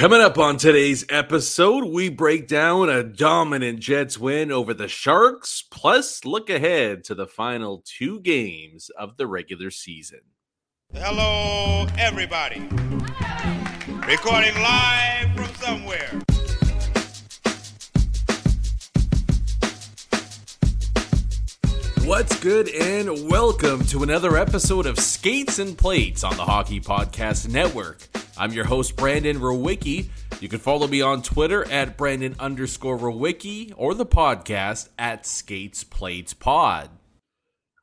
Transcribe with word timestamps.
Coming 0.00 0.22
up 0.22 0.38
on 0.38 0.56
today's 0.56 1.04
episode, 1.10 1.84
we 1.84 2.08
break 2.08 2.48
down 2.48 2.88
a 2.88 3.02
dominant 3.02 3.80
Jets 3.80 4.16
win 4.16 4.50
over 4.50 4.72
the 4.72 4.88
Sharks, 4.88 5.62
plus 5.70 6.24
look 6.24 6.48
ahead 6.48 7.04
to 7.04 7.14
the 7.14 7.26
final 7.26 7.84
two 7.84 8.18
games 8.20 8.90
of 8.98 9.18
the 9.18 9.26
regular 9.26 9.70
season. 9.70 10.20
Hello, 10.94 11.86
everybody. 11.98 12.60
Recording 14.08 14.54
live 14.62 15.34
from 15.36 15.54
somewhere. 15.56 16.22
What's 22.06 22.40
good, 22.40 22.70
and 22.70 23.28
welcome 23.28 23.84
to 23.88 24.02
another 24.02 24.38
episode 24.38 24.86
of 24.86 24.98
Skates 24.98 25.58
and 25.58 25.76
Plates 25.76 26.24
on 26.24 26.38
the 26.38 26.44
Hockey 26.46 26.80
Podcast 26.80 27.50
Network. 27.50 28.08
I'm 28.38 28.52
your 28.52 28.64
host, 28.64 28.96
Brandon 28.96 29.38
Rowicki. 29.38 30.08
You 30.40 30.48
can 30.48 30.58
follow 30.58 30.86
me 30.86 31.02
on 31.02 31.22
Twitter 31.22 31.70
at 31.70 31.96
Brandon 31.96 32.34
underscore 32.38 32.96
Rowicki 32.96 33.72
or 33.76 33.94
the 33.94 34.06
podcast 34.06 34.88
at 34.98 35.26
Skates 35.26 35.84
Plates 35.84 36.32
Pod. 36.32 36.90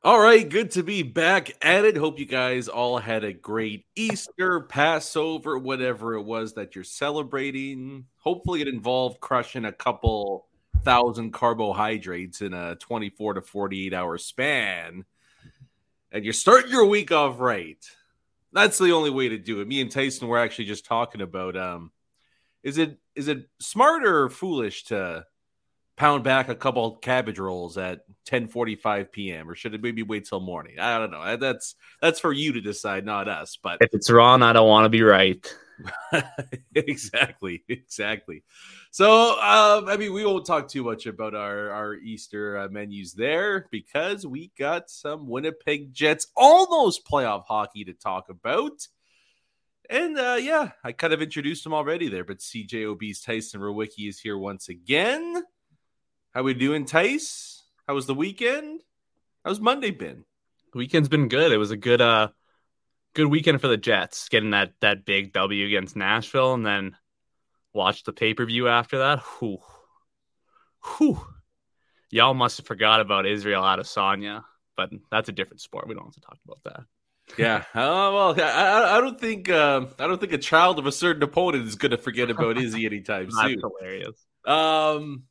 All 0.02 0.20
right, 0.20 0.48
good 0.48 0.70
to 0.72 0.82
be 0.82 1.02
back 1.02 1.52
at 1.60 1.84
it. 1.84 1.96
Hope 1.96 2.18
you 2.18 2.24
guys 2.24 2.68
all 2.68 2.98
had 2.98 3.24
a 3.24 3.32
great 3.32 3.84
Easter, 3.94 4.60
Passover, 4.60 5.58
whatever 5.58 6.14
it 6.14 6.22
was 6.22 6.54
that 6.54 6.74
you're 6.74 6.84
celebrating. 6.84 8.06
Hopefully, 8.18 8.60
it 8.60 8.68
involved 8.68 9.20
crushing 9.20 9.64
a 9.64 9.72
couple 9.72 10.46
thousand 10.84 11.32
carbohydrates 11.32 12.40
in 12.40 12.54
a 12.54 12.76
24 12.76 13.34
to 13.34 13.42
48 13.42 13.92
hour 13.92 14.18
span. 14.18 15.04
And 16.10 16.24
you're 16.24 16.32
starting 16.32 16.70
your 16.70 16.86
week 16.86 17.12
off 17.12 17.38
right. 17.38 17.84
That's 18.52 18.78
the 18.78 18.92
only 18.92 19.10
way 19.10 19.28
to 19.28 19.38
do 19.38 19.60
it. 19.60 19.68
Me 19.68 19.80
and 19.80 19.90
Tyson 19.90 20.28
were 20.28 20.38
actually 20.38 20.66
just 20.66 20.86
talking 20.86 21.20
about 21.20 21.56
um 21.56 21.92
is 22.62 22.78
it 22.78 22.98
is 23.14 23.28
it 23.28 23.48
smart 23.60 24.06
or 24.06 24.28
foolish 24.28 24.84
to 24.84 25.24
pound 25.96 26.22
back 26.24 26.48
a 26.48 26.54
couple 26.54 26.96
cabbage 26.96 27.38
rolls 27.38 27.76
at 27.76 28.00
10:45 28.26 29.12
p.m. 29.12 29.50
or 29.50 29.54
should 29.54 29.74
it 29.74 29.82
maybe 29.82 30.02
wait 30.02 30.26
till 30.26 30.40
morning? 30.40 30.78
I 30.78 30.98
don't 30.98 31.10
know. 31.10 31.36
That's 31.36 31.74
that's 32.00 32.20
for 32.20 32.32
you 32.32 32.52
to 32.54 32.60
decide, 32.60 33.04
not 33.04 33.28
us. 33.28 33.58
But 33.62 33.78
if 33.80 33.92
it's 33.92 34.10
wrong, 34.10 34.42
I 34.42 34.52
don't 34.52 34.68
want 34.68 34.84
to 34.86 34.90
be 34.90 35.02
right. 35.02 35.54
exactly, 36.74 37.64
exactly. 37.68 38.42
So, 38.90 39.32
um, 39.32 39.88
I 39.88 39.96
mean, 39.96 40.12
we 40.12 40.24
won't 40.24 40.46
talk 40.46 40.68
too 40.68 40.82
much 40.82 41.06
about 41.06 41.34
our 41.34 41.70
our 41.70 41.94
Easter 41.94 42.58
uh, 42.58 42.68
menus 42.68 43.12
there 43.12 43.66
because 43.70 44.26
we 44.26 44.50
got 44.58 44.90
some 44.90 45.28
Winnipeg 45.28 45.92
Jets 45.92 46.28
almost 46.36 47.06
playoff 47.06 47.44
hockey 47.46 47.84
to 47.84 47.92
talk 47.92 48.28
about. 48.28 48.86
And 49.90 50.18
uh, 50.18 50.38
yeah, 50.40 50.72
I 50.84 50.92
kind 50.92 51.12
of 51.12 51.22
introduced 51.22 51.64
him 51.64 51.72
already 51.72 52.08
there, 52.08 52.24
but 52.24 52.38
CJOB's 52.38 53.22
Tyson 53.22 53.60
Rowicki 53.60 54.08
is 54.08 54.20
here 54.20 54.36
once 54.36 54.68
again. 54.68 55.42
How 56.32 56.42
we 56.42 56.54
doing, 56.54 56.84
Tice? 56.84 57.62
How 57.86 57.94
was 57.94 58.06
the 58.06 58.14
weekend? 58.14 58.82
How's 59.44 59.60
Monday 59.60 59.90
been? 59.90 60.24
Weekend's 60.74 61.08
been 61.08 61.28
good. 61.28 61.52
It 61.52 61.56
was 61.56 61.70
a 61.70 61.76
good 61.76 62.00
uh 62.02 62.28
good 63.18 63.26
weekend 63.26 63.60
for 63.60 63.66
the 63.66 63.76
Jets, 63.76 64.28
getting 64.28 64.50
that 64.50 64.74
that 64.80 65.04
big 65.04 65.32
W 65.32 65.66
against 65.66 65.96
Nashville, 65.96 66.54
and 66.54 66.64
then 66.64 66.96
watch 67.72 68.04
the 68.04 68.12
pay 68.12 68.32
per 68.32 68.46
view 68.46 68.68
after 68.68 68.98
that. 68.98 69.18
Whew. 69.18 69.58
Whew. 70.84 71.20
Y'all 72.10 72.32
must 72.32 72.58
have 72.58 72.66
forgot 72.66 73.00
about 73.00 73.26
Israel 73.26 73.62
Adesanya, 73.62 74.44
but 74.76 74.90
that's 75.10 75.28
a 75.28 75.32
different 75.32 75.60
sport. 75.60 75.88
We 75.88 75.94
don't 75.94 76.04
have 76.04 76.14
to 76.14 76.20
talk 76.20 76.38
about 76.44 76.60
that. 76.64 76.84
Yeah. 77.36 77.64
Oh 77.74 78.14
well, 78.14 78.40
I, 78.40 78.98
I 78.98 79.00
don't 79.00 79.20
think 79.20 79.50
uh, 79.50 79.86
I 79.98 80.06
don't 80.06 80.20
think 80.20 80.32
a 80.32 80.38
child 80.38 80.78
of 80.78 80.86
a 80.86 80.92
certain 80.92 81.24
opponent 81.24 81.66
is 81.66 81.74
going 81.74 81.90
to 81.90 81.98
forget 81.98 82.30
about 82.30 82.56
Izzy 82.56 82.86
anytime 82.86 83.30
soon. 83.32 83.60
That's 83.60 83.62
hilarious. 83.80 84.24
Um, 84.46 85.24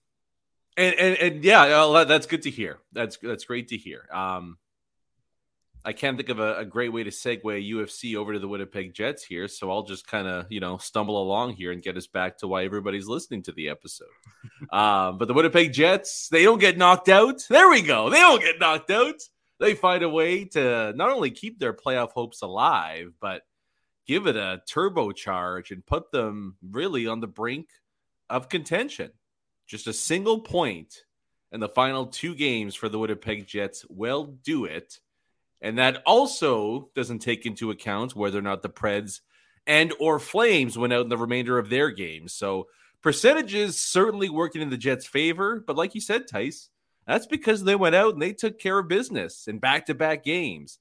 and 0.75 0.93
and, 0.95 1.17
and 1.17 1.43
yeah, 1.43 1.65
well, 1.67 2.05
that's 2.05 2.27
good 2.27 2.41
to 2.41 2.51
hear. 2.51 2.79
That's 2.91 3.17
that's 3.23 3.45
great 3.45 3.69
to 3.69 3.77
hear. 3.77 4.09
Um, 4.13 4.57
I 5.87 5.93
can't 5.93 6.17
think 6.17 6.27
of 6.27 6.39
a, 6.39 6.57
a, 6.57 6.65
great 6.65 6.91
way 6.91 7.05
to 7.05 7.11
segue 7.11 7.41
UFC 7.43 8.17
over 8.17 8.33
to 8.33 8.39
the 8.39 8.47
Winnipeg 8.49 8.93
Jets 8.93 9.23
here, 9.23 9.47
so 9.47 9.71
I'll 9.71 9.83
just 9.83 10.05
kind 10.05 10.27
of 10.27 10.45
you 10.49 10.59
know 10.59 10.75
stumble 10.75 11.21
along 11.21 11.53
here 11.53 11.71
and 11.71 11.81
get 11.81 11.95
us 11.95 12.07
back 12.07 12.37
to 12.39 12.47
why 12.47 12.65
everybody's 12.65 13.07
listening 13.07 13.41
to 13.43 13.53
the 13.53 13.69
episode. 13.69 14.09
um, 14.73 15.17
but 15.17 15.29
the 15.29 15.33
Winnipeg 15.33 15.71
Jets, 15.71 16.27
they 16.27 16.43
don't 16.43 16.59
get 16.59 16.77
knocked 16.77 17.07
out. 17.07 17.41
There 17.49 17.69
we 17.69 17.81
go. 17.81 18.09
They 18.09 18.19
don't 18.19 18.41
get 18.41 18.59
knocked 18.59 18.91
out. 18.91 19.15
They 19.61 19.75
find 19.75 20.03
a 20.03 20.09
way 20.09 20.43
to 20.43 20.91
not 20.93 21.09
only 21.09 21.31
keep 21.31 21.57
their 21.57 21.71
playoff 21.71 22.11
hopes 22.11 22.41
alive, 22.41 23.13
but 23.21 23.43
give 24.05 24.27
it 24.27 24.35
a 24.35 24.61
turbocharge 24.69 25.71
and 25.71 25.85
put 25.85 26.11
them 26.11 26.57
really 26.69 27.07
on 27.07 27.21
the 27.21 27.27
brink 27.27 27.69
of 28.29 28.49
contention. 28.49 29.11
Just 29.67 29.87
a 29.87 29.93
single 29.93 30.41
point 30.41 31.03
in 31.53 31.61
the 31.61 31.69
final 31.69 32.07
two 32.07 32.35
games 32.35 32.75
for 32.75 32.89
the 32.89 32.99
Winnipeg 32.99 33.47
Jets 33.47 33.85
will 33.87 34.25
do 34.43 34.65
it 34.65 34.99
and 35.61 35.77
that 35.77 36.01
also 36.05 36.89
doesn't 36.95 37.19
take 37.19 37.45
into 37.45 37.71
account 37.71 38.15
whether 38.15 38.37
or 38.37 38.43
not 38.43 38.61
the 38.61 38.69
Preds 38.69 39.21
and 39.65 39.93
or 39.99 40.19
Flames 40.19 40.77
went 40.77 40.93
out 40.93 41.01
in 41.03 41.09
the 41.09 41.17
remainder 41.17 41.57
of 41.57 41.69
their 41.69 41.91
games. 41.91 42.33
So 42.33 42.67
percentages 43.01 43.79
certainly 43.79 44.29
working 44.29 44.61
in 44.61 44.69
the 44.69 44.77
Jets' 44.77 45.05
favor, 45.05 45.63
but 45.65 45.75
like 45.75 45.93
you 45.95 46.01
said, 46.01 46.27
Tice, 46.27 46.69
that's 47.05 47.25
because 47.25 47.63
they 47.63 47.75
went 47.75 47.95
out 47.95 48.13
and 48.13 48.21
they 48.21 48.33
took 48.33 48.59
care 48.59 48.79
of 48.79 48.87
business 48.87 49.47
in 49.47 49.59
back-to-back 49.59 50.23
games. 50.23 50.79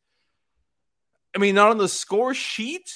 I 1.35 1.39
mean, 1.39 1.55
not 1.55 1.71
on 1.71 1.79
the 1.79 1.89
score 1.89 2.35
sheet, 2.35 2.95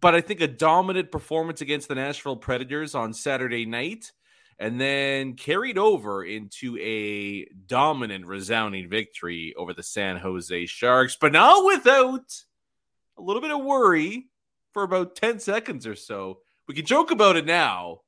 but 0.00 0.14
I 0.14 0.20
think 0.20 0.40
a 0.40 0.48
dominant 0.48 1.10
performance 1.10 1.60
against 1.60 1.88
the 1.88 1.94
Nashville 1.94 2.36
Predators 2.36 2.94
on 2.94 3.12
Saturday 3.12 3.66
night 3.66 4.12
and 4.58 4.80
then 4.80 5.34
carried 5.34 5.78
over 5.78 6.24
into 6.24 6.78
a 6.78 7.46
dominant, 7.66 8.26
resounding 8.26 8.88
victory 8.88 9.54
over 9.56 9.72
the 9.72 9.82
San 9.82 10.16
Jose 10.16 10.66
Sharks, 10.66 11.16
but 11.20 11.32
not 11.32 11.64
without 11.64 12.32
a 13.18 13.22
little 13.22 13.42
bit 13.42 13.50
of 13.50 13.64
worry 13.64 14.26
for 14.72 14.82
about 14.82 15.16
10 15.16 15.40
seconds 15.40 15.86
or 15.86 15.94
so. 15.94 16.38
We 16.68 16.74
can 16.74 16.86
joke 16.86 17.10
about 17.10 17.36
it 17.36 17.46
now. 17.46 18.00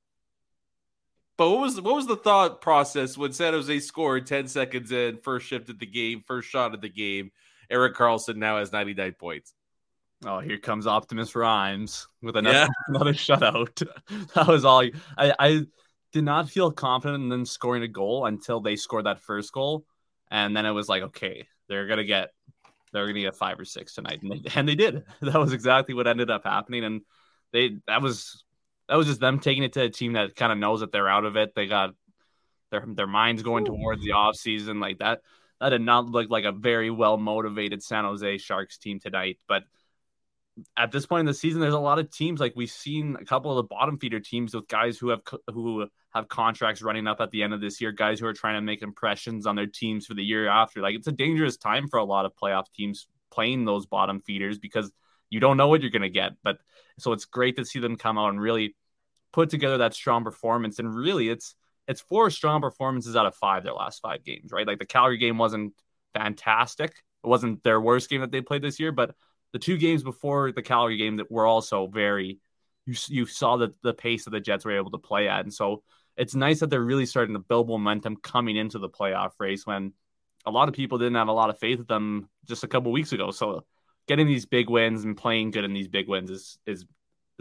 But 1.36 1.50
what 1.50 1.60
was 1.60 1.80
what 1.80 1.96
was 1.96 2.06
the 2.06 2.16
thought 2.16 2.60
process 2.60 3.18
when 3.18 3.32
San 3.32 3.54
Jose 3.54 3.80
scored 3.80 4.26
10 4.26 4.46
seconds 4.46 4.92
in, 4.92 5.18
first 5.18 5.46
shift 5.46 5.68
of 5.68 5.80
the 5.80 5.86
game, 5.86 6.22
first 6.24 6.48
shot 6.48 6.74
of 6.74 6.80
the 6.80 6.88
game? 6.88 7.32
Erik 7.68 7.96
Karlsson 7.96 8.36
now 8.36 8.58
has 8.58 8.72
99 8.72 9.14
points. 9.18 9.52
Oh, 10.24 10.38
here 10.38 10.58
comes 10.58 10.86
Optimus 10.86 11.34
Reim 11.34 11.86
with 12.22 12.36
another, 12.36 12.58
yeah. 12.58 12.68
another 12.88 13.12
shutout. 13.14 13.86
that 14.34 14.46
was 14.46 14.64
all. 14.64 14.84
I, 15.18 15.34
I 15.38 15.66
did 16.14 16.24
not 16.24 16.48
feel 16.48 16.70
confident 16.70 17.24
in 17.24 17.28
them 17.28 17.44
scoring 17.44 17.82
a 17.82 17.88
goal 17.88 18.24
until 18.24 18.60
they 18.60 18.76
scored 18.76 19.06
that 19.06 19.20
first 19.20 19.52
goal, 19.52 19.84
and 20.30 20.56
then 20.56 20.64
it 20.64 20.70
was 20.70 20.88
like, 20.88 21.02
okay, 21.02 21.48
they're 21.68 21.88
gonna 21.88 22.04
get 22.04 22.30
they're 22.92 23.06
gonna 23.08 23.20
get 23.20 23.34
five 23.34 23.58
or 23.58 23.64
six 23.64 23.94
tonight, 23.94 24.22
and 24.22 24.30
they, 24.30 24.50
and 24.54 24.68
they 24.68 24.76
did. 24.76 25.02
That 25.22 25.40
was 25.40 25.52
exactly 25.52 25.92
what 25.92 26.06
ended 26.06 26.30
up 26.30 26.44
happening, 26.44 26.84
and 26.84 27.02
they 27.52 27.78
that 27.88 28.00
was 28.00 28.44
that 28.88 28.94
was 28.94 29.08
just 29.08 29.18
them 29.18 29.40
taking 29.40 29.64
it 29.64 29.72
to 29.72 29.82
a 29.82 29.90
team 29.90 30.12
that 30.12 30.36
kind 30.36 30.52
of 30.52 30.58
knows 30.58 30.80
that 30.80 30.92
they're 30.92 31.08
out 31.08 31.24
of 31.24 31.36
it. 31.36 31.52
They 31.56 31.66
got 31.66 31.90
their 32.70 32.84
their 32.86 33.08
minds 33.08 33.42
going 33.42 33.64
towards 33.64 34.04
the 34.04 34.12
off 34.12 34.36
season 34.36 34.78
like 34.78 34.98
that. 34.98 35.20
That 35.60 35.70
did 35.70 35.80
not 35.80 36.06
look 36.06 36.30
like 36.30 36.44
a 36.44 36.52
very 36.52 36.90
well 36.90 37.16
motivated 37.16 37.82
San 37.82 38.04
Jose 38.04 38.38
Sharks 38.38 38.78
team 38.78 39.00
tonight, 39.00 39.38
but 39.48 39.64
at 40.76 40.92
this 40.92 41.06
point 41.06 41.20
in 41.20 41.26
the 41.26 41.34
season, 41.34 41.60
there's 41.60 41.74
a 41.74 41.78
lot 41.80 41.98
of 41.98 42.10
teams 42.12 42.38
like 42.38 42.52
we've 42.54 42.70
seen 42.70 43.16
a 43.20 43.24
couple 43.24 43.50
of 43.50 43.56
the 43.56 43.64
bottom 43.64 43.98
feeder 43.98 44.20
teams 44.20 44.54
with 44.54 44.68
guys 44.68 44.96
who 44.96 45.08
have 45.08 45.20
who 45.52 45.88
have 46.14 46.28
contracts 46.28 46.82
running 46.82 47.06
up 47.06 47.20
at 47.20 47.30
the 47.30 47.42
end 47.42 47.52
of 47.52 47.60
this 47.60 47.80
year, 47.80 47.90
guys 47.90 48.20
who 48.20 48.26
are 48.26 48.32
trying 48.32 48.54
to 48.54 48.60
make 48.60 48.82
impressions 48.82 49.46
on 49.46 49.56
their 49.56 49.66
teams 49.66 50.06
for 50.06 50.14
the 50.14 50.22
year 50.22 50.48
after. 50.48 50.80
Like 50.80 50.94
it's 50.94 51.08
a 51.08 51.12
dangerous 51.12 51.56
time 51.56 51.88
for 51.88 51.98
a 51.98 52.04
lot 52.04 52.24
of 52.24 52.32
playoff 52.40 52.66
teams 52.72 53.08
playing 53.32 53.64
those 53.64 53.86
bottom 53.86 54.20
feeders 54.20 54.58
because 54.58 54.92
you 55.28 55.40
don't 55.40 55.56
know 55.56 55.68
what 55.68 55.82
you're 55.82 55.90
going 55.90 56.02
to 56.02 56.08
get. 56.08 56.32
But 56.44 56.58
so 56.98 57.12
it's 57.12 57.24
great 57.24 57.56
to 57.56 57.64
see 57.64 57.80
them 57.80 57.96
come 57.96 58.16
out 58.16 58.28
and 58.28 58.40
really 58.40 58.76
put 59.32 59.50
together 59.50 59.78
that 59.78 59.94
strong 59.94 60.22
performance. 60.22 60.78
And 60.78 60.94
really, 60.94 61.28
it's 61.28 61.56
it's 61.88 62.00
four 62.00 62.30
strong 62.30 62.60
performances 62.60 63.16
out 63.16 63.26
of 63.26 63.34
five 63.34 63.64
their 63.64 63.74
last 63.74 64.00
five 64.00 64.24
games, 64.24 64.52
right? 64.52 64.66
Like 64.66 64.78
the 64.78 64.86
Calgary 64.86 65.18
game 65.18 65.36
wasn't 65.36 65.74
fantastic. 66.14 66.90
It 67.24 67.26
wasn't 67.26 67.62
their 67.64 67.80
worst 67.80 68.08
game 68.08 68.20
that 68.20 68.30
they 68.30 68.40
played 68.40 68.62
this 68.62 68.78
year, 68.78 68.92
but 68.92 69.14
the 69.52 69.58
two 69.58 69.76
games 69.76 70.02
before 70.02 70.52
the 70.52 70.62
Calgary 70.62 70.96
game 70.96 71.16
that 71.16 71.30
were 71.30 71.46
also 71.46 71.88
very 71.88 72.38
you 72.86 72.94
you 73.08 73.26
saw 73.26 73.56
that 73.56 73.80
the 73.82 73.94
pace 73.94 74.24
that 74.24 74.30
the 74.30 74.40
Jets 74.40 74.64
were 74.64 74.76
able 74.76 74.90
to 74.92 74.98
play 74.98 75.28
at, 75.28 75.40
and 75.40 75.52
so 75.52 75.82
it's 76.16 76.34
nice 76.34 76.60
that 76.60 76.70
they're 76.70 76.80
really 76.80 77.06
starting 77.06 77.34
to 77.34 77.40
build 77.40 77.68
momentum 77.68 78.16
coming 78.16 78.56
into 78.56 78.78
the 78.78 78.88
playoff 78.88 79.32
race 79.38 79.66
when 79.66 79.92
a 80.46 80.50
lot 80.50 80.68
of 80.68 80.74
people 80.74 80.98
didn't 80.98 81.14
have 81.14 81.28
a 81.28 81.32
lot 81.32 81.50
of 81.50 81.58
faith 81.58 81.80
in 81.80 81.86
them 81.86 82.28
just 82.46 82.64
a 82.64 82.68
couple 82.68 82.92
weeks 82.92 83.12
ago. 83.12 83.30
So 83.30 83.64
getting 84.06 84.26
these 84.26 84.46
big 84.46 84.68
wins 84.68 85.04
and 85.04 85.16
playing 85.16 85.50
good 85.50 85.64
in 85.64 85.72
these 85.72 85.88
big 85.88 86.08
wins 86.08 86.30
is 86.30 86.58
is 86.66 86.84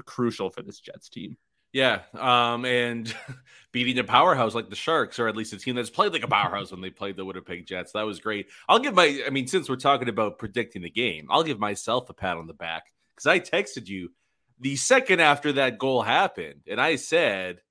crucial 0.06 0.50
for 0.50 0.62
this 0.62 0.80
Jets 0.80 1.10
team. 1.10 1.38
Yeah, 1.72 2.02
um, 2.14 2.66
and 2.66 3.14
beating 3.72 3.98
a 3.98 4.04
powerhouse 4.04 4.54
like 4.54 4.70
the 4.70 4.76
Sharks, 4.76 5.18
or 5.19 5.28
at 5.28 5.36
least 5.36 5.54
a 5.54 5.58
team 5.58 5.76
that's 5.76 5.90
played 5.90 6.14
like 6.14 6.24
a 6.24 6.28
powerhouse 6.28 6.72
when 6.72 6.81
they 6.81 6.92
played 6.92 7.18
the 7.18 7.26
Winnipeg 7.26 7.66
Jets, 7.66 7.94
that 7.94 8.04
was 8.04 8.19
great. 8.19 8.48
I'll 8.69 8.78
give 8.78 8.94
my, 8.94 9.24
I 9.26 9.31
mean, 9.31 9.48
since 9.48 9.68
we're 9.68 9.78
talking 9.78 10.08
about 10.08 10.38
predicting 10.38 10.84
the 10.84 10.92
game, 10.92 11.28
I'll 11.31 11.44
give 11.44 11.60
myself 11.60 12.12
a 12.12 12.14
pat 12.14 12.38
on 12.38 12.46
the 12.46 12.54
back 12.54 12.84
because 13.16 13.26
I 13.26 13.40
texted 13.40 13.88
you 13.88 14.12
the 14.60 14.76
second 14.76 15.19
after 15.19 15.54
that 15.54 15.80
goal 15.80 16.04
happened, 16.04 16.62
and 16.68 16.80
I 16.80 16.96
said 16.96 17.62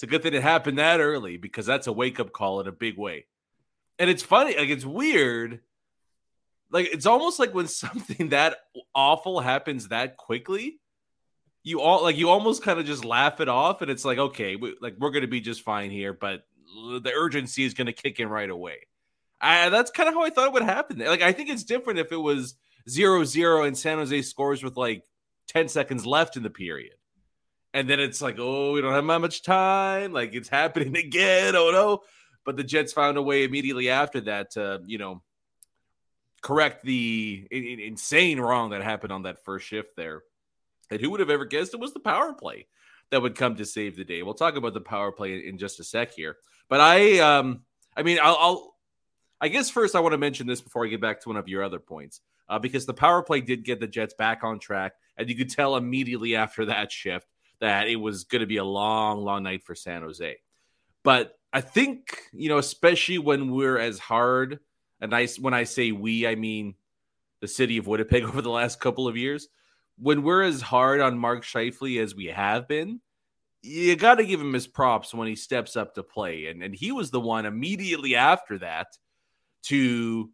it's 0.00 0.04
a 0.04 0.06
good 0.06 0.22
thing 0.22 0.32
it 0.32 0.42
happened 0.42 0.78
that 0.78 0.98
early 0.98 1.36
because 1.36 1.66
that's 1.66 1.86
a 1.86 1.92
wake 1.92 2.18
up 2.18 2.32
call 2.32 2.58
in 2.62 2.66
a 2.66 2.72
big 2.72 2.96
way. 2.96 3.26
And 3.98 4.08
it's 4.08 4.22
funny, 4.22 4.56
like 4.56 4.70
it's 4.70 4.86
weird. 4.86 5.60
Like 6.70 6.88
it's 6.90 7.04
almost 7.04 7.38
like 7.38 7.52
when 7.52 7.68
something 7.68 8.30
that 8.30 8.56
awful 8.94 9.40
happens 9.40 9.88
that 9.88 10.16
quickly, 10.16 10.80
you 11.64 11.82
all 11.82 12.02
like 12.02 12.16
you 12.16 12.30
almost 12.30 12.62
kind 12.62 12.80
of 12.80 12.86
just 12.86 13.04
laugh 13.04 13.40
it 13.40 13.50
off, 13.50 13.82
and 13.82 13.90
it's 13.90 14.06
like 14.06 14.16
okay, 14.16 14.56
we, 14.56 14.74
like 14.80 14.94
we're 14.98 15.10
gonna 15.10 15.26
be 15.26 15.42
just 15.42 15.60
fine 15.60 15.90
here, 15.90 16.14
but 16.14 16.46
the 16.74 17.12
urgency 17.14 17.64
is 17.64 17.74
gonna 17.74 17.92
kick 17.92 18.20
in 18.20 18.30
right 18.30 18.48
away. 18.48 18.86
I, 19.38 19.68
that's 19.68 19.90
kind 19.90 20.08
of 20.08 20.14
how 20.14 20.22
I 20.22 20.30
thought 20.30 20.46
it 20.46 20.54
would 20.54 20.62
happen. 20.62 21.00
Like 21.00 21.20
I 21.20 21.32
think 21.32 21.50
it's 21.50 21.64
different 21.64 21.98
if 21.98 22.10
it 22.10 22.16
was 22.16 22.54
zero 22.88 23.22
zero 23.24 23.64
and 23.64 23.76
San 23.76 23.98
Jose 23.98 24.22
scores 24.22 24.62
with 24.62 24.78
like 24.78 25.04
10 25.48 25.68
seconds 25.68 26.06
left 26.06 26.38
in 26.38 26.42
the 26.42 26.48
period. 26.48 26.94
And 27.72 27.88
then 27.88 28.00
it's 28.00 28.20
like, 28.20 28.36
oh, 28.38 28.72
we 28.72 28.80
don't 28.80 28.92
have 28.92 29.06
that 29.06 29.20
much 29.20 29.42
time. 29.42 30.12
Like 30.12 30.34
it's 30.34 30.48
happening 30.48 30.96
again. 30.96 31.54
Oh 31.56 31.70
no. 31.70 32.00
But 32.44 32.56
the 32.56 32.64
Jets 32.64 32.92
found 32.92 33.16
a 33.16 33.22
way 33.22 33.44
immediately 33.44 33.90
after 33.90 34.20
that 34.22 34.52
to, 34.52 34.80
you 34.86 34.98
know, 34.98 35.22
correct 36.42 36.82
the 36.82 37.46
insane 37.50 38.40
wrong 38.40 38.70
that 38.70 38.82
happened 38.82 39.12
on 39.12 39.22
that 39.22 39.44
first 39.44 39.66
shift 39.66 39.94
there. 39.94 40.22
And 40.90 41.00
who 41.00 41.10
would 41.10 41.20
have 41.20 41.30
ever 41.30 41.44
guessed 41.44 41.74
it 41.74 41.80
was 41.80 41.92
the 41.92 42.00
power 42.00 42.32
play 42.32 42.66
that 43.10 43.20
would 43.20 43.36
come 43.36 43.56
to 43.56 43.66
save 43.66 43.96
the 43.96 44.04
day? 44.04 44.22
We'll 44.22 44.34
talk 44.34 44.56
about 44.56 44.74
the 44.74 44.80
power 44.80 45.12
play 45.12 45.46
in 45.46 45.58
just 45.58 45.80
a 45.80 45.84
sec 45.84 46.12
here. 46.12 46.36
But 46.68 46.80
I, 46.80 47.18
um, 47.18 47.60
I 47.96 48.02
mean, 48.02 48.18
I'll, 48.22 48.36
I'll 48.40 48.74
I 49.40 49.48
guess 49.48 49.70
first 49.70 49.94
I 49.94 50.00
want 50.00 50.12
to 50.12 50.18
mention 50.18 50.46
this 50.46 50.60
before 50.60 50.84
I 50.84 50.88
get 50.88 51.00
back 51.00 51.20
to 51.20 51.28
one 51.28 51.38
of 51.38 51.48
your 51.48 51.62
other 51.62 51.78
points, 51.78 52.20
uh, 52.48 52.58
because 52.58 52.84
the 52.84 52.94
power 52.94 53.22
play 53.22 53.40
did 53.40 53.64
get 53.64 53.80
the 53.80 53.86
Jets 53.86 54.14
back 54.14 54.44
on 54.44 54.58
track, 54.58 54.92
and 55.16 55.28
you 55.28 55.36
could 55.36 55.50
tell 55.50 55.76
immediately 55.76 56.36
after 56.36 56.66
that 56.66 56.92
shift 56.92 57.26
that 57.60 57.88
it 57.88 57.96
was 57.96 58.24
going 58.24 58.40
to 58.40 58.46
be 58.46 58.56
a 58.56 58.64
long, 58.64 59.22
long 59.22 59.42
night 59.42 59.64
for 59.64 59.74
San 59.74 60.02
Jose. 60.02 60.36
But 61.02 61.38
I 61.52 61.60
think 61.60 62.22
you 62.32 62.48
know, 62.48 62.58
especially 62.58 63.18
when 63.18 63.50
we're 63.50 63.78
as 63.78 63.98
hard, 63.98 64.60
and 65.00 65.14
I 65.14 65.26
when 65.38 65.54
I 65.54 65.64
say 65.64 65.92
we, 65.92 66.26
I 66.26 66.34
mean 66.34 66.74
the 67.40 67.48
city 67.48 67.78
of 67.78 67.86
Winnipeg 67.86 68.24
over 68.24 68.42
the 68.42 68.50
last 68.50 68.80
couple 68.80 69.08
of 69.08 69.16
years. 69.16 69.48
When 69.98 70.22
we're 70.22 70.42
as 70.42 70.62
hard 70.62 71.00
on 71.00 71.18
Mark 71.18 71.44
Scheifele 71.44 72.02
as 72.02 72.14
we 72.14 72.26
have 72.26 72.66
been, 72.66 73.00
you 73.62 73.96
got 73.96 74.14
to 74.14 74.24
give 74.24 74.40
him 74.40 74.54
his 74.54 74.66
props 74.66 75.12
when 75.12 75.28
he 75.28 75.36
steps 75.36 75.76
up 75.76 75.94
to 75.94 76.02
play, 76.02 76.46
and 76.46 76.62
and 76.62 76.74
he 76.74 76.92
was 76.92 77.10
the 77.10 77.20
one 77.20 77.46
immediately 77.46 78.14
after 78.16 78.58
that 78.58 78.86
to 79.64 80.30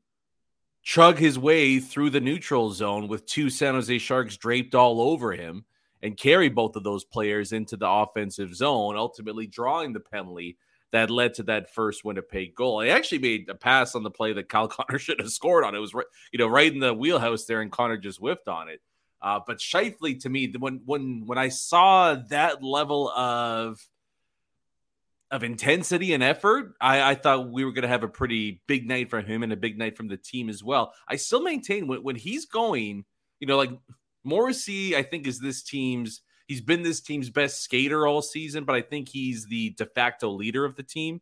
chug 0.83 1.19
his 1.19 1.37
way 1.37 1.81
through 1.81 2.11
the 2.11 2.21
neutral 2.21 2.71
zone 2.71 3.09
with 3.09 3.27
two 3.27 3.51
San 3.51 3.75
Jose 3.75 3.99
Sharks 3.99 4.37
draped 4.37 4.73
all 4.73 5.01
over 5.01 5.33
him 5.33 5.65
and 6.07 6.17
carry 6.17 6.49
both 6.49 6.77
of 6.77 6.85
those 6.85 7.05
players 7.05 7.53
into 7.53 7.77
the 7.77 7.89
offensive 7.89 8.55
zone, 8.55 8.97
ultimately 8.97 9.49
drawing 9.49 9.93
the 9.93 9.99
penalty 9.99 10.57
that 10.93 11.11
led 11.11 11.35
to 11.35 11.43
that 11.43 11.75
first 11.75 12.05
Winnipeg 12.05 12.55
goal. 12.55 12.81
I 12.81 12.89
actually 12.89 13.19
made 13.19 13.49
a 13.49 13.57
pass 13.57 13.97
on 13.97 14.05
the 14.05 14.11
play 14.11 14.33
that 14.33 14.49
Kyle 14.49 14.69
Connor 14.69 15.01
should 15.01 15.21
have 15.21 15.31
scored 15.31 15.65
on. 15.65 15.75
It 15.75 15.81
was 15.81 15.95
right, 15.95 16.07
you 16.31 16.39
know, 16.39 16.47
right 16.47 16.73
in 16.73 16.79
the 16.79 16.95
wheelhouse 16.95 17.45
there, 17.47 17.61
and 17.61 17.73
Connor 17.73 17.97
just 17.97 18.21
whiffed 18.21 18.47
on 18.47 18.69
it. 18.69 18.81
Uh, 19.21 19.41
but 19.45 19.59
Scheifele, 19.59 20.21
to 20.21 20.29
me, 20.29 20.55
when 20.57 20.83
when 20.85 21.25
when 21.27 21.39
I 21.39 21.49
saw 21.49 22.15
that 22.29 22.63
level 22.63 23.11
of 23.11 23.85
of 25.33 25.43
intensity 25.43 26.15
and 26.15 26.23
effort, 26.23 26.77
I, 26.81 27.11
I 27.11 27.15
thought 27.17 27.51
we 27.51 27.65
were 27.65 27.73
going 27.73 27.83
to 27.83 27.89
have 27.89 28.05
a 28.05 28.09
pretty 28.09 28.63
big 28.69 28.87
night 28.87 29.11
from 29.11 29.27
him 29.27 29.43
and 29.43 29.53
a 29.53 29.57
big 29.57 29.77
night 29.77 29.97
from 29.97 30.07
the 30.07 30.17
team 30.17 30.49
as 30.49 30.63
well. 30.63 30.93
I 31.09 31.17
still 31.17 31.43
maintain 31.43 31.89
when, 31.89 32.05
when 32.05 32.15
he's 32.15 32.47
going, 32.47 33.05
you 33.41 33.49
know, 33.49 33.57
like 33.57 33.73
Morrissey, 34.27 34.97
I 34.97 35.03
think 35.03 35.27
is 35.27 35.41
this 35.41 35.63
team's. 35.63 36.21
He's 36.47 36.61
been 36.61 36.83
this 36.83 37.01
team's 37.01 37.31
best 37.31 37.63
skater 37.63 38.07
all 38.07 38.23
season, 38.23 38.65
but 38.65 38.77
I 38.77 38.83
think 38.83 39.09
he's 39.09 39.47
the 39.47 39.71
de 39.71 39.87
facto 39.87 40.31
leader 40.31 40.65
of 40.65 40.77
the 40.77 40.83
team. 40.83 41.21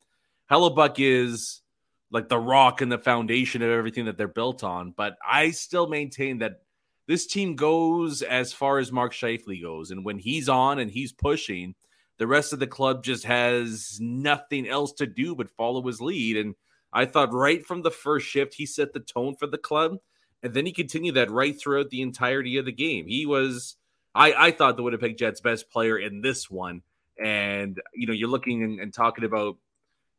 Hellebuyck 0.51 0.97
is 0.99 1.63
like 2.11 2.29
the 2.29 2.39
rock 2.39 2.81
and 2.81 2.93
the 2.93 2.99
foundation 2.99 3.63
of 3.63 3.71
everything 3.71 4.05
that 4.05 4.19
they're 4.19 4.29
built 4.29 4.63
on. 4.63 4.93
But 4.97 5.17
I 5.27 5.51
still 5.51 5.87
maintain 5.87 6.39
that 6.39 6.63
this 7.07 7.27
team 7.27 7.57
goes 7.57 8.23
as 8.23 8.53
far 8.53 8.79
as 8.79 8.93
Mark 8.93 9.13
Scheifele 9.13 9.63
goes, 9.63 9.91
and 9.91 10.05
when 10.05 10.19
he's 10.19 10.49
on 10.49 10.79
and 10.79 10.91
he's 10.91 11.13
pushing, 11.13 11.75
the 12.19 12.27
rest 12.27 12.53
of 12.53 12.59
the 12.59 12.67
club 12.67 13.03
just 13.03 13.25
has 13.25 13.99
nothing 14.01 14.69
else 14.69 14.93
to 14.95 15.07
do 15.07 15.35
but 15.35 15.51
follow 15.51 15.83
his 15.87 16.01
lead. 16.01 16.37
And 16.37 16.55
I 16.93 17.07
thought 17.07 17.33
right 17.33 17.65
from 17.65 17.83
the 17.83 17.91
first 17.91 18.27
shift, 18.27 18.55
he 18.55 18.67
set 18.67 18.93
the 18.93 19.01
tone 19.01 19.35
for 19.35 19.47
the 19.47 19.59
club. 19.59 19.97
And 20.45 20.53
then 20.53 20.67
he 20.67 20.73
continued 20.73 21.15
that 21.15 21.31
right 21.31 21.59
throughout 21.59 21.89
the 21.89 22.03
entirety 22.03 22.59
of 22.59 22.67
the 22.67 22.73
game. 22.73 23.07
He 23.09 23.25
was, 23.25 23.77
I, 24.15 24.35
I 24.35 24.51
thought, 24.51 24.77
the 24.77 24.83
Winnipeg 24.83 25.17
Jets' 25.17 25.41
best 25.41 25.71
player 25.71 25.99
in 25.99 26.21
this 26.21 26.51
one. 26.51 26.83
And, 27.19 27.81
you 27.95 28.07
know, 28.07 28.13
you're 28.13 28.29
looking 28.29 28.63
and, 28.63 28.79
and 28.79 28.93
talking 28.93 29.25
about 29.25 29.57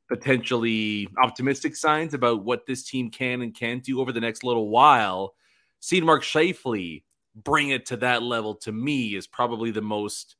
potentially 0.09 1.07
optimistic 1.21 1.75
signs 1.75 2.15
about 2.15 2.43
what 2.43 2.65
this 2.65 2.83
team 2.83 3.11
can 3.11 3.43
and 3.43 3.55
can't 3.55 3.83
do 3.83 4.01
over 4.01 4.11
the 4.11 4.19
next 4.19 4.43
little 4.43 4.67
while. 4.67 5.35
Seeing 5.79 6.05
Mark 6.05 6.23
Scheifele 6.23 7.03
bring 7.35 7.69
it 7.69 7.85
to 7.87 7.97
that 7.97 8.23
level 8.23 8.55
to 8.55 8.71
me 8.71 9.15
is 9.15 9.27
probably 9.27 9.69
the 9.69 9.81
most 9.81 10.35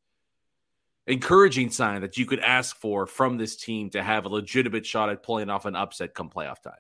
encouraging 1.06 1.70
sign 1.70 2.02
that 2.02 2.18
you 2.18 2.26
could 2.26 2.40
ask 2.40 2.76
for 2.78 3.06
from 3.06 3.38
this 3.38 3.56
team 3.56 3.92
to 3.92 4.02
have 4.02 4.26
a 4.26 4.30
legitimate 4.30 4.86
shot 4.86 5.12
at 5.12 5.22
pulling 5.22 5.52
off 5.52 5.66
an 5.66 5.76
upset 5.76 6.16
come 6.16 6.32
playoff 6.32 6.62
time. 6.64 6.74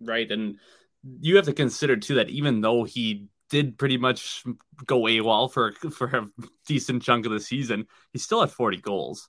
Right. 0.00 0.30
And 0.30 0.56
you 1.02 1.36
have 1.36 1.46
to 1.46 1.52
consider 1.52 1.96
too 1.96 2.16
that 2.16 2.30
even 2.30 2.60
though 2.60 2.84
he 2.84 3.28
did 3.50 3.78
pretty 3.78 3.96
much 3.96 4.44
go 4.86 5.02
AWOL 5.02 5.50
for 5.52 5.72
for 5.72 6.06
a 6.06 6.26
decent 6.66 7.02
chunk 7.02 7.26
of 7.26 7.32
the 7.32 7.40
season, 7.40 7.86
he 8.12 8.18
still 8.18 8.40
had 8.40 8.50
40 8.50 8.78
goals. 8.78 9.28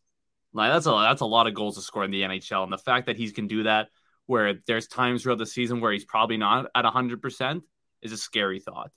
Like 0.54 0.72
that's 0.72 0.88
a 0.88 0.92
that's 0.92 1.22
a 1.22 1.26
lot 1.26 1.48
of 1.48 1.54
goals 1.54 1.76
to 1.76 1.82
score 1.82 2.04
in 2.04 2.12
the 2.12 2.24
NHL. 2.24 2.64
And 2.64 2.74
the 2.74 2.78
fact 2.78 3.06
that 3.06 3.18
he 3.18 3.30
can 3.32 3.48
do 3.48 3.64
that 3.64 3.90
where 4.26 4.56
there's 4.68 4.88
times 4.88 5.24
throughout 5.24 5.40
the 5.40 5.46
season 5.46 5.82
where 5.82 5.92
he's 5.92 6.06
probably 6.06 6.38
not 6.38 6.68
at 6.76 6.86
100% 6.86 7.62
is 8.04 8.12
a 8.12 8.18
scary 8.18 8.60
thought. 8.60 8.92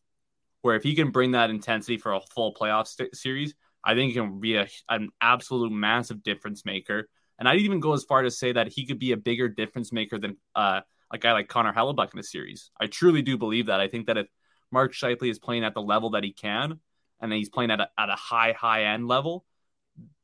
Where 0.61 0.77
if 0.77 0.83
he 0.83 0.95
can 0.95 1.11
bring 1.11 1.31
that 1.31 1.49
intensity 1.49 1.97
for 1.97 2.13
a 2.13 2.21
full 2.35 2.55
playoff 2.55 2.87
st- 2.87 3.17
series, 3.17 3.55
I 3.83 3.95
think 3.95 4.11
he 4.11 4.15
can 4.19 4.41
be 4.41 4.57
a, 4.57 4.69
an 4.91 5.09
absolute 5.23 5.73
massive 5.73 6.23
difference 6.23 6.67
maker. 6.67 7.09
And 7.39 7.49
I'd 7.49 7.61
even 7.61 7.81
go 7.81 7.95
as 7.95 8.05
far 8.05 8.23
to 8.23 8.31
say 8.31 8.53
that 8.53 8.69
he 8.69 8.87
could 8.87 8.99
be 8.99 9.13
a 9.13 9.17
bigger 9.17 9.49
difference 9.49 9.91
maker 9.91 10.19
than 10.19 10.37
uh, 10.55 10.83
a 11.13 11.19
guy 11.19 11.33
like 11.33 11.49
Connor 11.49 11.73
Hellebuyck 11.73 12.13
in 12.13 12.17
the 12.17 12.23
series. 12.23 12.71
I 12.81 12.87
truly 12.87 13.23
do 13.23 13.37
believe 13.37 13.67
that. 13.67 13.81
I 13.81 13.89
think 13.89 14.07
that 14.07 14.19
if 14.19 14.27
Mark 14.71 14.93
Scheifele 14.93 15.31
is 15.31 15.39
playing 15.39 15.65
at 15.65 15.75
the 15.75 15.83
level 15.83 16.11
that 16.11 16.25
he 16.25 16.33
can, 16.33 16.81
and 17.21 17.33
he's 17.33 17.51
playing 17.51 17.71
at 17.71 17.81
a, 17.81 17.89
at 17.97 18.09
a 18.09 18.17
high, 18.17 18.53
high 18.53 18.85
end 18.87 19.07
level, 19.07 19.45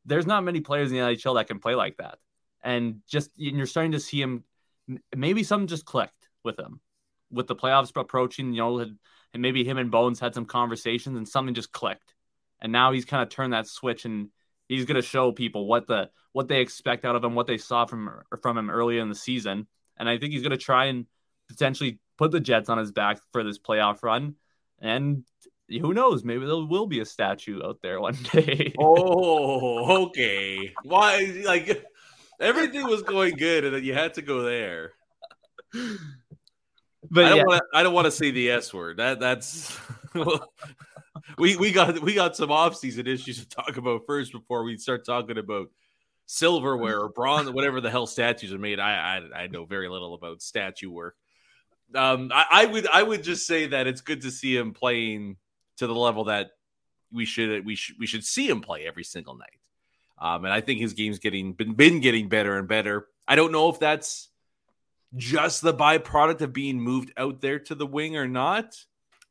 there's 0.05 0.27
not 0.27 0.43
many 0.43 0.61
players 0.61 0.91
in 0.91 0.97
the 0.97 1.03
NHL 1.03 1.37
that 1.37 1.47
can 1.47 1.61
play 1.61 1.75
like 1.75 1.99
that. 1.99 2.19
And 2.63 3.03
just 3.07 3.31
and 3.39 3.57
you're 3.57 3.67
starting 3.67 3.93
to 3.93 4.01
see 4.01 4.21
him. 4.21 4.45
Maybe 5.15 5.45
something 5.45 5.69
just 5.69 5.85
clicked 5.85 6.29
with 6.43 6.59
him, 6.59 6.81
with 7.31 7.47
the 7.47 7.55
playoffs 7.55 7.95
approaching. 7.95 8.53
You 8.53 8.63
know, 8.63 8.79
and 8.79 9.43
maybe 9.43 9.63
him 9.63 9.79
and 9.79 9.91
Bones 9.91 10.19
had 10.19 10.35
some 10.35 10.47
conversations, 10.47 11.17
and 11.17 11.29
something 11.29 11.55
just 11.55 11.71
clicked 11.71 12.15
and 12.61 12.73
now 12.73 12.93
he's 12.93 13.05
kind 13.05 13.23
of 13.23 13.29
turned 13.29 13.53
that 13.53 13.67
switch 13.67 14.05
and 14.05 14.29
he's 14.69 14.85
going 14.85 14.97
to 14.97 15.03
show 15.03 15.33
people 15.33 15.67
what 15.67 15.87
the 15.87 16.11
what 16.33 16.49
they 16.49 16.61
expect 16.61 17.05
out 17.05 17.17
of 17.17 17.25
him, 17.25 17.35
what 17.35 17.47
they 17.47 17.59
saw 17.59 17.87
from 17.87 18.23
from 18.43 18.59
him 18.59 18.71
earlier 18.71 19.01
in 19.01 19.09
the 19.09 19.15
season, 19.15 19.67
and 19.99 20.09
I 20.09 20.19
think 20.19 20.33
he's 20.33 20.43
going 20.43 20.51
to 20.51 20.57
try 20.57 20.87
and 20.87 21.07
potentially 21.49 21.99
put 22.17 22.31
the 22.31 22.41
Jets 22.41 22.69
on 22.69 22.79
his 22.79 22.93
back 22.93 23.21
for 23.33 23.43
this 23.43 23.59
playoff 23.59 24.03
run, 24.03 24.35
and 24.81 25.25
who 25.69 25.93
knows, 25.93 26.25
maybe 26.25 26.47
there 26.47 26.57
will 26.57 26.87
be 26.87 27.01
a 27.01 27.05
statue 27.05 27.63
out 27.63 27.79
there 27.83 28.01
one 28.01 28.17
day. 28.33 28.73
oh, 28.79 30.07
okay. 30.07 30.73
Why, 30.83 31.43
like 31.45 31.85
everything 32.41 32.87
was 32.87 33.03
going 33.03 33.37
good, 33.37 33.65
and 33.65 33.75
then 33.75 33.85
you 33.85 33.95
had 33.95 34.15
to 34.15 34.23
go 34.23 34.43
there. 34.43 34.93
But 37.11 37.25
I 37.25 37.29
don't, 37.29 37.39
yeah. 37.39 37.45
wanna, 37.47 37.61
I 37.75 37.83
don't 37.83 37.95
want 37.95 38.07
to 38.07 38.11
say 38.11 38.31
the 38.31 38.51
S 38.51 38.73
word. 38.73 38.99
That 38.99 39.21
that's 39.21 39.79
we 41.39 41.57
we 41.57 41.73
got 41.73 42.01
we 42.01 42.15
got 42.15 42.37
some 42.37 42.51
off-season 42.51 43.07
issues 43.07 43.39
to 43.39 43.49
talk 43.49 43.77
about 43.77 44.03
first 44.07 44.33
before 44.33 44.65
we 44.65 44.77
start 44.77 45.05
talking 45.07 45.39
about 45.39 45.69
silverware 46.29 47.01
or 47.01 47.09
bronze, 47.09 47.51
whatever 47.51 47.81
the 47.81 47.91
hell 47.91 48.07
statues 48.07 48.53
are 48.53 48.59
made. 48.59 48.79
I 48.79 49.19
I, 49.35 49.43
I 49.43 49.47
know 49.49 49.65
very 49.65 49.89
little 49.89 50.15
about 50.15 50.43
statue 50.43 50.91
work. 50.91 51.17
Um, 51.95 52.31
I, 52.33 52.47
I 52.51 52.67
would 52.67 52.87
I 52.87 53.03
would 53.03 53.25
just 53.25 53.47
say 53.47 53.67
that 53.69 53.87
it's 53.87 54.03
good 54.03 54.21
to 54.23 54.31
see 54.31 54.57
him 54.57 54.73
playing 54.73 55.37
to 55.79 55.87
the 55.87 55.95
level 55.95 56.25
that 56.25 56.51
we 57.11 57.25
should 57.25 57.65
we 57.65 57.75
should 57.75 57.99
we 57.99 58.07
should 58.07 58.25
see 58.25 58.49
him 58.49 58.61
play 58.61 58.87
every 58.87 59.05
single 59.05 59.37
night. 59.37 59.59
Um, 60.21 60.45
and 60.45 60.53
I 60.53 60.61
think 60.61 60.81
his 60.81 60.93
game's 60.93 61.19
getting 61.19 61.55
been 61.55 61.73
been 61.73 62.01
getting 62.01 62.29
better 62.29 62.59
and 62.59 62.69
better. 62.69 63.09
I 63.27 63.35
don't 63.35 63.53
know 63.53 63.71
if 63.71 63.79
that's 63.79 64.29
just 65.17 65.63
the 65.63 65.73
byproduct 65.73 66.43
of 66.43 66.53
being 66.53 66.79
moved 66.79 67.13
out 67.17 67.41
there 67.41 67.59
to 67.59 67.75
the 67.75 67.87
wing 67.87 68.17
or 68.17 68.29
not. 68.29 68.77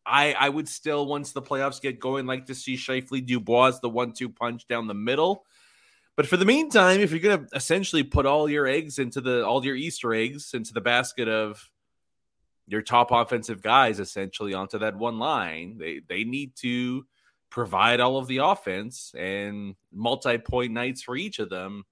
I 0.04 0.34
I 0.34 0.50
would 0.50 0.68
still 0.68 1.06
once 1.06 1.32
the 1.32 1.44
playoffs 1.44 1.80
get 1.80 2.00
going 2.00 2.25
like 2.25 2.48
to 2.48 2.56
see 2.56 2.75
Scheifele 2.75 3.24
Dubois 3.24 3.80
the 3.82 3.89
one 3.89 4.13
two 4.13 4.30
punch 4.30 4.68
down 4.68 4.88
the 4.88 4.96
middle. 4.96 5.46
But 6.18 6.28
for 6.28 6.36
the 6.36 6.46
meantime, 6.46 7.00
if 7.00 7.12
you're 7.12 7.20
going 7.20 7.46
to 7.46 7.56
essentially 7.56 8.04
put 8.04 8.26
all 8.26 8.50
your 8.50 8.66
eggs 8.66 9.00
into 9.00 9.22
the 9.22 9.46
all 9.46 9.64
your 9.64 9.76
Easter 9.76 10.14
eggs 10.14 10.54
into 10.54 10.74
the 10.74 10.82
basket 10.82 11.30
of 11.30 11.70
your 12.68 12.82
top 12.82 13.12
offensive 13.12 13.62
guys 13.62 14.00
essentially 14.00 14.54
onto 14.54 14.80
that 14.80 14.98
one 14.98 15.20
line, 15.20 15.78
they 15.78 16.02
they 16.10 16.24
need 16.24 16.56
to 16.58 17.06
provide 17.50 18.00
all 18.00 18.18
of 18.18 18.28
the 18.28 18.38
offense 18.38 19.14
and 19.18 19.76
multi 19.94 20.38
point 20.40 20.74
nights 20.74 21.04
for 21.04 21.16
each 21.16 21.40
of 21.40 21.50
them. 21.50 21.86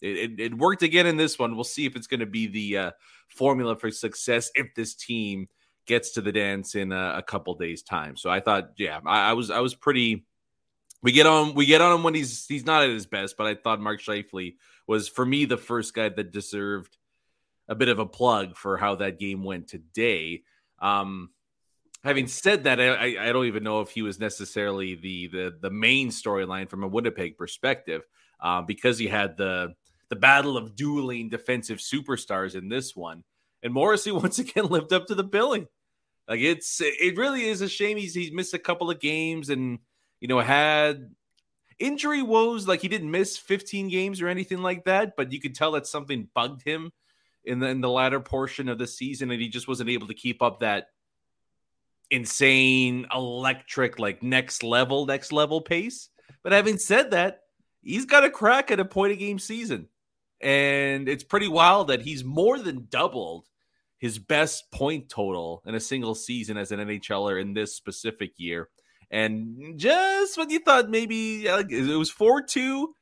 It, 0.00 0.16
it, 0.16 0.40
it, 0.40 0.54
worked 0.56 0.82
again 0.82 1.06
in 1.06 1.16
this 1.16 1.38
one. 1.38 1.54
We'll 1.54 1.64
see 1.64 1.84
if 1.84 1.96
it's 1.96 2.06
going 2.06 2.20
to 2.20 2.26
be 2.26 2.46
the 2.46 2.78
uh, 2.78 2.90
formula 3.28 3.76
for 3.76 3.90
success 3.90 4.50
if 4.54 4.72
this 4.76 4.94
team 4.94 5.48
gets 5.86 6.12
to 6.12 6.20
the 6.20 6.30
dance 6.30 6.76
in 6.76 6.92
a, 6.92 7.14
a 7.16 7.22
couple 7.22 7.54
days 7.54 7.82
time. 7.82 8.16
So 8.16 8.30
I 8.30 8.38
thought, 8.38 8.70
yeah, 8.76 9.00
I, 9.04 9.30
I, 9.30 9.32
was 9.32 9.50
I 9.50 9.60
was 9.60 9.74
pretty. 9.74 10.24
We 11.02 11.12
get 11.12 11.26
on 11.26 11.54
we 11.54 11.66
get 11.66 11.80
on 11.80 11.94
him 11.94 12.02
when 12.02 12.14
he's 12.14 12.46
he's 12.46 12.66
not 12.66 12.82
at 12.82 12.90
his 12.90 13.06
best, 13.06 13.36
but 13.36 13.46
I 13.46 13.54
thought 13.54 13.80
Mark 13.80 14.00
Scheifele 14.00 14.56
was 14.86 15.08
for 15.08 15.24
me 15.24 15.44
the 15.44 15.56
first 15.56 15.94
guy 15.94 16.08
that 16.08 16.32
deserved 16.32 16.96
a 17.68 17.74
bit 17.74 17.88
of 17.88 17.98
a 17.98 18.06
plug 18.06 18.56
for 18.56 18.76
how 18.76 18.96
that 18.96 19.18
game 19.18 19.44
went 19.44 19.68
today. 19.68 20.42
Um, 20.80 21.30
having 22.02 22.26
said 22.26 22.64
that, 22.64 22.80
I, 22.80 23.28
I 23.28 23.32
don't 23.32 23.46
even 23.46 23.62
know 23.62 23.80
if 23.80 23.90
he 23.90 24.02
was 24.02 24.18
necessarily 24.18 24.94
the 24.94 25.28
the 25.28 25.58
the 25.60 25.70
main 25.70 26.08
storyline 26.08 26.68
from 26.68 26.82
a 26.82 26.88
Winnipeg 26.88 27.36
perspective, 27.36 28.02
uh, 28.40 28.62
because 28.62 28.98
he 28.98 29.06
had 29.06 29.36
the 29.36 29.74
the 30.08 30.16
battle 30.16 30.56
of 30.56 30.74
dueling 30.74 31.28
defensive 31.28 31.78
superstars 31.78 32.54
in 32.54 32.68
this 32.68 32.96
one, 32.96 33.22
and 33.62 33.72
Morrissey 33.72 34.10
once 34.12 34.38
again 34.38 34.66
lived 34.66 34.92
up 34.92 35.06
to 35.06 35.14
the 35.14 35.24
billing. 35.24 35.68
Like 36.26 36.40
it's 36.40 36.80
it 36.80 37.16
really 37.16 37.44
is 37.44 37.60
a 37.60 37.68
shame 37.68 37.96
he's 37.96 38.14
he's 38.14 38.32
missed 38.32 38.52
a 38.52 38.58
couple 38.58 38.90
of 38.90 39.00
games 39.00 39.48
and 39.48 39.78
you 40.20 40.28
know 40.28 40.40
had 40.40 41.10
injury 41.78 42.22
woes 42.22 42.66
like 42.66 42.80
he 42.80 42.88
didn't 42.88 43.10
miss 43.10 43.38
15 43.38 43.88
games 43.88 44.20
or 44.20 44.28
anything 44.28 44.58
like 44.58 44.84
that, 44.84 45.14
but 45.16 45.32
you 45.32 45.40
could 45.40 45.54
tell 45.54 45.72
that 45.72 45.86
something 45.86 46.28
bugged 46.34 46.62
him 46.62 46.92
in 47.44 47.60
the 47.60 47.68
in 47.68 47.80
the 47.80 47.90
latter 47.90 48.20
portion 48.20 48.68
of 48.68 48.78
the 48.78 48.86
season 48.86 49.30
and 49.30 49.40
he 49.40 49.48
just 49.48 49.68
wasn't 49.68 49.88
able 49.88 50.08
to 50.08 50.14
keep 50.14 50.42
up 50.42 50.60
that 50.60 50.88
insane 52.10 53.06
electric 53.14 53.98
like 53.98 54.22
next 54.22 54.62
level 54.62 55.06
next 55.06 55.32
level 55.32 55.60
pace. 55.60 56.08
But 56.42 56.52
having 56.52 56.78
said 56.78 57.12
that, 57.12 57.40
he's 57.82 58.04
got 58.04 58.24
a 58.24 58.30
crack 58.30 58.70
at 58.70 58.80
a 58.80 58.84
point 58.84 59.12
a 59.12 59.16
game 59.16 59.38
season. 59.38 59.88
And 60.40 61.08
it's 61.08 61.24
pretty 61.24 61.48
wild 61.48 61.88
that 61.88 62.02
he's 62.02 62.24
more 62.24 62.58
than 62.58 62.86
doubled 62.88 63.46
his 63.98 64.18
best 64.18 64.70
point 64.70 65.08
total 65.08 65.62
in 65.66 65.74
a 65.74 65.80
single 65.80 66.14
season 66.14 66.56
as 66.56 66.70
an 66.70 66.78
NHLer 66.78 67.40
in 67.40 67.54
this 67.54 67.74
specific 67.74 68.32
year. 68.36 68.68
And 69.10 69.78
just 69.78 70.36
when 70.36 70.50
you 70.50 70.58
thought 70.60 70.90
maybe 70.90 71.48
like, 71.50 71.70
it 71.70 71.96
was 71.96 72.10
4 72.10 72.42
2, 72.42 72.94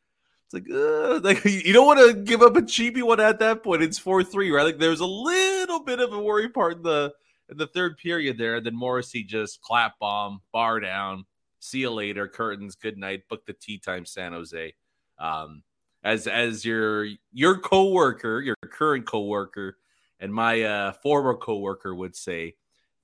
it's 0.45 0.55
like, 0.55 0.65
like 1.25 1.45
you 1.45 1.73
don't 1.73 1.87
want 1.87 2.01
to 2.01 2.15
give 2.23 2.43
up 2.43 2.57
a 2.57 2.63
cheapy 2.63 3.03
one 3.03 3.21
at 3.21 3.41
that 3.41 3.63
point. 3.63 3.83
It's 3.83 3.99
4 3.99 4.23
3, 4.23 4.51
right? 4.51 4.65
Like 4.65 4.79
there's 4.79 5.01
a 5.01 5.07
little 5.07 5.83
bit 5.83 6.01
of 6.01 6.13
a 6.13 6.23
worry 6.23 6.49
part 6.49 6.77
in 6.77 6.83
the 6.83 7.13
in 7.49 7.57
the 7.57 7.67
third 7.67 7.97
period 7.99 8.39
there. 8.39 8.57
And 8.57 8.67
then 8.67 8.77
Morrissey 8.77 9.25
just 9.25 9.61
clap 9.61 9.99
bomb, 9.99 10.41
bar 10.53 10.81
down, 10.81 11.25
see 11.61 11.81
you 11.81 11.91
later, 11.91 12.29
curtains, 12.29 12.77
good 12.77 12.99
night, 12.99 13.29
book 13.29 13.47
the 13.47 13.53
tee 13.53 13.79
time, 13.79 14.07
San 14.07 14.33
Jose. 14.33 14.75
Um, 15.19 15.63
as 16.05 16.27
as 16.27 16.65
your 16.65 17.07
your 17.33 17.59
coworker, 17.59 18.41
your 18.41 18.57
current 18.71 19.07
coworker, 19.07 19.77
and 20.21 20.33
my 20.33 20.63
uh, 20.63 20.93
former 20.93 21.35
coworker 21.37 21.95
would 21.95 22.15
say, 22.15 22.55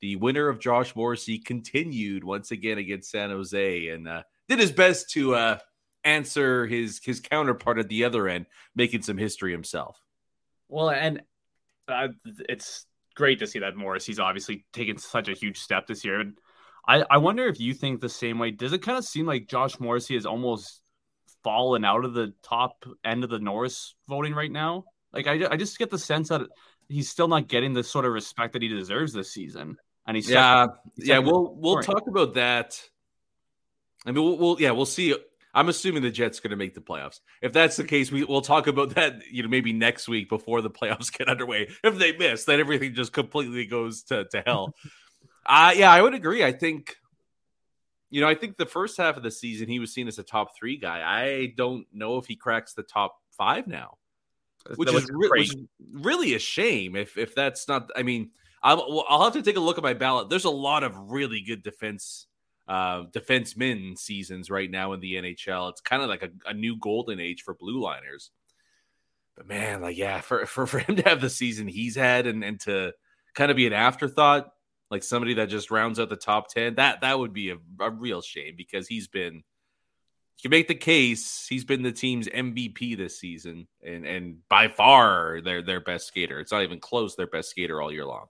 the 0.02 0.16
winner 0.16 0.48
of 0.48 0.58
Josh 0.58 0.94
Morrissey 0.94 1.38
continued 1.38 2.24
once 2.24 2.50
again 2.50 2.76
against 2.76 3.10
San 3.10 3.30
Jose 3.30 3.88
and 3.88 4.08
uh, 4.08 4.24
did 4.48 4.58
his 4.58 4.72
best 4.72 5.08
to 5.10 5.36
uh, 5.36 5.58
answer 6.04 6.66
his 6.66 7.00
his 7.02 7.20
counterpart 7.20 7.78
at 7.78 7.88
the 7.88 8.04
other 8.04 8.28
end, 8.28 8.46
making 8.74 9.02
some 9.02 9.16
history 9.16 9.52
himself. 9.52 10.02
Well, 10.68 10.90
and 10.90 11.22
uh, 11.88 12.08
it's 12.48 12.84
great 13.14 13.38
to 13.38 13.46
see 13.46 13.60
that 13.60 13.76
Morrissey's 13.76 14.18
obviously 14.18 14.66
taken 14.72 14.98
such 14.98 15.28
a 15.28 15.34
huge 15.34 15.58
step 15.58 15.86
this 15.86 16.04
year. 16.04 16.20
And 16.20 16.36
I, 16.86 17.04
I 17.08 17.18
wonder 17.18 17.46
if 17.46 17.60
you 17.60 17.72
think 17.72 18.00
the 18.00 18.08
same 18.08 18.38
way. 18.38 18.50
Does 18.50 18.72
it 18.72 18.82
kind 18.82 18.98
of 18.98 19.04
seem 19.04 19.26
like 19.26 19.48
Josh 19.48 19.78
Morrissey 19.78 20.14
has 20.14 20.26
almost 20.26 20.82
fallen 21.44 21.84
out 21.84 22.04
of 22.04 22.14
the 22.14 22.34
top 22.42 22.84
end 23.04 23.22
of 23.22 23.30
the 23.30 23.38
Norris 23.38 23.94
voting 24.08 24.34
right 24.34 24.50
now? 24.50 24.84
Like 25.12 25.28
I, 25.28 25.46
I 25.48 25.56
just 25.56 25.78
get 25.78 25.90
the 25.90 25.98
sense 25.98 26.30
that 26.30 26.42
he's 26.88 27.08
still 27.08 27.28
not 27.28 27.46
getting 27.46 27.72
the 27.72 27.84
sort 27.84 28.04
of 28.04 28.12
respect 28.12 28.54
that 28.54 28.62
he 28.62 28.68
deserves 28.68 29.12
this 29.12 29.30
season. 29.30 29.76
And 30.06 30.16
he's 30.16 30.28
yeah, 30.28 30.66
he's 30.96 31.08
yeah. 31.08 31.18
We'll 31.18 31.54
we'll 31.54 31.82
talk 31.82 32.06
about 32.08 32.34
that. 32.34 32.80
I 34.04 34.10
mean, 34.10 34.22
we'll, 34.22 34.38
we'll 34.38 34.60
yeah, 34.60 34.72
we'll 34.72 34.86
see. 34.86 35.14
I'm 35.54 35.68
assuming 35.68 36.02
the 36.02 36.10
Jets 36.10 36.40
going 36.40 36.50
to 36.50 36.56
make 36.56 36.74
the 36.74 36.80
playoffs. 36.80 37.20
If 37.42 37.52
that's 37.52 37.76
the 37.76 37.84
case, 37.84 38.10
we, 38.10 38.24
will 38.24 38.40
talk 38.40 38.66
about 38.66 38.94
that. 38.94 39.20
You 39.30 39.42
know, 39.42 39.50
maybe 39.50 39.72
next 39.72 40.08
week 40.08 40.28
before 40.28 40.62
the 40.62 40.70
playoffs 40.70 41.16
get 41.16 41.28
underway. 41.28 41.68
If 41.84 41.98
they 41.98 42.16
miss, 42.16 42.44
then 42.44 42.58
everything 42.58 42.94
just 42.94 43.12
completely 43.12 43.66
goes 43.66 44.02
to 44.04 44.24
to 44.30 44.42
hell. 44.44 44.74
uh 45.46 45.72
yeah, 45.76 45.90
I 45.90 46.02
would 46.02 46.14
agree. 46.14 46.42
I 46.42 46.52
think, 46.52 46.96
you 48.10 48.20
know, 48.20 48.28
I 48.28 48.34
think 48.34 48.56
the 48.56 48.66
first 48.66 48.96
half 48.96 49.16
of 49.16 49.22
the 49.22 49.30
season 49.30 49.68
he 49.68 49.78
was 49.78 49.92
seen 49.92 50.08
as 50.08 50.18
a 50.18 50.24
top 50.24 50.56
three 50.56 50.78
guy. 50.78 51.02
I 51.02 51.52
don't 51.56 51.86
know 51.92 52.18
if 52.18 52.26
he 52.26 52.36
cracks 52.36 52.74
the 52.74 52.82
top 52.82 53.16
five 53.36 53.66
now 53.66 53.98
which 54.76 54.92
is, 54.92 55.08
re- 55.10 55.28
which 55.30 55.54
is, 55.54 55.56
really 55.92 56.34
a 56.34 56.38
shame 56.38 56.96
if 56.96 57.16
if 57.18 57.34
that's 57.34 57.68
not. 57.68 57.90
I 57.96 58.02
mean, 58.02 58.30
I'll, 58.62 59.04
I'll 59.08 59.24
have 59.24 59.32
to 59.34 59.42
take 59.42 59.56
a 59.56 59.60
look 59.60 59.78
at 59.78 59.84
my 59.84 59.94
ballot. 59.94 60.28
There's 60.28 60.44
a 60.44 60.50
lot 60.50 60.84
of 60.84 60.96
really 61.10 61.40
good 61.42 61.62
defense 61.62 62.26
uh 62.68 63.02
defensemen 63.10 63.98
seasons 63.98 64.48
right 64.48 64.70
now 64.70 64.92
in 64.92 65.00
the 65.00 65.14
NHL. 65.14 65.70
It's 65.70 65.80
kind 65.80 66.02
of 66.02 66.08
like 66.08 66.22
a, 66.22 66.30
a 66.48 66.54
new 66.54 66.76
golden 66.76 67.18
age 67.18 67.42
for 67.42 67.54
blue 67.54 67.80
liners. 67.80 68.30
But 69.36 69.48
man, 69.48 69.80
like 69.82 69.96
yeah, 69.96 70.20
for, 70.20 70.46
for 70.46 70.66
for 70.68 70.78
him 70.78 70.96
to 70.96 71.02
have 71.02 71.20
the 71.20 71.30
season 71.30 71.66
he's 71.66 71.96
had 71.96 72.26
and 72.26 72.44
and 72.44 72.60
to 72.60 72.92
kind 73.34 73.50
of 73.50 73.56
be 73.56 73.66
an 73.66 73.72
afterthought, 73.72 74.52
like 74.90 75.02
somebody 75.02 75.34
that 75.34 75.48
just 75.48 75.70
rounds 75.70 75.98
out 75.98 76.08
the 76.08 76.16
top 76.16 76.48
ten, 76.48 76.76
that 76.76 77.00
that 77.00 77.18
would 77.18 77.32
be 77.32 77.50
a, 77.50 77.56
a 77.80 77.90
real 77.90 78.22
shame 78.22 78.54
because 78.56 78.86
he's 78.86 79.08
been 79.08 79.42
you 80.42 80.50
make 80.50 80.66
the 80.66 80.74
case 80.74 81.46
he's 81.48 81.64
been 81.64 81.82
the 81.82 81.92
team's 81.92 82.26
MVP 82.28 82.96
this 82.96 83.18
season, 83.18 83.68
and 83.84 84.04
and 84.04 84.48
by 84.48 84.68
far 84.68 85.40
their 85.40 85.62
their 85.62 85.80
best 85.80 86.08
skater. 86.08 86.40
It's 86.40 86.52
not 86.52 86.62
even 86.62 86.80
close. 86.80 87.14
Their 87.14 87.28
best 87.28 87.50
skater 87.50 87.80
all 87.80 87.92
year 87.92 88.04
long. 88.04 88.26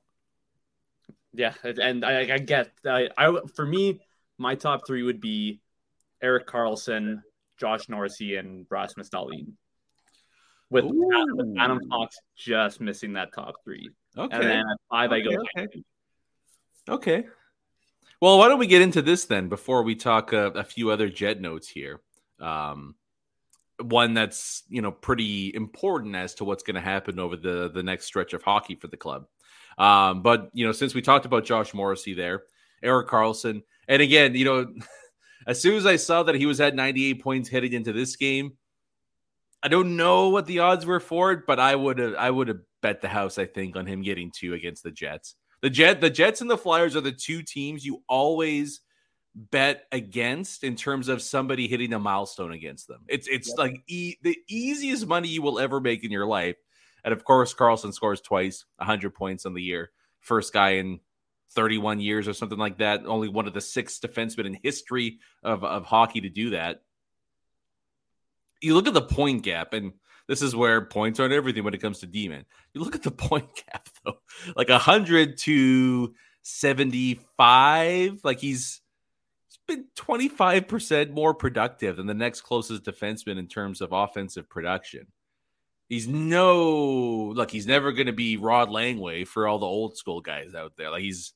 Yeah, 1.35 1.55
and 1.65 2.05
I, 2.05 2.35
I 2.35 2.39
get 2.39 2.71
I, 2.85 3.09
I 3.17 3.39
for 3.55 3.65
me, 3.65 4.01
my 4.39 4.55
top 4.55 4.87
three 4.87 5.03
would 5.03 5.21
be 5.21 5.61
Erik 6.23 6.47
Karlsson, 6.47 7.23
Josh 7.59 7.89
Morrissey, 7.89 8.37
and 8.37 8.67
Rasmus 8.71 9.09
Dahlin. 9.09 9.53
With 10.71 10.85
Adam, 10.85 11.55
Adam 11.59 11.81
Fox 11.89 12.17
just 12.37 12.81
missing 12.81 13.15
that 13.15 13.33
top 13.35 13.55
three. 13.65 13.91
Okay. 14.17 14.35
And 14.35 14.45
then 14.45 14.59
at 14.59 14.77
five, 14.91 15.11
okay, 15.13 15.21
I 15.21 15.23
go. 15.23 15.45
Okay. 15.59 15.83
okay. 16.89 17.25
Well, 18.21 18.39
why 18.39 18.49
don't 18.49 18.59
we 18.59 18.67
get 18.67 18.83
into 18.83 19.03
this 19.03 19.25
then 19.25 19.49
before 19.49 19.83
we 19.83 19.97
talk 19.97 20.33
a, 20.33 20.47
a 20.53 20.65
few 20.65 20.91
other 20.91 21.09
jet 21.09 21.41
notes 21.41 21.69
here? 21.69 22.01
Um, 22.41 22.95
one 23.81 24.15
that's 24.15 24.63
you 24.69 24.81
know 24.81 24.93
pretty 24.93 25.53
important 25.55 26.15
as 26.15 26.35
to 26.37 26.45
what's 26.45 26.63
going 26.63 26.77
to 26.77 26.81
happen 26.81 27.19
over 27.19 27.37
the 27.37 27.71
the 27.73 27.83
next 27.83 28.07
stretch 28.07 28.33
of 28.33 28.43
hockey 28.43 28.77
for 28.77 28.87
the 28.87 28.97
club. 28.97 29.27
Um, 29.79 30.23
but 30.23 30.51
you 30.53 30.67
know, 30.67 30.73
since 30.73 30.95
we 30.95 31.03
talked 31.03 31.27
about 31.27 31.45
Josh 31.45 31.75
Morrissey 31.75 32.15
there, 32.15 32.45
Erik 32.83 33.09
Karlsson, 33.09 33.63
and 33.89 34.03
again, 34.03 34.35
you 34.35 34.45
know, 34.45 34.67
as 35.47 35.61
soon 35.61 35.77
as 35.77 35.87
I 35.87 35.97
saw 35.97 36.23
that 36.25 36.35
he 36.35 36.47
was 36.47 36.61
at 36.61 36.75
98 36.75 37.23
points 37.23 37.49
heading 37.49 37.73
into 37.73 37.93
this 37.93 38.17
game, 38.17 38.53
I 39.63 39.69
don't 39.69 39.97
know 39.97 40.29
what 40.29 40.47
the 40.47 40.61
odds 40.61 40.85
were 40.85 41.01
for 41.01 41.33
it, 41.33 41.47
but 41.47 41.61
I 41.61 41.75
would 41.75 41.99
have 41.99 42.15
I 42.15 42.31
would 42.31 42.49
have 42.49 42.61
bet 42.81 43.01
the 43.01 43.09
house 43.09 43.39
I 43.39 43.47
think 43.47 43.77
on 43.77 43.87
him 43.87 44.03
getting 44.03 44.33
two 44.35 44.55
against 44.55 44.83
the 44.83 44.91
Jets. 44.91 45.37
The 45.61 45.71
Jet, 45.71 46.01
the 46.01 46.11
Jets 46.11 46.41
and 46.41 46.51
the 46.51 46.59
Flyers 46.59 46.97
are 46.97 47.01
the 47.01 47.13
two 47.13 47.43
teams 47.43 47.85
you 47.85 48.03
always 48.09 48.81
bet 49.35 49.85
against 49.93 50.65
in 50.65 50.77
terms 50.77 51.09
of 51.09 51.23
somebody 51.23 51.69
hitting 51.69 51.93
a 51.95 51.99
milestone 51.99 52.53
against 52.53 52.89
them. 52.89 53.03
It's 53.09 53.29
it's 53.29 53.49
yep. 53.49 53.59
like 53.59 53.83
e- 53.87 54.17
the 54.23 54.37
easiest 54.49 55.07
money 55.07 55.29
you 55.29 55.43
will 55.43 55.59
ever 55.59 55.81
make 55.81 56.05
in 56.05 56.11
your 56.11 56.27
life. 56.27 56.57
And 57.05 57.13
of 57.13 57.25
course, 57.25 57.55
Karlsson 57.55 57.93
scores 57.93 58.21
twice, 58.21 58.65
100 58.77 59.15
points 59.15 59.47
on 59.47 59.55
the 59.55 59.63
year. 59.63 59.91
First 60.21 60.53
guy 60.53 60.71
in 60.75 61.01
31 61.53 62.01
years 62.01 62.29
or 62.29 62.33
something 62.33 62.59
like 62.59 62.79
that. 62.79 63.07
Only 63.07 63.29
one 63.29 63.47
of 63.47 63.55
the 63.55 63.61
six 63.61 63.99
defensemen 63.99 64.47
in 64.47 64.59
history 64.63 65.19
of, 65.43 65.65
of 65.65 65.85
hockey 65.85 66.21
to 66.23 66.29
do 66.29 66.51
that. 66.51 66.83
You 68.61 68.75
look 68.75 68.87
at 68.87 68.95
the 68.95 69.03
point 69.03 69.43
gap, 69.43 69.73
and 69.73 69.93
this 70.29 70.43
is 70.43 70.55
where 70.55 70.85
points 70.85 71.19
aren't 71.19 71.35
everything 71.35 71.65
when 71.65 71.75
it 71.75 71.83
comes 71.83 71.99
to 72.01 72.07
D-men. 72.07 72.45
You 72.75 72.83
look 72.83 72.95
at 72.95 73.03
the 73.03 73.11
point 73.11 73.49
gap 73.67 73.89
though, 74.05 74.19
like 74.55 74.71
hundred 74.71 75.39
to 75.39 76.15
seventy-five. 76.43 78.21
Like 78.23 78.39
he's 78.39 78.81
been 79.67 79.87
twenty-five 79.97 80.69
percent 80.69 81.13
more 81.13 81.35
productive 81.35 81.97
than 81.97 82.07
the 82.07 82.15
next 82.15 82.43
closest 82.43 82.85
defenseman 82.85 83.39
in 83.39 83.49
terms 83.49 83.81
of 83.81 83.93
offensive 83.93 84.49
production. 84.49 85.09
He's 85.93 86.09
no 86.09 87.33
look. 87.35 87.51
He's 87.51 87.67
never 87.67 87.93
going 87.93 88.07
to 88.07 88.13
be 88.13 88.37
Rod 88.39 88.71
Langway 88.71 89.27
for 89.27 89.47
all 89.47 89.59
the 89.59 89.67
old 89.67 89.97
school 89.97 90.21
guys 90.21 90.55
out 90.55 90.73
there. 90.77 90.91
Like 90.91 91.03
he's 91.03 91.35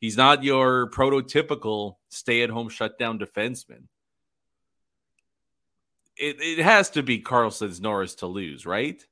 he's 0.00 0.16
not 0.16 0.42
your 0.42 0.88
prototypical 0.90 1.96
stay-at-home 2.08 2.70
shutdown 2.70 3.18
defenseman 3.18 3.84
it, 6.18 6.40
it 6.40 6.58
has 6.58 6.90
to 6.90 7.02
be 7.02 7.20
Karlsson's 7.20 7.80
Norris 7.80 8.16
to 8.16 8.26
lose, 8.26 8.66
right? 8.66 9.02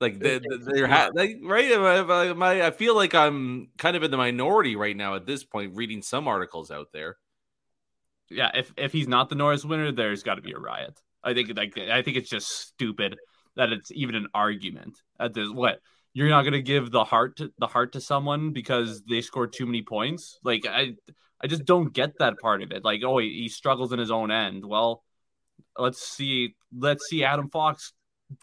Like 0.00 0.18
the, 0.18 0.40
the, 0.40 0.58
they're 0.72 0.86
ha- 0.86 1.10
like, 1.14 1.38
right? 1.42 1.70
Am 1.70 2.42
I, 2.42 2.66
I 2.66 2.70
feel 2.70 2.94
like 2.94 3.14
I'm 3.14 3.68
kind 3.78 3.96
of 3.96 4.02
in 4.02 4.10
the 4.10 4.16
minority 4.16 4.76
right 4.76 4.96
now 4.96 5.14
at 5.14 5.26
this 5.26 5.44
point, 5.44 5.76
reading 5.76 6.02
some 6.02 6.28
articles 6.28 6.70
out 6.70 6.88
there. 6.92 7.16
yeah, 8.30 8.50
if 8.54 8.72
if 8.76 8.92
he's 8.92 9.08
not 9.08 9.28
the 9.28 9.36
Norris 9.36 9.64
winner, 9.64 9.92
there's 9.92 10.22
got 10.22 10.34
to 10.34 10.42
be 10.42 10.52
a 10.52 10.58
riot. 10.58 11.00
I 11.22 11.34
think 11.34 11.56
like 11.56 11.78
I 11.78 12.02
think 12.02 12.16
it's 12.16 12.30
just 12.30 12.48
stupid 12.48 13.16
that 13.58 13.72
it's 13.72 13.92
even 13.92 14.14
an 14.14 14.28
argument. 14.32 15.02
At 15.20 15.34
this, 15.34 15.50
what 15.50 15.80
you're 16.14 16.30
not 16.30 16.44
gonna 16.44 16.62
give 16.62 16.90
the 16.90 17.04
heart 17.04 17.36
to 17.36 17.52
the 17.58 17.66
heart 17.66 17.92
to 17.92 18.00
someone 18.00 18.52
because 18.52 19.02
they 19.02 19.20
scored 19.20 19.52
too 19.52 19.66
many 19.66 19.82
points? 19.82 20.38
Like 20.42 20.66
I, 20.66 20.94
I 21.42 21.46
just 21.46 21.66
don't 21.66 21.92
get 21.92 22.12
that 22.20 22.38
part 22.38 22.62
of 22.62 22.72
it. 22.72 22.84
Like 22.84 23.02
oh, 23.04 23.18
he, 23.18 23.42
he 23.42 23.48
struggles 23.48 23.92
in 23.92 23.98
his 23.98 24.10
own 24.10 24.30
end. 24.30 24.64
Well, 24.64 25.04
let's 25.76 26.00
see, 26.02 26.54
let's 26.74 27.06
see 27.08 27.24
Adam 27.24 27.50
Fox 27.50 27.92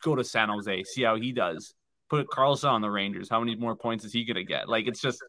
go 0.03 0.15
to 0.15 0.23
San 0.23 0.49
Jose, 0.49 0.83
see 0.83 1.03
how 1.03 1.15
he 1.15 1.31
does. 1.31 1.73
Put 2.09 2.27
Karlsson 2.27 2.69
on 2.69 2.81
the 2.81 2.89
Rangers. 2.89 3.29
How 3.29 3.39
many 3.39 3.55
more 3.55 3.75
points 3.75 4.05
is 4.05 4.13
he 4.13 4.25
gonna 4.25 4.43
get? 4.43 4.69
Like 4.69 4.87
it's 4.87 5.01
just 5.01 5.23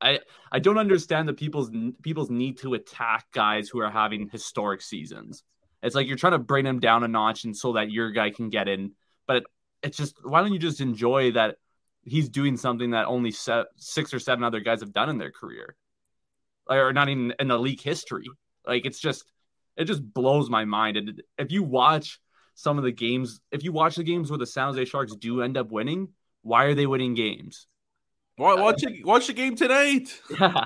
I 0.00 0.20
I 0.52 0.58
don't 0.58 0.78
understand 0.78 1.28
the 1.28 1.34
people's 1.34 1.70
people's 2.02 2.30
need 2.30 2.58
to 2.58 2.74
attack 2.74 3.26
guys 3.32 3.68
who 3.68 3.80
are 3.80 3.90
having 3.90 4.28
historic 4.28 4.80
seasons. 4.80 5.42
It's 5.82 5.94
like 5.94 6.06
you're 6.06 6.16
trying 6.16 6.32
to 6.32 6.38
bring 6.38 6.66
him 6.66 6.80
down 6.80 7.04
a 7.04 7.08
notch 7.08 7.44
and 7.44 7.56
so 7.56 7.74
that 7.74 7.90
your 7.90 8.10
guy 8.10 8.30
can 8.30 8.48
get 8.48 8.68
in. 8.68 8.92
But 9.26 9.36
it, 9.38 9.44
it's 9.82 9.96
just 9.96 10.16
why 10.22 10.40
don't 10.40 10.52
you 10.52 10.58
just 10.58 10.80
enjoy 10.80 11.32
that 11.32 11.56
he's 12.02 12.28
doing 12.28 12.56
something 12.56 12.90
that 12.90 13.06
only 13.06 13.30
se- 13.30 13.64
six 13.76 14.14
or 14.14 14.18
seven 14.18 14.44
other 14.44 14.60
guys 14.60 14.80
have 14.80 14.92
done 14.92 15.08
in 15.08 15.18
their 15.18 15.30
career, 15.30 15.76
or 16.68 16.92
not 16.92 17.08
even 17.08 17.34
in 17.38 17.48
the 17.48 17.58
league 17.58 17.80
history. 17.80 18.26
Like 18.66 18.86
it's 18.86 19.00
just 19.00 19.24
it 19.76 19.84
just 19.84 20.02
blows 20.02 20.48
my 20.48 20.64
mind. 20.64 20.96
And 20.96 21.22
if 21.38 21.52
you 21.52 21.62
watch 21.62 22.18
some 22.54 22.78
of 22.78 22.84
the 22.84 22.92
games, 22.92 23.40
if 23.52 23.62
you 23.62 23.72
watch 23.72 23.96
the 23.96 24.04
games 24.04 24.30
where 24.30 24.38
the 24.38 24.46
San 24.46 24.68
Jose 24.68 24.84
Sharks 24.86 25.14
do 25.14 25.42
end 25.42 25.56
up 25.56 25.70
winning, 25.70 26.08
why 26.42 26.64
are 26.64 26.74
they 26.74 26.86
winning 26.86 27.14
games? 27.14 27.66
Watch 28.38 28.84
watch 29.04 29.26
the 29.26 29.32
game 29.32 29.56
tonight. 29.56 30.20
Yeah. 30.40 30.64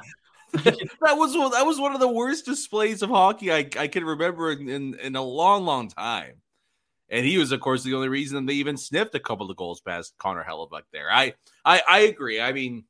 that 1.00 1.16
was 1.16 1.36
one, 1.36 1.50
that 1.52 1.66
was 1.66 1.78
one 1.78 1.94
of 1.94 2.00
the 2.00 2.08
worst 2.08 2.44
displays 2.44 3.02
of 3.02 3.10
hockey 3.10 3.52
I, 3.52 3.68
I 3.78 3.88
can 3.88 4.04
remember 4.04 4.52
in, 4.52 4.68
in, 4.68 4.94
in 4.98 5.16
a 5.16 5.22
long, 5.22 5.64
long 5.64 5.88
time. 5.88 6.34
And 7.08 7.26
he 7.26 7.38
was, 7.38 7.50
of 7.50 7.60
course, 7.60 7.82
the 7.82 7.94
only 7.94 8.08
reason 8.08 8.46
they 8.46 8.54
even 8.54 8.76
sniffed 8.76 9.14
a 9.14 9.20
couple 9.20 9.50
of 9.50 9.56
goals 9.56 9.80
past 9.80 10.14
Connor 10.18 10.44
Hellebuyck 10.48 10.82
there. 10.92 11.10
I, 11.10 11.34
I 11.64 11.82
I 11.88 11.98
agree. 12.00 12.40
I 12.40 12.52
mean, 12.52 12.84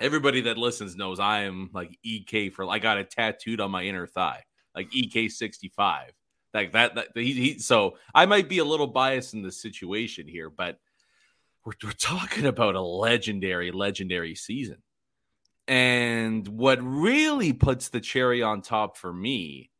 everybody 0.00 0.42
that 0.42 0.58
listens 0.58 0.96
knows 0.96 1.18
I 1.18 1.44
am 1.44 1.70
like 1.72 1.98
EK 2.02 2.50
for 2.50 2.68
I 2.68 2.78
got 2.78 2.98
it 2.98 3.10
tattooed 3.10 3.60
on 3.60 3.70
my 3.70 3.84
inner 3.84 4.06
thigh, 4.06 4.44
like 4.74 4.94
EK 4.94 5.30
sixty 5.30 5.72
five. 5.74 6.12
Like 6.52 6.72
that, 6.72 6.94
that 6.94 7.08
he, 7.14 7.32
he, 7.32 7.58
so 7.58 7.96
I 8.14 8.26
might 8.26 8.48
be 8.48 8.58
a 8.58 8.64
little 8.64 8.86
biased 8.86 9.34
in 9.34 9.42
the 9.42 9.52
situation 9.52 10.26
here, 10.26 10.50
but 10.50 10.78
we're, 11.64 11.74
we're 11.84 11.92
talking 11.92 12.46
about 12.46 12.74
a 12.74 12.80
legendary, 12.80 13.70
legendary 13.70 14.34
season. 14.34 14.78
And 15.68 16.48
what 16.48 16.78
really 16.82 17.52
puts 17.52 17.90
the 17.90 18.00
cherry 18.00 18.42
on 18.42 18.62
top 18.62 18.96
for 18.96 19.12
me 19.12 19.70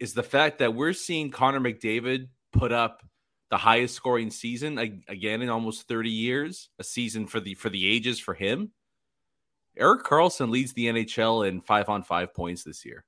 is 0.00 0.12
the 0.12 0.24
fact 0.24 0.58
that 0.58 0.74
we're 0.74 0.92
seeing 0.92 1.30
Connor 1.30 1.60
McDavid 1.60 2.26
put 2.52 2.72
up 2.72 3.04
the 3.48 3.56
highest 3.56 3.94
scoring 3.94 4.30
season 4.30 4.76
again 5.06 5.40
in 5.40 5.48
almost 5.48 5.86
30 5.86 6.10
years, 6.10 6.68
a 6.80 6.84
season 6.84 7.28
for 7.28 7.38
the 7.38 7.54
for 7.54 7.70
the 7.70 7.86
ages 7.86 8.18
for 8.18 8.34
him. 8.34 8.72
Erik 9.76 10.02
Karlsson 10.02 10.50
leads 10.50 10.72
the 10.72 10.86
NHL 10.86 11.46
in 11.46 11.60
5 11.60 11.88
on 11.88 12.02
5 12.02 12.34
points 12.34 12.64
this 12.64 12.84
year. 12.84 13.04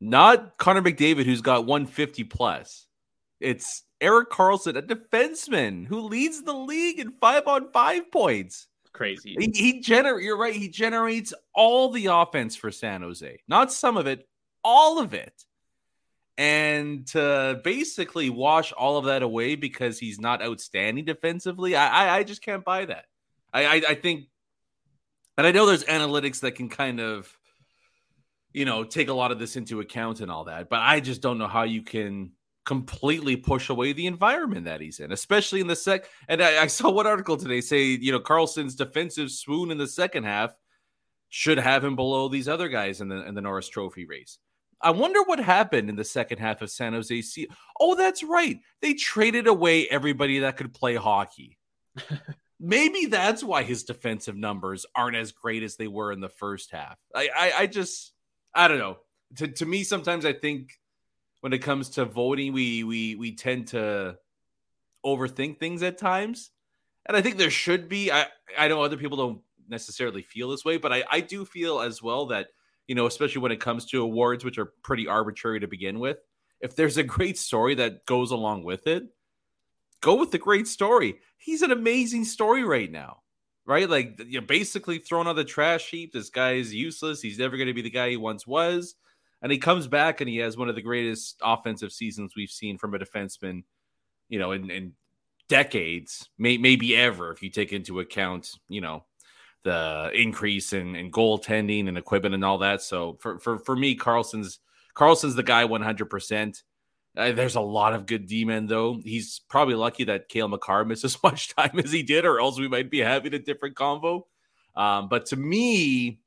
Not 0.00 0.56
Connor 0.56 0.82
McDavid 0.82 1.24
who's 1.24 1.40
got 1.40 1.66
150 1.66 2.22
plus. 2.24 2.86
It's 3.40 3.82
Erik 4.00 4.30
Karlsson, 4.30 4.76
a 4.76 4.82
defenseman 4.82 5.84
who 5.86 6.02
leads 6.02 6.42
the 6.42 6.54
league 6.54 7.00
in 7.00 7.10
5 7.10 7.48
on 7.48 7.72
5 7.72 8.12
points 8.12 8.68
crazy. 8.94 9.36
He, 9.38 9.50
he 9.54 9.80
generate. 9.80 10.24
You're 10.24 10.38
right. 10.38 10.54
He 10.54 10.70
generates 10.70 11.34
all 11.54 11.90
the 11.90 12.06
offense 12.06 12.56
for 12.56 12.70
San 12.70 13.02
Jose, 13.02 13.40
not 13.46 13.70
some 13.70 13.98
of 13.98 14.06
it, 14.06 14.26
all 14.62 14.98
of 14.98 15.12
it. 15.12 15.34
And 16.38 17.06
to 17.08 17.60
basically 17.62 18.30
wash 18.30 18.72
all 18.72 18.96
of 18.96 19.04
that 19.04 19.22
away 19.22 19.54
because 19.54 19.98
he's 19.98 20.18
not 20.18 20.42
outstanding 20.42 21.04
defensively, 21.04 21.76
I 21.76 22.06
I, 22.06 22.16
I 22.16 22.22
just 22.22 22.42
can't 22.42 22.64
buy 22.64 22.86
that. 22.86 23.04
I, 23.52 23.66
I 23.66 23.82
I 23.90 23.94
think, 23.94 24.24
and 25.36 25.46
I 25.46 25.52
know 25.52 25.66
there's 25.66 25.84
analytics 25.84 26.40
that 26.40 26.56
can 26.56 26.68
kind 26.68 27.00
of, 27.00 27.30
you 28.52 28.64
know, 28.64 28.82
take 28.82 29.08
a 29.08 29.14
lot 29.14 29.30
of 29.30 29.38
this 29.38 29.56
into 29.56 29.80
account 29.80 30.20
and 30.20 30.30
all 30.30 30.44
that, 30.44 30.68
but 30.68 30.80
I 30.80 31.00
just 31.00 31.20
don't 31.20 31.38
know 31.38 31.46
how 31.46 31.64
you 31.64 31.82
can 31.82 32.32
completely 32.64 33.36
push 33.36 33.68
away 33.68 33.92
the 33.92 34.06
environment 34.06 34.64
that 34.64 34.80
he's 34.80 35.00
in, 35.00 35.12
especially 35.12 35.60
in 35.60 35.66
the 35.66 35.76
sec. 35.76 36.06
And 36.28 36.42
I, 36.42 36.62
I, 36.62 36.66
saw 36.66 36.90
one 36.90 37.06
article 37.06 37.36
today 37.36 37.60
say, 37.60 37.82
you 37.84 38.10
know, 38.10 38.20
Karlsson's 38.20 38.74
defensive 38.74 39.30
swoon 39.30 39.70
in 39.70 39.78
the 39.78 39.86
second 39.86 40.24
half 40.24 40.54
should 41.28 41.58
have 41.58 41.84
him 41.84 41.96
below 41.96 42.28
these 42.28 42.48
other 42.48 42.68
guys 42.68 43.00
in 43.00 43.08
the 43.08 43.26
in 43.26 43.34
the 43.34 43.40
Norris 43.40 43.68
Trophy 43.68 44.06
race. 44.06 44.38
I 44.80 44.90
wonder 44.90 45.22
what 45.22 45.38
happened 45.38 45.88
in 45.88 45.96
the 45.96 46.04
second 46.04 46.38
half 46.38 46.62
of 46.62 46.70
San 46.70 46.92
Jose. 46.92 47.22
C- 47.22 47.48
oh, 47.80 47.94
that's 47.94 48.22
right. 48.22 48.58
They 48.82 48.94
traded 48.94 49.46
away 49.46 49.88
everybody 49.88 50.40
that 50.40 50.56
could 50.56 50.74
play 50.74 50.94
hockey. 50.94 51.58
Maybe 52.60 53.06
that's 53.06 53.42
why 53.42 53.62
his 53.62 53.84
defensive 53.84 54.36
numbers 54.36 54.86
aren't 54.94 55.16
as 55.16 55.32
great 55.32 55.62
as 55.62 55.76
they 55.76 55.88
were 55.88 56.12
in 56.12 56.20
the 56.20 56.28
first 56.28 56.70
half. 56.70 56.98
I, 57.14 57.28
I, 57.34 57.52
I 57.60 57.66
just, 57.66 58.12
I 58.54 58.68
don't 58.68 58.78
know. 58.78 58.98
To, 59.36 59.48
to 59.48 59.66
me, 59.66 59.84
sometimes 59.84 60.24
I 60.24 60.32
think 60.32 60.70
when 61.44 61.52
it 61.52 61.58
comes 61.58 61.90
to 61.90 62.06
voting, 62.06 62.54
we 62.54 62.84
we 62.84 63.16
we 63.16 63.36
tend 63.36 63.66
to 63.68 64.16
overthink 65.04 65.58
things 65.58 65.82
at 65.82 65.98
times. 65.98 66.48
And 67.04 67.14
I 67.14 67.20
think 67.20 67.36
there 67.36 67.50
should 67.50 67.86
be. 67.86 68.10
I 68.10 68.28
I 68.58 68.68
know 68.68 68.80
other 68.80 68.96
people 68.96 69.18
don't 69.18 69.42
necessarily 69.68 70.22
feel 70.22 70.48
this 70.48 70.64
way, 70.64 70.78
but 70.78 70.90
I, 70.90 71.04
I 71.10 71.20
do 71.20 71.44
feel 71.44 71.80
as 71.80 72.02
well 72.02 72.28
that, 72.28 72.46
you 72.88 72.94
know, 72.94 73.04
especially 73.04 73.42
when 73.42 73.52
it 73.52 73.60
comes 73.60 73.84
to 73.90 74.00
awards, 74.00 74.42
which 74.42 74.56
are 74.56 74.72
pretty 74.82 75.06
arbitrary 75.06 75.60
to 75.60 75.68
begin 75.68 75.98
with, 75.98 76.16
if 76.62 76.76
there's 76.76 76.96
a 76.96 77.02
great 77.02 77.36
story 77.36 77.74
that 77.74 78.06
goes 78.06 78.30
along 78.30 78.64
with 78.64 78.86
it, 78.86 79.04
go 80.00 80.14
with 80.14 80.30
the 80.30 80.38
great 80.38 80.66
story. 80.66 81.16
He's 81.36 81.60
an 81.60 81.72
amazing 81.72 82.24
story 82.24 82.64
right 82.64 82.90
now, 82.90 83.18
right? 83.66 83.88
Like, 83.88 84.18
you're 84.28 84.40
basically 84.40 84.96
thrown 84.96 85.26
on 85.26 85.36
the 85.36 85.44
trash 85.44 85.90
heap. 85.90 86.14
This 86.14 86.30
guy 86.30 86.52
is 86.52 86.72
useless. 86.72 87.20
He's 87.20 87.38
never 87.38 87.58
going 87.58 87.66
to 87.66 87.74
be 87.74 87.82
the 87.82 87.90
guy 87.90 88.08
he 88.08 88.16
once 88.16 88.46
was 88.46 88.94
and 89.44 89.52
he 89.52 89.58
comes 89.58 89.86
back 89.86 90.22
and 90.22 90.30
he 90.30 90.38
has 90.38 90.56
one 90.56 90.70
of 90.70 90.74
the 90.74 90.80
greatest 90.80 91.38
offensive 91.42 91.92
seasons 91.92 92.32
we've 92.34 92.48
seen 92.48 92.78
from 92.78 92.94
a 92.94 92.98
defenseman, 92.98 93.62
you 94.30 94.38
know, 94.38 94.52
in, 94.52 94.70
in 94.70 94.94
decades, 95.50 96.30
may, 96.38 96.56
maybe 96.56 96.96
ever, 96.96 97.30
if 97.30 97.42
you 97.42 97.50
take 97.50 97.70
into 97.70 98.00
account, 98.00 98.52
you 98.70 98.80
know, 98.80 99.04
the 99.62 100.10
increase 100.14 100.72
in, 100.72 100.96
in 100.96 101.10
goaltending 101.10 101.88
and 101.88 101.98
equipment 101.98 102.34
and 102.34 102.42
all 102.42 102.56
that. 102.56 102.80
So 102.80 103.18
for, 103.20 103.38
for, 103.38 103.58
for 103.58 103.76
me, 103.76 103.94
Carlson's 103.94 104.60
Karlsson's 104.96 105.34
the 105.34 105.42
guy 105.42 105.64
100%. 105.64 106.62
Uh, 107.14 107.32
there's 107.32 107.56
a 107.56 107.60
lot 107.60 107.92
of 107.92 108.06
good 108.06 108.26
D-men, 108.26 108.66
though. 108.66 108.98
He's 109.04 109.42
probably 109.50 109.74
lucky 109.74 110.04
that 110.04 110.30
Cale 110.30 110.48
Makar 110.48 110.86
missed 110.86 111.04
as 111.04 111.22
much 111.22 111.54
time 111.54 111.78
as 111.78 111.92
he 111.92 112.02
did, 112.02 112.24
or 112.24 112.40
else 112.40 112.58
we 112.58 112.68
might 112.68 112.90
be 112.90 113.00
having 113.00 113.34
a 113.34 113.38
different 113.38 113.76
convo. 113.76 114.22
Um, 114.74 115.10
but 115.10 115.26
to 115.26 115.36
me, 115.36 116.20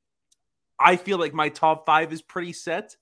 I 0.80 0.98
feel 0.98 1.18
like 1.18 1.34
my 1.34 1.50
top 1.50 1.88
five 1.88 2.14
is 2.14 2.22
pretty 2.22 2.54
set. 2.54 2.96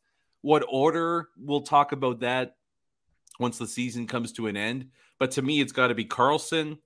What 0.46 0.64
order? 0.70 1.30
We'll 1.40 1.62
talk 1.62 1.92
about 1.92 2.20
that 2.20 2.58
once 3.40 3.58
the 3.58 3.66
season 3.66 4.06
comes 4.06 4.32
to 4.34 4.46
an 4.46 4.56
end. 4.56 4.90
But 5.18 5.32
to 5.32 5.42
me, 5.42 5.60
it's 5.60 5.72
got 5.72 5.88
to 5.88 5.96
be 5.96 6.06
Karlsson, 6.06 6.78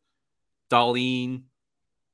Dahlin, 0.72 1.44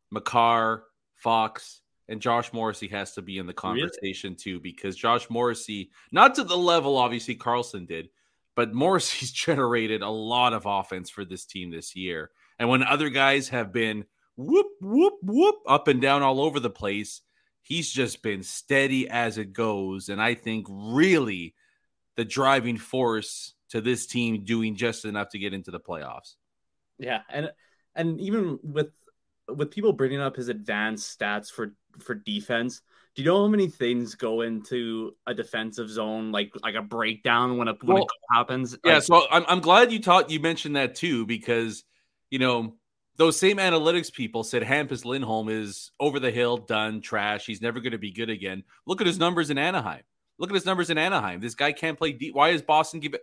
Makar, 0.10 0.86
Fox, 1.18 1.82
and 2.10 2.20
Josh 2.20 2.52
Morrissey 2.52 2.88
has 2.88 3.12
to 3.12 3.22
be 3.22 3.38
in 3.38 3.46
the 3.46 3.54
conversation 3.54 4.32
really? 4.32 4.38
too, 4.38 4.60
because 4.60 4.96
Josh 4.96 5.30
Morrissey, 5.30 5.92
not 6.12 6.34
to 6.34 6.44
the 6.44 6.58
level 6.58 6.98
obviously 6.98 7.36
Karlsson 7.36 7.88
did, 7.88 8.10
but 8.56 8.74
Morrissey's 8.74 9.32
generated 9.46 10.02
a 10.02 10.10
lot 10.10 10.54
of 10.54 10.66
offense 10.66 11.12
for 11.12 11.26
this 11.26 11.46
team 11.46 11.70
this 11.70 11.96
year. 11.96 12.32
And 12.58 12.70
when 12.70 12.82
other 12.82 13.10
guys 13.10 13.50
have 13.50 13.72
been 13.72 14.06
whoop, 14.36 14.66
whoop, 14.82 15.14
whoop, 15.22 15.58
up 15.68 15.90
and 15.90 16.02
down 16.02 16.24
all 16.24 16.42
over 16.42 16.60
the 16.60 16.72
place, 16.72 17.22
he's 17.66 17.92
just 17.92 18.22
been 18.22 18.44
steady 18.44 19.10
as 19.10 19.40
it 19.40 19.52
goes. 19.52 20.10
And 20.10 20.22
I 20.22 20.36
think 20.36 20.68
really 20.70 21.56
the 22.16 22.24
driving 22.24 22.78
force 22.78 23.56
to 23.70 23.82
this 23.82 24.06
team 24.06 24.46
doing 24.46 24.76
just 24.76 25.04
enough 25.04 25.30
to 25.30 25.40
get 25.40 25.54
into 25.54 25.72
the 25.72 25.80
playoffs. 25.80 26.36
Yeah, 27.00 27.22
and 27.30 27.52
and 27.96 28.22
even 28.22 28.60
with 28.64 28.92
with 29.50 29.72
people 29.72 29.94
bringing 29.94 30.22
up 30.22 30.36
his 30.36 30.48
advanced 30.48 31.20
stats 31.20 31.52
for 31.52 31.74
for 32.00 32.14
defense, 32.14 32.82
do 33.16 33.24
you 33.24 33.30
know 33.30 33.42
how 33.42 33.48
many 33.48 33.68
things 33.68 34.14
go 34.14 34.42
into 34.42 35.16
a 35.26 35.34
defensive 35.34 35.90
zone, 35.90 36.32
like 36.32 36.54
like 36.62 36.76
a 36.76 36.84
breakdown 36.84 37.58
when 37.58 37.68
a 37.68 37.74
when 37.82 37.98
well, 37.98 38.08
happens? 38.32 38.78
Yeah, 38.86 38.96
like, 38.96 39.04
so 39.04 39.24
I'm 39.32 39.44
I'm 39.48 39.60
glad 39.60 39.92
you 39.92 40.00
taught 40.00 40.30
you 40.30 40.40
mentioned 40.40 40.76
that 40.76 40.96
too 40.96 41.26
because 41.26 41.84
you 42.30 42.38
know 42.38 42.76
those 43.18 43.38
same 43.38 43.58
analytics 43.58 44.12
people 44.12 44.44
said 44.44 44.64
Hampus 44.64 45.06
Lindholm 45.06 45.50
is 45.50 45.92
over 46.00 46.20
the 46.20 46.32
hill, 46.32 46.58
done, 46.58 47.02
trash. 47.02 47.46
He's 47.46 47.62
never 47.62 47.80
going 47.80 47.92
to 47.92 47.98
be 47.98 48.12
good 48.12 48.30
again. 48.30 48.64
Look 48.86 49.02
at 49.02 49.08
his 49.08 49.20
numbers 49.20 49.50
in 49.50 49.58
Anaheim. 49.58 50.04
Look 50.38 50.50
at 50.50 50.56
his 50.56 50.66
numbers 50.66 50.90
in 50.90 50.98
Anaheim. 50.98 51.40
This 51.40 51.56
guy 51.56 51.72
can't 51.72 51.98
play 51.98 52.12
deep. 52.12 52.36
Why 52.36 52.50
is 52.50 52.62
Boston 52.62 53.00
give 53.00 53.14
it 53.14 53.22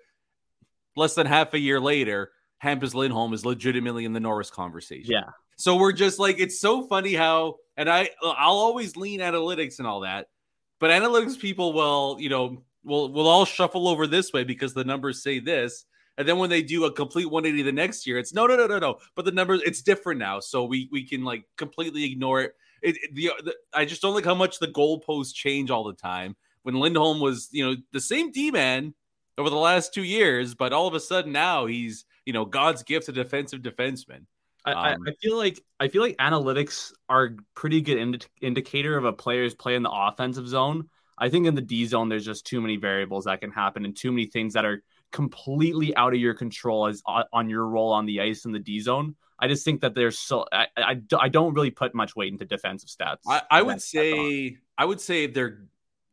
less 0.96 1.14
than 1.14 1.26
half 1.26 1.52
a 1.55 1.59
year 1.59 1.78
later? 1.81 2.31
Hampus 2.62 2.94
Lindholm 2.94 3.35
is 3.35 3.44
legitimately 3.44 4.05
in 4.05 4.12
the 4.12 4.20
Norris 4.20 4.50
conversation. 4.50 5.12
Yeah. 5.12 5.31
So 5.57 5.76
we're 5.76 5.92
just 5.92 6.18
like, 6.18 6.40
it's 6.40 6.59
so 6.59 6.87
funny 6.87 7.12
how, 7.14 7.57
and 7.76 7.90
I, 7.90 8.11
I'll 8.22 8.57
always 8.57 8.96
lean 8.96 9.20
analytics 9.20 9.78
and 9.78 9.87
all 9.87 10.00
that, 10.00 10.28
but 10.81 10.90
analytics 10.90 11.38
people 11.38 11.72
will, 11.72 12.16
you 12.18 12.28
know, 12.28 12.62
will 12.85 13.12
will 13.12 13.28
all 13.28 13.44
shuffle 13.44 13.87
over 13.88 14.07
this 14.07 14.33
way 14.33 14.44
because 14.44 14.74
the 14.74 14.85
numbers 14.85 15.22
say 15.22 15.38
this. 15.38 15.85
And 16.18 16.29
then 16.29 16.38
when 16.38 16.51
they 16.51 16.62
do 16.62 16.85
a 16.85 16.92
complete 16.92 17.31
180 17.31 17.62
the 17.62 17.72
next 17.72 18.07
year, 18.07 18.18
it's 18.18 18.35
no, 18.35 18.46
no, 18.46 18.57
no, 18.57 18.66
no, 18.66 18.79
no. 18.79 18.98
But 19.14 19.25
the 19.25 19.33
numbers, 19.33 19.62
it's 19.64 19.83
different 19.83 20.18
now, 20.18 20.40
so 20.40 20.64
we 20.64 20.88
we 20.92 21.07
can 21.07 21.25
like 21.25 21.44
completely 21.57 22.05
ignore 22.05 22.42
it. 22.42 22.55
It, 22.83 22.96
it 23.03 23.14
the, 23.14 23.31
the 23.44 23.55
I 23.72 23.85
just 23.85 24.03
don't 24.03 24.14
like 24.14 24.25
how 24.25 24.35
much 24.35 24.59
the 24.59 24.68
goalposts 24.68 25.35
change 25.35 25.70
all 25.70 25.85
the 25.85 25.94
time. 25.94 26.37
When 26.64 26.75
Lindholm 26.75 27.20
was, 27.20 27.48
you 27.51 27.64
know, 27.64 27.77
the 27.92 28.01
same 28.01 28.31
D 28.31 28.51
man 28.51 28.94
over 29.38 29.51
the 29.51 29.57
last 29.57 29.94
two 29.94 30.05
years, 30.05 30.55
but 30.55 30.72
all 30.72 30.87
of 30.87 30.94
a 30.94 31.01
sudden 31.01 31.33
now 31.33 31.66
he's, 31.66 32.05
you 32.27 32.33
know, 32.33 32.44
God's 32.44 32.83
gift 32.83 33.07
to 33.07 33.12
defensive 33.12 33.61
defenseman. 33.61 34.27
I, 34.64 34.92
um, 34.92 35.05
I, 35.09 35.12
feel 35.20 35.37
like 35.37 35.61
I 35.81 35.88
feel 35.88 36.03
like 36.03 36.16
analytics 36.18 36.92
are 37.09 37.37
pretty 37.55 37.81
good 37.81 37.98
indi- 37.98 38.27
indicator 38.40 38.96
of 38.96 39.05
a 39.05 39.12
player's 39.12 39.55
play 39.55 39.75
in 39.75 39.83
the 39.83 39.90
offensive 39.90 40.46
zone. 40.46 40.88
I 41.18 41.31
think 41.31 41.46
in 41.46 41.55
the 41.55 41.62
D 41.62 41.87
zone, 41.87 42.09
there's 42.09 42.25
just 42.25 42.46
too 42.46 42.61
many 42.61 42.77
variables 42.77 43.25
that 43.25 43.40
can 43.40 43.51
happen 43.51 43.85
and 43.85 43.96
too 43.96 44.12
many 44.12 44.27
things 44.27 44.55
that 44.55 44.64
are 44.64 44.83
completely 45.12 45.94
out 45.96 46.14
of 46.14 46.20
your 46.20 46.35
control 46.35 46.87
as 46.87 47.03
on, 47.07 47.25
on 47.33 47.48
your 47.48 47.66
role 47.66 47.92
on 47.92 48.07
the 48.07 48.20
ice 48.20 48.44
in 48.44 48.53
the 48.53 48.59
D 48.59 48.81
zone. 48.81 49.14
I 49.38 49.48
just 49.48 49.64
think 49.64 49.81
that 49.81 49.94
there's 49.94 50.18
so 50.18 50.46
I, 50.53 50.66
I, 50.77 51.01
I 51.18 51.29
don't 51.29 51.55
really 51.55 51.70
put 51.70 51.94
much 51.94 52.16
weight 52.16 52.33
into 52.33 52.44
defensive 52.44 52.88
stats. 52.88 53.18
I, 53.27 53.42
I 53.51 53.62
would 53.62 53.83
say 53.83 54.59
I 54.77 54.85
would 54.85 55.01
say 55.01 55.27
they're 55.27 55.64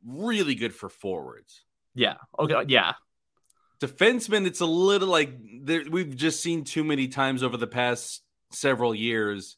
really 0.05 0.55
good 0.55 0.73
for 0.73 0.89
forwards. 0.89 1.63
Yeah. 1.93 2.15
Okay. 2.37 2.53
Uh, 2.53 2.65
yeah. 2.67 2.93
Defensemen, 3.79 4.45
it's 4.45 4.61
a 4.61 4.65
little 4.65 5.07
like 5.07 5.31
we've 5.67 6.15
just 6.15 6.41
seen 6.41 6.63
too 6.63 6.83
many 6.83 7.07
times 7.07 7.43
over 7.43 7.55
the 7.55 7.67
past 7.67 8.21
several 8.51 8.93
years. 8.93 9.57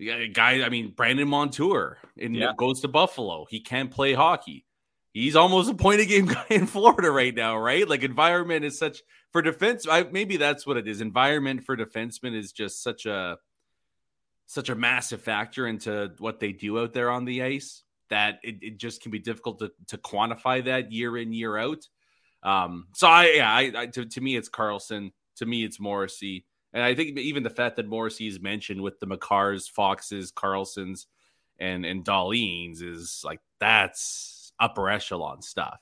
A 0.00 0.28
guy, 0.28 0.62
I 0.62 0.68
mean, 0.68 0.92
Brandon 0.96 1.28
Montour 1.28 1.98
in, 2.16 2.34
yeah. 2.34 2.52
goes 2.56 2.80
to 2.82 2.88
Buffalo. 2.88 3.46
He 3.48 3.60
can't 3.60 3.90
play 3.90 4.14
hockey. 4.14 4.64
He's 5.18 5.36
almost 5.36 5.70
a 5.70 5.74
point 5.74 6.00
a 6.00 6.06
game 6.06 6.26
guy 6.26 6.46
in 6.50 6.66
Florida 6.66 7.10
right 7.10 7.34
now, 7.34 7.58
right? 7.58 7.88
Like 7.88 8.02
environment 8.02 8.64
is 8.64 8.78
such 8.78 9.02
for 9.32 9.42
defense. 9.42 9.86
I, 9.88 10.04
maybe 10.04 10.36
that's 10.36 10.66
what 10.66 10.76
it 10.76 10.86
is. 10.86 11.00
Environment 11.00 11.64
for 11.64 11.76
defensemen 11.76 12.36
is 12.36 12.52
just 12.52 12.82
such 12.82 13.06
a 13.06 13.38
such 14.46 14.68
a 14.70 14.74
massive 14.74 15.20
factor 15.20 15.66
into 15.66 16.12
what 16.18 16.40
they 16.40 16.52
do 16.52 16.78
out 16.78 16.94
there 16.94 17.10
on 17.10 17.24
the 17.24 17.42
ice 17.42 17.82
that 18.08 18.38
it, 18.42 18.56
it 18.62 18.78
just 18.78 19.02
can 19.02 19.10
be 19.10 19.18
difficult 19.18 19.58
to, 19.58 19.70
to 19.88 19.98
quantify 19.98 20.64
that 20.64 20.90
year 20.90 21.18
in 21.18 21.32
year 21.32 21.58
out. 21.58 21.86
Um, 22.42 22.86
so 22.94 23.08
I 23.08 23.32
yeah, 23.36 23.52
I, 23.52 23.72
I 23.74 23.86
to, 23.86 24.06
to 24.06 24.20
me 24.20 24.36
it's 24.36 24.48
Karlsson. 24.48 25.10
To 25.36 25.46
me 25.46 25.64
it's 25.64 25.80
Morrissey. 25.80 26.46
And 26.72 26.82
I 26.82 26.94
think 26.94 27.18
even 27.18 27.42
the 27.42 27.50
fact 27.50 27.76
that 27.76 27.88
Morrissey 27.88 28.28
is 28.28 28.40
mentioned 28.40 28.82
with 28.82 29.00
the 29.00 29.06
Makars, 29.06 29.68
Foxes, 29.68 30.32
Karlssons, 30.32 31.06
and 31.58 31.84
and 31.84 32.04
Dahlin's 32.04 32.82
is 32.82 33.22
like 33.24 33.40
that's 33.58 34.37
upper 34.60 34.88
echelon 34.88 35.42
stuff. 35.42 35.78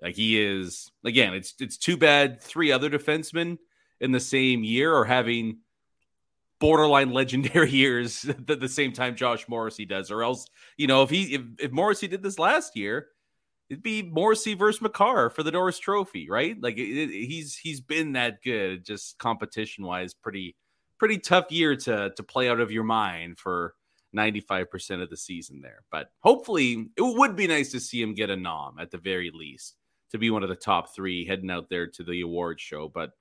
Like 0.00 0.16
he 0.16 0.40
is 0.40 0.90
again, 1.04 1.34
it's 1.34 1.54
it's 1.60 1.78
too 1.78 1.96
bad 1.96 2.42
three 2.42 2.72
other 2.72 2.90
defensemen 2.90 3.58
in 4.00 4.12
the 4.12 4.20
same 4.20 4.64
year 4.64 4.94
are 4.94 5.04
having 5.04 5.58
borderline 6.60 7.10
legendary 7.10 7.70
years 7.72 8.24
at 8.28 8.60
the 8.60 8.68
same 8.68 8.92
time 8.92 9.16
Josh 9.16 9.48
Morrissey 9.48 9.86
does, 9.86 10.10
or 10.10 10.22
else 10.22 10.46
you 10.76 10.86
know 10.86 11.02
if 11.02 11.10
he 11.10 11.34
if, 11.34 11.42
if 11.58 11.72
Morrissey 11.72 12.08
did 12.08 12.22
this 12.22 12.38
last 12.38 12.76
year, 12.76 13.08
it'd 13.70 13.82
be 13.82 14.02
Morrissey 14.02 14.54
versus 14.54 14.82
Makar 14.82 15.30
for 15.30 15.42
the 15.42 15.52
Norris 15.52 15.78
Trophy, 15.78 16.28
right? 16.28 16.56
Like 16.60 16.76
it, 16.76 16.80
it, 16.80 17.10
he's 17.10 17.56
he's 17.56 17.80
been 17.80 18.12
that 18.12 18.42
good, 18.42 18.84
just 18.84 19.18
competition 19.18 19.84
wise, 19.84 20.12
pretty 20.14 20.56
pretty 20.98 21.18
tough 21.18 21.50
year 21.50 21.76
to 21.76 22.12
to 22.16 22.22
play 22.22 22.48
out 22.48 22.60
of 22.60 22.70
your 22.70 22.84
mind 22.84 23.38
for 23.38 23.74
95% 24.14 25.02
of 25.02 25.10
the 25.10 25.16
season 25.16 25.60
there. 25.60 25.82
But 25.90 26.10
hopefully 26.20 26.90
it 26.96 27.02
would 27.02 27.36
be 27.36 27.46
nice 27.46 27.70
to 27.72 27.80
see 27.80 28.00
him 28.00 28.14
get 28.14 28.30
a 28.30 28.36
nom 28.36 28.78
at 28.78 28.90
the 28.90 28.98
very 28.98 29.30
least 29.32 29.76
to 30.10 30.18
be 30.18 30.30
one 30.30 30.42
of 30.42 30.48
the 30.48 30.56
top 30.56 30.94
three 30.94 31.26
heading 31.26 31.50
out 31.50 31.68
there 31.68 31.86
to 31.86 32.04
the 32.04 32.20
award 32.20 32.60
show. 32.60 32.88
But 32.88 33.12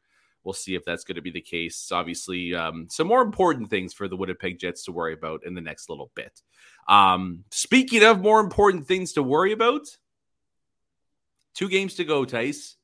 we'll 0.44 0.54
see 0.54 0.76
if 0.76 0.86
that's 0.86 1.04
going 1.04 1.16
to 1.16 1.22
be 1.22 1.32
the 1.32 1.42
case. 1.42 1.92
Obviously, 1.92 2.54
um, 2.54 2.88
some 2.90 3.08
more 3.08 3.22
important 3.22 3.70
things 3.70 3.94
for 3.94 4.08
the 4.08 4.18
Winnipeg 4.18 4.60
Jets 4.60 4.86
to 4.86 4.92
worry 4.92 5.14
about 5.14 5.46
in 5.46 5.54
the 5.54 5.62
next 5.62 5.90
little 5.90 6.12
bit. 6.16 6.42
Um, 6.88 7.46
speaking 7.52 8.04
of 8.04 8.22
more 8.22 8.40
important 8.40 8.88
things 8.88 9.14
to 9.14 9.24
worry 9.24 9.54
about, 9.54 9.88
Two 11.54 11.70
games 11.70 11.96
to 11.96 12.04
go, 12.04 12.26
Tice. 12.26 12.78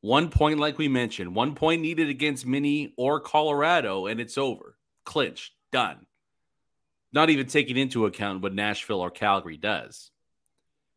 One 0.00 0.28
point, 0.28 0.60
like 0.60 0.78
we 0.78 0.88
mentioned, 0.88 1.34
one 1.34 1.54
point 1.54 1.82
needed 1.82 2.08
against 2.08 2.46
Mini 2.46 2.94
or 2.96 3.20
Colorado, 3.20 4.06
and 4.06 4.20
it's 4.20 4.38
over. 4.38 4.76
Clinched. 5.04 5.52
Done. 5.72 6.06
Not 7.14 7.30
even 7.30 7.46
taking 7.46 7.76
into 7.76 8.06
account 8.06 8.42
what 8.42 8.52
Nashville 8.52 9.00
or 9.00 9.10
Calgary 9.10 9.56
does. 9.56 10.10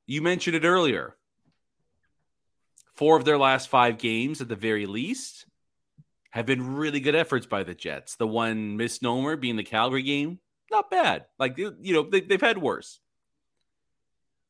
You 0.08 0.24
mentioned 0.24 0.56
it 0.56 0.66
earlier. 0.66 1.16
Four 2.96 3.18
of 3.18 3.24
their 3.24 3.38
last 3.38 3.70
five 3.70 4.00
games, 4.00 4.42
at 4.42 4.50
the 4.50 4.56
very 4.56 4.88
least, 4.88 5.46
have 6.32 6.48
been 6.48 6.76
really 6.76 7.00
good 7.00 7.14
efforts 7.14 7.46
by 7.46 7.62
the 7.62 7.76
Jets. 7.76 8.16
The 8.16 8.26
one 8.26 8.78
misnomer 8.78 9.36
being 9.36 9.58
the 9.58 9.64
Calgary 9.64 10.02
game, 10.02 10.40
not 10.72 10.90
bad. 10.90 11.26
Like, 11.38 11.60
you 11.60 11.76
know, 11.82 12.10
they, 12.10 12.26
have 12.32 12.42
had 12.42 12.58
worse. 12.58 13.00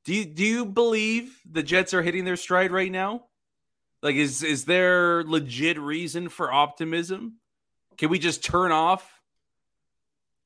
Do 0.06 0.14
you 0.14 0.24
do 0.24 0.46
you 0.46 0.66
believe 0.66 1.38
the 1.46 1.64
Jets 1.64 1.94
are 1.94 2.02
hitting 2.02 2.24
their 2.24 2.38
stride 2.38 2.72
right 2.72 2.90
now? 2.90 3.26
Like 4.02 4.16
is 4.16 4.42
is 4.42 4.64
there 4.64 5.26
legit 5.26 5.78
reason 5.78 6.30
for 6.30 6.50
optimism? 6.50 7.40
Can 7.98 8.10
we 8.10 8.20
just 8.20 8.42
turn 8.42 8.72
off 8.72 9.17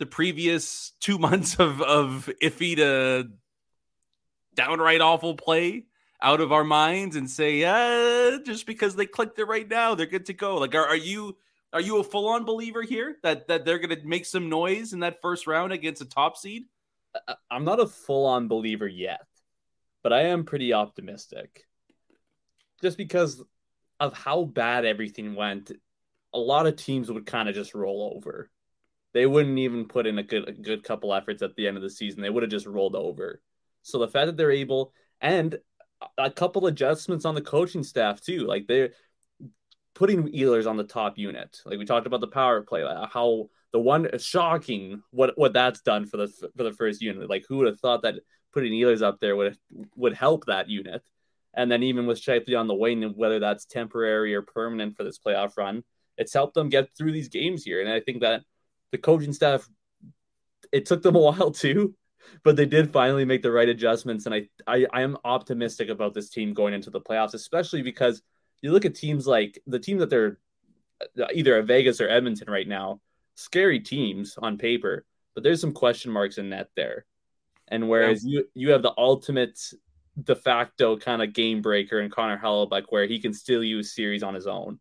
the 0.01 0.05
previous 0.05 0.91
2 0.99 1.17
months 1.27 1.55
of 1.55 1.81
of 1.81 2.29
iffy 2.41 2.75
to 2.75 3.29
downright 4.53 4.99
awful 4.99 5.35
play 5.35 5.85
out 6.21 6.41
of 6.41 6.51
our 6.51 6.63
minds 6.63 7.15
and 7.15 7.27
say, 7.27 7.57
yeah, 7.57 8.37
just 8.45 8.67
because 8.67 8.95
they 8.95 9.07
clicked 9.07 9.39
it 9.39 9.45
right 9.45 9.67
now, 9.67 9.95
they're 9.95 10.05
good 10.05 10.25
to 10.25 10.33
go. 10.33 10.57
Like 10.57 10.75
are, 10.75 10.85
are 10.85 10.95
you 10.95 11.37
are 11.71 11.81
you 11.81 11.99
a 11.99 12.03
full 12.03 12.27
on 12.27 12.43
believer 12.43 12.81
here 12.81 13.15
that 13.23 13.47
that 13.47 13.63
they're 13.63 13.79
going 13.79 13.97
to 13.97 14.05
make 14.05 14.25
some 14.25 14.49
noise 14.49 14.91
in 14.91 14.99
that 14.99 15.21
first 15.21 15.47
round 15.47 15.71
against 15.71 16.01
a 16.01 16.05
top 16.05 16.35
seed? 16.35 16.65
I'm 17.49 17.63
not 17.63 17.79
a 17.79 17.87
full 17.87 18.25
on 18.25 18.49
believer 18.49 18.87
yet 18.87 19.21
but 20.03 20.13
I 20.13 20.23
am 20.23 20.43
pretty 20.43 20.73
optimistic. 20.73 21.65
Just 22.81 22.97
because 22.97 23.43
of 23.99 24.13
how 24.13 24.43
bad 24.43 24.85
everything 24.85 25.35
went, 25.35 25.71
a 26.33 26.39
lot 26.39 26.65
of 26.65 26.75
teams 26.75 27.11
would 27.11 27.25
kind 27.25 27.47
of 27.49 27.55
just 27.55 27.75
roll 27.75 28.13
over. 28.15 28.49
They 29.13 29.25
wouldn't 29.25 29.59
even 29.59 29.87
put 29.87 30.07
in 30.07 30.19
a 30.19 30.23
good 30.23 30.47
a 30.47 30.53
good 30.53 30.83
couple 30.83 31.13
efforts 31.13 31.41
at 31.41 31.55
the 31.55 31.67
end 31.67 31.77
of 31.77 31.83
the 31.83 31.89
season. 31.89 32.21
They 32.21 32.29
would 32.29 32.43
have 32.43 32.51
just 32.51 32.65
rolled 32.65 32.95
over. 32.95 33.41
So 33.83 33.99
the 33.99 34.07
fact 34.07 34.27
that 34.27 34.37
they're 34.37 34.51
able 34.51 34.93
and 35.19 35.57
a 36.17 36.31
couple 36.31 36.67
adjustments 36.67 37.25
on 37.25 37.35
the 37.35 37.41
coaching 37.41 37.83
staff 37.83 38.21
too, 38.21 38.45
like 38.47 38.67
they're 38.67 38.91
putting 39.93 40.29
Ehlers 40.29 40.67
on 40.67 40.77
the 40.77 40.83
top 40.83 41.17
unit. 41.17 41.59
Like 41.65 41.77
we 41.77 41.85
talked 41.85 42.07
about 42.07 42.21
the 42.21 42.27
power 42.27 42.61
play, 42.61 42.81
how 42.81 43.49
the 43.71 43.79
one 43.79 44.07
uh, 44.07 44.17
shocking 44.17 45.01
what 45.11 45.37
what 45.37 45.53
that's 45.53 45.81
done 45.81 46.05
for 46.05 46.17
the 46.17 46.27
for 46.55 46.63
the 46.63 46.73
first 46.73 47.01
unit. 47.01 47.29
Like 47.29 47.45
who 47.47 47.57
would 47.57 47.67
have 47.67 47.79
thought 47.79 48.03
that 48.03 48.15
putting 48.53 48.71
Ehlers 48.71 49.01
up 49.01 49.19
there 49.19 49.35
would 49.35 49.57
would 49.95 50.13
help 50.13 50.45
that 50.45 50.69
unit. 50.69 51.03
And 51.53 51.69
then 51.69 51.83
even 51.83 52.05
with 52.05 52.21
Scheifele 52.21 52.59
on 52.59 52.67
the 52.67 52.73
wing, 52.73 53.03
whether 53.15 53.39
that's 53.39 53.65
temporary 53.65 54.33
or 54.33 54.41
permanent 54.41 54.95
for 54.95 55.03
this 55.03 55.19
playoff 55.19 55.57
run, 55.57 55.83
it's 56.17 56.33
helped 56.33 56.53
them 56.53 56.69
get 56.69 56.95
through 56.97 57.11
these 57.11 57.27
games 57.27 57.63
here. 57.65 57.81
And 57.81 57.89
I 57.89 57.99
think 57.99 58.21
that 58.21 58.43
the 58.91 58.97
coaching 58.97 59.33
staff, 59.33 59.67
it 60.71 60.85
took 60.85 61.01
them 61.01 61.15
a 61.15 61.19
while 61.31 61.51
too, 61.51 61.95
but 62.43 62.55
they 62.55 62.65
did 62.65 62.91
finally 62.91 63.25
make 63.25 63.41
the 63.41 63.51
right 63.51 63.69
adjustments. 63.69 64.25
And 64.25 64.35
I, 64.35 64.47
I, 64.67 64.85
I 64.93 65.01
am 65.01 65.17
optimistic 65.23 65.89
about 65.89 66.13
this 66.13 66.29
team 66.29 66.53
going 66.53 66.73
into 66.73 66.89
the 66.89 67.01
playoffs, 67.01 67.33
especially 67.33 67.81
because 67.81 68.21
you 68.61 68.71
look 68.71 68.85
at 68.85 68.95
teams 68.95 69.27
like 69.27 69.61
the 69.67 69.79
team 69.79 69.97
that 69.99 70.09
they're 70.09 70.37
uh, 71.19 71.27
either 71.33 71.57
a 71.57 71.63
Vegas 71.63 71.99
or 71.99 72.07
Edmonton 72.07 72.49
right 72.49 72.67
now, 72.67 73.01
scary 73.35 73.79
teams 73.79 74.37
on 74.37 74.57
paper, 74.57 75.05
but 75.33 75.43
there's 75.43 75.61
some 75.61 75.71
question 75.71 76.11
marks 76.11 76.37
in 76.37 76.49
net 76.49 76.69
there. 76.75 77.05
And 77.67 77.87
whereas 77.87 78.23
yeah. 78.25 78.41
you 78.41 78.45
you 78.53 78.71
have 78.71 78.81
the 78.81 78.93
ultimate 78.97 79.59
de 80.21 80.35
facto 80.35 80.97
kind 80.97 81.21
of 81.21 81.33
game 81.33 81.61
breaker 81.61 82.01
in 82.01 82.11
Connor 82.11 82.37
Hellebuyck, 82.37 82.85
where 82.89 83.05
he 83.05 83.19
can 83.19 83.33
still 83.33 83.63
use 83.63 83.95
series 83.95 84.23
on 84.23 84.33
his 84.33 84.45
own, 84.45 84.79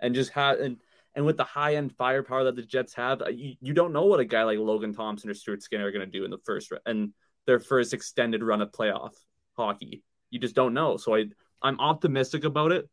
and 0.00 0.14
just 0.14 0.30
have 0.30 0.58
and 0.58 0.78
and 1.14 1.26
with 1.26 1.36
the 1.36 1.44
high 1.44 1.76
end 1.76 1.92
firepower 1.96 2.44
that 2.44 2.56
the 2.56 2.62
Jets 2.62 2.94
have, 2.94 3.22
uh, 3.22 3.28
you, 3.28 3.54
you 3.60 3.74
don't 3.74 3.92
know 3.92 4.06
what 4.06 4.20
a 4.20 4.24
guy 4.24 4.44
like 4.44 4.58
Logan 4.58 4.94
Thompson 4.94 5.30
or 5.30 5.34
Stuart 5.34 5.62
Skinner 5.62 5.86
are 5.86 5.92
going 5.92 6.04
to 6.04 6.18
do 6.18 6.24
in 6.24 6.30
the 6.30 6.38
first 6.44 6.72
and 6.86 7.12
their 7.46 7.60
first 7.60 7.92
extended 7.92 8.42
run 8.42 8.62
of 8.62 8.72
playoff 8.72 9.12
hockey. 9.56 10.02
You 10.30 10.38
just 10.38 10.54
don't 10.54 10.74
know. 10.74 10.96
So 10.96 11.14
I 11.14 11.26
I'm 11.60 11.78
optimistic 11.80 12.44
about 12.44 12.72
it. 12.72 12.88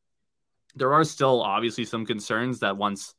There 0.75 0.93
are 0.93 1.03
still 1.03 1.41
obviously 1.41 1.85
some 1.85 2.05
concerns 2.05 2.59
that 2.59 2.77
once 2.77 3.13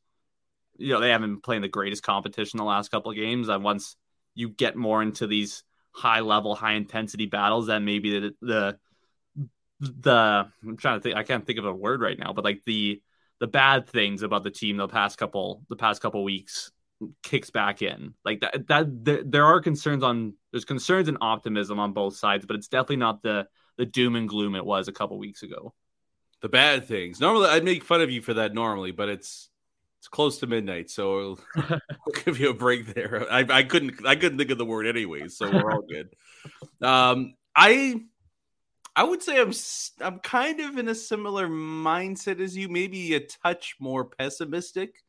you 0.76 0.92
know 0.92 1.00
they 1.00 1.10
haven't 1.10 1.30
been 1.30 1.40
playing 1.40 1.62
the 1.62 1.68
greatest 1.68 2.02
competition 2.02 2.58
the 2.58 2.64
last 2.64 2.90
couple 2.90 3.10
of 3.10 3.16
games, 3.16 3.46
that 3.46 3.62
once 3.62 3.96
you 4.34 4.50
get 4.50 4.76
more 4.76 5.02
into 5.02 5.26
these 5.26 5.62
high 5.92 6.20
level, 6.20 6.54
high 6.54 6.74
intensity 6.74 7.26
battles 7.26 7.66
that 7.66 7.80
maybe 7.80 8.20
the, 8.20 8.34
the 8.40 8.78
the 9.80 10.46
I'm 10.62 10.76
trying 10.76 10.98
to 10.98 11.02
think 11.02 11.16
I 11.16 11.22
can't 11.22 11.46
think 11.46 11.58
of 11.58 11.64
a 11.64 11.72
word 11.72 12.00
right 12.00 12.18
now, 12.18 12.32
but 12.32 12.44
like 12.44 12.62
the 12.64 13.00
the 13.40 13.46
bad 13.46 13.88
things 13.88 14.22
about 14.22 14.44
the 14.44 14.50
team 14.50 14.76
the 14.76 14.86
past 14.86 15.18
couple 15.18 15.62
the 15.68 15.76
past 15.76 16.00
couple 16.00 16.22
weeks 16.22 16.70
kicks 17.22 17.50
back 17.50 17.82
in. 17.82 18.14
Like 18.24 18.40
that 18.40 18.66
that 18.68 19.04
there, 19.04 19.22
there 19.24 19.44
are 19.44 19.60
concerns 19.60 20.02
on 20.02 20.34
there's 20.52 20.64
concerns 20.64 21.08
and 21.08 21.18
optimism 21.20 21.78
on 21.78 21.92
both 21.92 22.16
sides, 22.16 22.46
but 22.46 22.56
it's 22.56 22.68
definitely 22.68 22.96
not 22.96 23.22
the 23.22 23.48
the 23.76 23.86
doom 23.86 24.16
and 24.16 24.28
gloom 24.28 24.54
it 24.54 24.64
was 24.64 24.88
a 24.88 24.92
couple 24.92 25.18
weeks 25.18 25.42
ago. 25.42 25.74
The 26.42 26.48
bad 26.48 26.86
things. 26.86 27.20
Normally 27.20 27.48
I'd 27.48 27.64
make 27.64 27.84
fun 27.84 28.02
of 28.02 28.10
you 28.10 28.22
for 28.22 28.34
that 28.34 28.54
normally, 28.54 28.92
but 28.92 29.08
it's 29.08 29.48
it's 29.98 30.08
close 30.08 30.38
to 30.38 30.46
midnight, 30.46 30.88
so 30.90 31.38
I'll 31.56 31.80
give 32.24 32.40
you 32.40 32.50
a 32.50 32.54
break 32.54 32.94
there. 32.94 33.26
I, 33.30 33.44
I 33.50 33.62
couldn't 33.62 34.06
I 34.06 34.16
couldn't 34.16 34.38
think 34.38 34.50
of 34.50 34.58
the 34.58 34.64
word 34.64 34.86
anyways, 34.86 35.36
so 35.36 35.50
we're 35.50 35.72
all 35.72 35.82
good. 35.82 36.14
Um 36.86 37.34
I 37.56 38.02
I 38.96 39.04
would 39.04 39.22
say 39.22 39.40
I'm 39.40 39.52
I'm 40.00 40.18
kind 40.18 40.60
of 40.60 40.76
in 40.78 40.88
a 40.88 40.94
similar 40.94 41.48
mindset 41.48 42.40
as 42.40 42.56
you, 42.56 42.68
maybe 42.68 43.14
a 43.14 43.20
touch 43.20 43.76
more 43.78 44.04
pessimistic. 44.04 45.02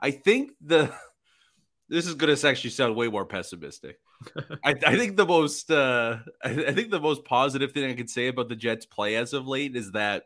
I 0.00 0.10
think 0.10 0.52
the 0.60 0.92
this 1.88 2.06
is 2.06 2.14
going 2.14 2.34
to 2.34 2.48
actually 2.48 2.70
sound 2.70 2.96
way 2.96 3.08
more 3.08 3.26
pessimistic. 3.26 3.98
I, 4.64 4.74
I, 4.86 4.96
think 4.96 5.16
the 5.16 5.26
most 5.26 5.70
uh, 5.70 6.18
I, 6.44 6.50
I 6.50 6.72
think 6.72 6.90
the 6.90 7.00
most 7.00 7.24
positive 7.24 7.72
thing 7.72 7.90
I 7.90 7.94
can 7.94 8.06
say 8.06 8.28
about 8.28 8.48
the 8.48 8.56
Jets' 8.56 8.86
play 8.86 9.16
as 9.16 9.32
of 9.32 9.46
late 9.46 9.74
is 9.76 9.92
that 9.92 10.24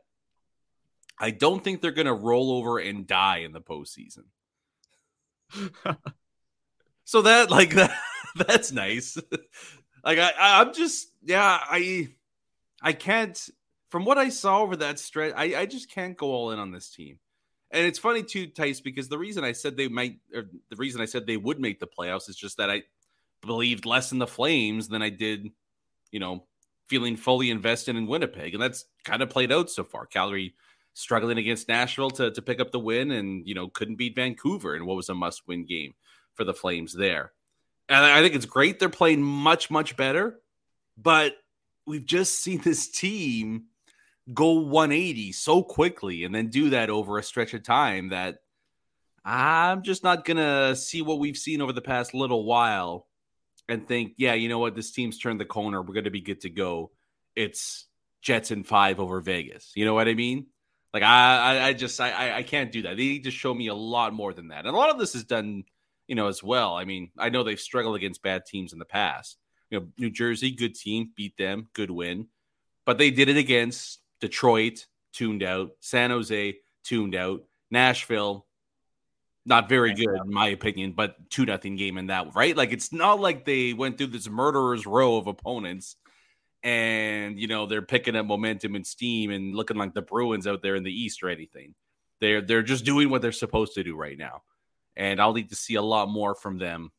I 1.19 1.31
don't 1.31 1.63
think 1.63 1.81
they're 1.81 1.93
going 1.93 2.07
to 2.07 2.15
roll 2.15 2.53
over 2.53 2.79
and 2.79 3.07
die 3.07 3.39
in 3.39 3.53
the 3.53 3.61
postseason. 3.61 4.25
so 7.05 7.23
that 7.23 7.51
like 7.51 7.71
that 7.75 7.97
that's 8.37 8.73
nice. 8.73 9.17
like 10.05 10.19
I 10.19 10.33
I'm 10.39 10.75
just 10.75 11.09
yeah 11.23 11.59
I 11.63 12.09
I 12.85 12.93
can't 12.93 13.51
from 13.89 14.05
what 14.05 14.19
I 14.19 14.29
saw 14.29 14.61
over 14.61 14.77
that 14.77 15.01
stretch 15.01 15.33
I 15.35 15.63
I 15.63 15.67
just 15.67 15.91
can't 15.91 16.17
go 16.17 16.29
all 16.29 16.53
in 16.53 16.61
on 16.61 16.71
this 16.71 16.91
team. 16.91 17.19
And 17.71 17.85
it's 17.87 17.99
funny 17.99 18.23
too, 18.23 18.47
Tice, 18.47 18.81
because 18.81 19.09
the 19.09 19.19
reason 19.19 19.43
I 19.43 19.51
said 19.51 19.77
they 19.77 19.89
might, 19.89 20.19
or 20.33 20.45
the 20.71 20.77
reason 20.77 21.01
I 21.01 21.07
said 21.07 21.27
they 21.27 21.37
would 21.37 21.59
make 21.59 21.81
the 21.81 21.89
playoffs 21.89 22.29
is 22.29 22.37
just 22.37 22.59
that 22.59 22.71
I 22.71 22.85
believed 23.41 23.85
less 23.85 24.13
in 24.13 24.19
the 24.19 24.29
Flames 24.29 24.87
than 24.87 25.03
I 25.03 25.11
did, 25.11 25.51
you 26.13 26.21
know, 26.21 26.45
feeling 26.87 27.17
fully 27.17 27.51
invested 27.51 27.97
in 27.97 28.07
Winnipeg, 28.07 28.55
and 28.55 28.63
that's 28.63 28.85
kind 29.03 29.23
of 29.23 29.31
played 29.31 29.51
out 29.51 29.71
so 29.71 29.83
far. 29.83 30.07
Calgary 30.07 30.55
struggling 30.93 31.39
against 31.39 31.67
Nashville 31.67 32.11
to 32.11 32.31
to 32.31 32.43
pick 32.43 32.61
up 32.61 32.71
the 32.71 32.79
win, 32.79 33.11
and 33.11 33.47
you 33.47 33.55
know 33.55 33.69
couldn't 33.69 33.97
beat 33.97 34.15
Vancouver 34.15 34.77
in 34.77 34.87
what 34.87 34.97
was 34.97 35.09
a 35.09 35.15
must 35.15 35.49
win 35.49 35.65
game 35.65 35.95
for 36.35 36.45
the 36.45 36.55
Flames 36.55 36.93
there. 36.93 37.33
And 37.89 38.05
I 38.05 38.23
think 38.23 38.35
it's 38.35 38.47
great 38.47 38.79
they're 38.79 38.89
playing 38.89 39.23
much 39.23 39.71
much 39.71 39.97
better, 39.97 40.41
but 40.97 41.35
we've 41.87 42.07
just 42.07 42.41
seen 42.41 42.61
this 42.61 42.89
team 42.89 43.65
go 44.33 44.53
180 44.53 45.33
so 45.33 45.63
quickly 45.63 46.25
and 46.25 46.35
then 46.35 46.49
do 46.49 46.71
that 46.71 46.91
over 46.91 47.19
a 47.19 47.23
stretch 47.23 47.53
of 47.53 47.63
time 47.63 48.09
that 48.09 48.39
I'm 49.25 49.83
just 49.83 50.03
not 50.03 50.25
going 50.25 50.37
to 50.37 50.77
see 50.77 51.03
what 51.03 51.19
we've 51.19 51.37
seen 51.37 51.61
over 51.61 51.73
the 51.73 51.83
past 51.83 52.15
little 52.15 52.45
while 52.45 53.07
and 53.69 53.87
think, 53.87 54.15
yeah, 54.19 54.35
you 54.35 54.49
know 54.49 54.59
what? 54.59 54.75
This 54.75 54.93
team's 54.93 55.19
turned 55.19 55.41
the 55.41 55.47
corner. 55.47 55.81
We're 55.81 55.95
going 55.95 56.05
to 56.05 56.11
be 56.11 56.21
good 56.21 56.43
to 56.43 56.51
go. 56.51 56.91
It's 57.35 57.87
Jets 58.23 58.51
in 58.51 58.65
five 58.65 59.01
over 59.01 59.21
Vegas. 59.21 59.73
You 59.75 59.85
know 59.85 59.95
what 59.95 60.09
I 60.09 60.15
mean? 60.15 60.47
Like 60.93 61.03
I, 61.03 61.69
I, 61.69 61.73
just, 61.73 62.01
I, 62.01 62.37
I 62.37 62.43
can't 62.43 62.71
do 62.71 62.83
that. 62.83 62.97
They 62.97 63.03
need 63.03 63.25
to 63.25 63.31
show 63.31 63.53
me 63.53 63.69
a 63.69 63.75
lot 63.75 64.13
more 64.13 64.33
than 64.33 64.49
that. 64.49 64.67
And 64.67 64.75
a 64.75 64.79
lot 64.79 64.91
of 64.91 64.99
this 64.99 65.15
is 65.15 65.25
done, 65.25 65.65
you 66.07 66.15
know, 66.15 66.29
as 66.29 66.43
well. 66.43 66.77
I 66.77 66.85
mean, 66.85 67.11
I 67.19 67.31
know 67.31 67.43
they've 67.43 67.59
struggled 67.59 67.97
against 67.97 68.23
bad 68.23 68.47
teams 68.47 68.73
in 68.73 68.79
the 68.79 68.85
past. 68.85 69.39
You 69.75 69.81
know, 69.81 69.87
New 69.99 70.11
Jersey, 70.11 70.53
good 70.53 70.77
team, 70.77 71.11
beat 71.17 71.37
them, 71.37 71.69
good 71.73 71.91
win, 71.91 72.29
but 72.87 72.97
they 72.97 73.11
did 73.11 73.29
it 73.29 73.37
against 73.37 74.01
Detroit 74.21 74.87
tuned 75.13 75.43
out, 75.43 75.73
San 75.81 76.11
Jose 76.11 76.57
tuned 76.85 77.17
out, 77.17 77.43
Nashville 77.71 78.47
not 79.47 79.69
very 79.69 79.95
good 79.95 80.09
in 80.09 80.33
my 80.33 80.49
opinion, 80.49 80.93
but 80.93 81.17
two 81.31 81.45
nothing 81.45 81.77
game 81.77 81.99
in 81.99 82.07
that 82.07 82.35
right. 82.35 82.57
Like 82.57 82.73
it's 82.73 82.93
not 82.93 83.21
like 83.21 83.45
they 83.45 83.73
went 83.73 83.99
through 83.99 84.09
this 84.09 84.29
murderer's 84.29 84.87
row 84.87 85.17
of 85.17 85.27
opponents, 85.27 85.97
and 86.63 87.39
you 87.39 87.47
know 87.47 87.67
they're 87.67 87.83
picking 87.83 88.17
up 88.17 88.27
momentum 88.27 88.75
and 88.75 88.87
steam 88.87 89.31
and 89.31 89.55
looking 89.55 89.77
like 89.77 89.93
the 89.93 90.03
Bruins 90.03 90.47
out 90.47 90.63
there 90.63 90.77
in 90.77 90.83
the 90.83 90.93
East 90.93 91.23
or 91.23 91.29
anything. 91.29 91.75
They're 92.21 92.41
they're 92.41 92.63
just 92.63 92.85
doing 92.85 93.11
what 93.11 93.21
they're 93.21 93.33
supposed 93.33 93.75
to 93.75 93.85
do 93.85 93.97
right 93.97 94.17
now, 94.17 94.43
and 94.97 95.21
I'll 95.21 95.35
need 95.35 95.51
to 95.51 95.57
see 95.57 95.75
a 95.75 95.83
lot 95.83 96.09
more 96.09 96.35
from 96.35 96.59
them. 96.59 96.91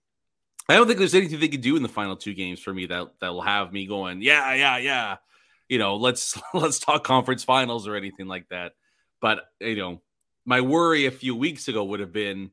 I 0.67 0.75
don't 0.75 0.87
think 0.87 0.99
there's 0.99 1.15
anything 1.15 1.39
they 1.39 1.47
can 1.47 1.61
do 1.61 1.75
in 1.75 1.83
the 1.83 1.89
final 1.89 2.15
two 2.15 2.33
games 2.33 2.59
for 2.59 2.73
me 2.73 2.87
that 2.87 3.07
that 3.21 3.33
will 3.33 3.41
have 3.41 3.71
me 3.71 3.85
going, 3.85 4.21
yeah, 4.21 4.53
yeah, 4.53 4.77
yeah 4.77 5.17
you 5.67 5.79
know, 5.79 5.95
let's 5.95 6.39
let's 6.53 6.79
talk 6.79 7.03
conference 7.03 7.43
finals 7.43 7.87
or 7.87 7.95
anything 7.95 8.27
like 8.27 8.49
that. 8.49 8.73
But 9.21 9.45
you 9.59 9.75
know, 9.75 10.01
my 10.45 10.61
worry 10.61 11.05
a 11.05 11.11
few 11.11 11.35
weeks 11.35 11.67
ago 11.67 11.83
would 11.85 11.99
have 11.99 12.13
been 12.13 12.51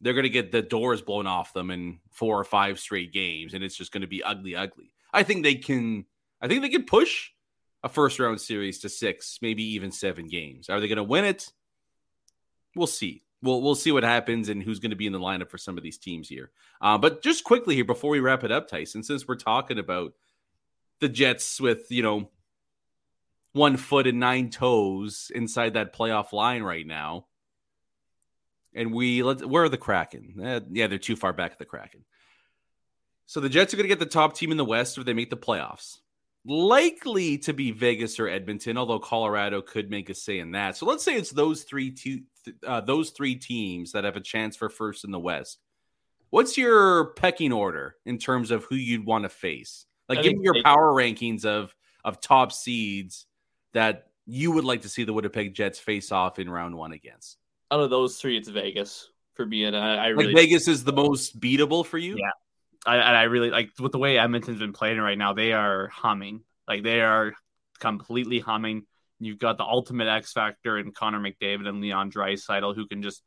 they're 0.00 0.14
going 0.14 0.24
to 0.24 0.30
get 0.30 0.52
the 0.52 0.62
doors 0.62 1.02
blown 1.02 1.26
off 1.26 1.52
them 1.52 1.70
in 1.70 1.98
four 2.10 2.38
or 2.38 2.44
five 2.44 2.78
straight 2.78 3.12
games, 3.12 3.54
and 3.54 3.64
it's 3.64 3.76
just 3.76 3.92
going 3.92 4.02
to 4.02 4.06
be 4.06 4.22
ugly, 4.22 4.54
ugly. 4.54 4.92
I 5.12 5.22
think 5.22 5.42
they 5.42 5.56
can. 5.56 6.04
I 6.40 6.46
think 6.46 6.62
they 6.62 6.68
can 6.68 6.84
push 6.84 7.30
a 7.82 7.88
first 7.88 8.18
round 8.18 8.40
series 8.40 8.80
to 8.80 8.88
six, 8.88 9.38
maybe 9.42 9.62
even 9.74 9.90
seven 9.90 10.28
games. 10.28 10.68
Are 10.68 10.80
they 10.80 10.88
going 10.88 10.96
to 10.96 11.04
win 11.04 11.24
it? 11.24 11.52
We'll 12.76 12.86
see. 12.86 13.24
We'll 13.42 13.62
we'll 13.62 13.76
see 13.76 13.92
what 13.92 14.02
happens 14.02 14.48
and 14.48 14.62
who's 14.62 14.80
going 14.80 14.90
to 14.90 14.96
be 14.96 15.06
in 15.06 15.12
the 15.12 15.20
lineup 15.20 15.50
for 15.50 15.58
some 15.58 15.76
of 15.76 15.84
these 15.84 15.98
teams 15.98 16.28
here. 16.28 16.50
Uh, 16.80 16.98
but 16.98 17.22
just 17.22 17.44
quickly 17.44 17.76
here 17.76 17.84
before 17.84 18.10
we 18.10 18.20
wrap 18.20 18.42
it 18.42 18.50
up, 18.50 18.68
Tyson, 18.68 19.02
since 19.02 19.28
we're 19.28 19.36
talking 19.36 19.78
about 19.78 20.14
the 21.00 21.08
Jets 21.08 21.60
with, 21.60 21.90
you 21.90 22.02
know, 22.02 22.30
one 23.52 23.76
foot 23.76 24.06
and 24.06 24.20
nine 24.20 24.50
toes 24.50 25.30
inside 25.34 25.74
that 25.74 25.94
playoff 25.94 26.32
line 26.32 26.62
right 26.62 26.86
now. 26.86 27.26
And 28.74 28.92
we 28.92 29.22
let 29.22 29.44
where 29.46 29.64
are 29.64 29.68
the 29.68 29.76
Kraken? 29.76 30.34
Eh, 30.42 30.60
yeah, 30.70 30.86
they're 30.86 30.98
too 30.98 31.16
far 31.16 31.32
back 31.32 31.52
at 31.52 31.58
the 31.58 31.64
Kraken. 31.64 32.04
So 33.26 33.40
the 33.40 33.48
Jets 33.48 33.74
are 33.74 33.76
going 33.76 33.84
to 33.84 33.94
get 33.94 33.98
the 33.98 34.06
top 34.06 34.34
team 34.34 34.50
in 34.50 34.56
the 34.56 34.64
West 34.64 34.96
if 34.96 35.04
they 35.04 35.12
make 35.12 35.30
the 35.30 35.36
playoffs. 35.36 35.98
Likely 36.46 37.36
to 37.38 37.52
be 37.52 37.72
Vegas 37.72 38.18
or 38.18 38.28
Edmonton, 38.28 38.78
although 38.78 38.98
Colorado 38.98 39.60
could 39.60 39.90
make 39.90 40.08
a 40.08 40.14
say 40.14 40.38
in 40.38 40.52
that. 40.52 40.76
So 40.76 40.86
let's 40.86 41.04
say 41.04 41.14
it's 41.14 41.30
those 41.30 41.64
three 41.64 41.90
te- 42.52 42.66
uh, 42.66 42.80
those 42.80 43.10
three 43.10 43.34
teams 43.34 43.92
that 43.92 44.04
have 44.04 44.16
a 44.16 44.20
chance 44.20 44.56
for 44.56 44.68
first 44.68 45.04
in 45.04 45.10
the 45.10 45.18
West. 45.18 45.58
What's 46.30 46.58
your 46.58 47.12
pecking 47.14 47.52
order 47.52 47.96
in 48.04 48.18
terms 48.18 48.50
of 48.50 48.64
who 48.64 48.74
you'd 48.74 49.06
want 49.06 49.24
to 49.24 49.28
face? 49.28 49.86
Like, 50.08 50.18
I 50.18 50.22
give 50.22 50.34
me 50.34 50.44
your 50.44 50.62
power 50.62 50.92
rankings 50.92 51.44
of 51.44 51.74
of 52.04 52.20
top 52.20 52.52
seeds 52.52 53.26
that 53.72 54.08
you 54.26 54.52
would 54.52 54.64
like 54.64 54.82
to 54.82 54.88
see 54.88 55.04
the 55.04 55.12
Winnipeg 55.12 55.54
Jets 55.54 55.78
face 55.78 56.12
off 56.12 56.38
in 56.38 56.48
round 56.48 56.76
one 56.76 56.92
against. 56.92 57.38
Out 57.70 57.80
of 57.80 57.90
those 57.90 58.18
three, 58.18 58.36
it's 58.36 58.48
Vegas 58.48 59.10
for 59.34 59.46
me, 59.46 59.64
and 59.64 59.76
I, 59.76 59.96
I 59.96 60.06
really 60.08 60.32
like 60.32 60.36
Vegas 60.36 60.68
is 60.68 60.84
the 60.84 60.92
most 60.92 61.38
beatable 61.40 61.84
for 61.84 61.98
you. 61.98 62.16
Yeah, 62.18 62.30
I, 62.86 62.96
I 62.96 63.22
really 63.24 63.50
like 63.50 63.70
with 63.78 63.92
the 63.92 63.98
way 63.98 64.18
Edmonton's 64.18 64.58
been 64.58 64.72
playing 64.72 64.98
right 64.98 65.18
now. 65.18 65.32
They 65.32 65.52
are 65.52 65.88
humming, 65.88 66.42
like 66.66 66.82
they 66.82 67.00
are 67.00 67.34
completely 67.78 68.38
humming. 68.38 68.86
You've 69.20 69.38
got 69.38 69.58
the 69.58 69.64
ultimate 69.64 70.08
X 70.08 70.32
factor 70.32 70.78
in 70.78 70.92
Connor 70.92 71.20
McDavid 71.20 71.66
and 71.66 71.80
Leon 71.80 72.10
Draisaitl, 72.10 72.74
who 72.74 72.86
can 72.86 73.02
just. 73.02 73.22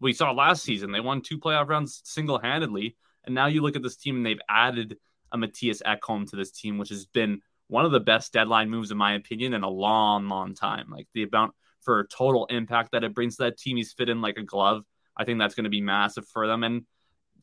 We 0.00 0.14
saw 0.14 0.30
last 0.32 0.62
season 0.62 0.92
they 0.92 1.00
won 1.00 1.20
two 1.20 1.38
playoff 1.38 1.68
rounds 1.68 2.00
single 2.04 2.38
handedly, 2.38 2.96
and 3.24 3.34
now 3.34 3.46
you 3.46 3.60
look 3.60 3.76
at 3.76 3.82
this 3.82 3.96
team 3.96 4.16
and 4.16 4.26
they've 4.26 4.40
added 4.48 4.96
a 5.32 5.36
Mattias 5.36 5.82
Ekholm 5.82 6.28
to 6.30 6.36
this 6.36 6.50
team, 6.50 6.78
which 6.78 6.88
has 6.88 7.04
been 7.06 7.42
one 7.68 7.84
of 7.84 7.92
the 7.92 8.00
best 8.00 8.32
deadline 8.32 8.70
moves 8.70 8.90
in 8.90 8.96
my 8.96 9.14
opinion 9.14 9.54
in 9.54 9.62
a 9.62 9.68
long, 9.68 10.28
long 10.28 10.54
time. 10.54 10.86
Like 10.90 11.06
the 11.14 11.24
amount 11.24 11.52
for 11.82 12.06
total 12.06 12.46
impact 12.46 12.92
that 12.92 13.04
it 13.04 13.14
brings 13.14 13.36
to 13.36 13.44
that 13.44 13.58
team, 13.58 13.76
he's 13.76 13.92
fit 13.92 14.08
in 14.08 14.20
like 14.20 14.38
a 14.38 14.42
glove. 14.42 14.84
I 15.16 15.24
think 15.24 15.38
that's 15.38 15.54
going 15.54 15.64
to 15.64 15.70
be 15.70 15.82
massive 15.82 16.26
for 16.28 16.46
them, 16.46 16.64
and 16.64 16.86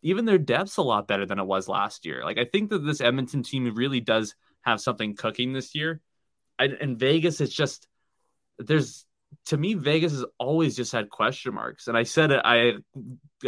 even 0.02 0.26
their 0.26 0.38
depth's 0.38 0.78
a 0.78 0.82
lot 0.82 1.08
better 1.08 1.26
than 1.26 1.40
it 1.40 1.46
was 1.46 1.68
last 1.68 2.06
year. 2.06 2.24
Like 2.24 2.38
I 2.38 2.46
think 2.46 2.70
that 2.70 2.80
this 2.80 3.02
Edmonton 3.02 3.44
team 3.44 3.72
really 3.76 4.00
does 4.00 4.36
have 4.62 4.82
something 4.82 5.16
cooking 5.16 5.54
this 5.54 5.76
year. 5.76 6.02
And 6.60 6.74
in 6.74 6.98
Vegas, 6.98 7.42
it's 7.42 7.54
just 7.54 7.88
there's 8.60 9.06
to 9.48 9.58
me, 9.58 9.74
Vegas 9.74 10.12
has 10.12 10.26
always 10.40 10.76
just 10.76 10.92
had 10.92 11.10
question 11.10 11.54
marks. 11.54 11.88
And 11.88 11.98
I 11.98 12.04
said 12.04 12.32
it, 12.32 12.42
I, 12.44 12.74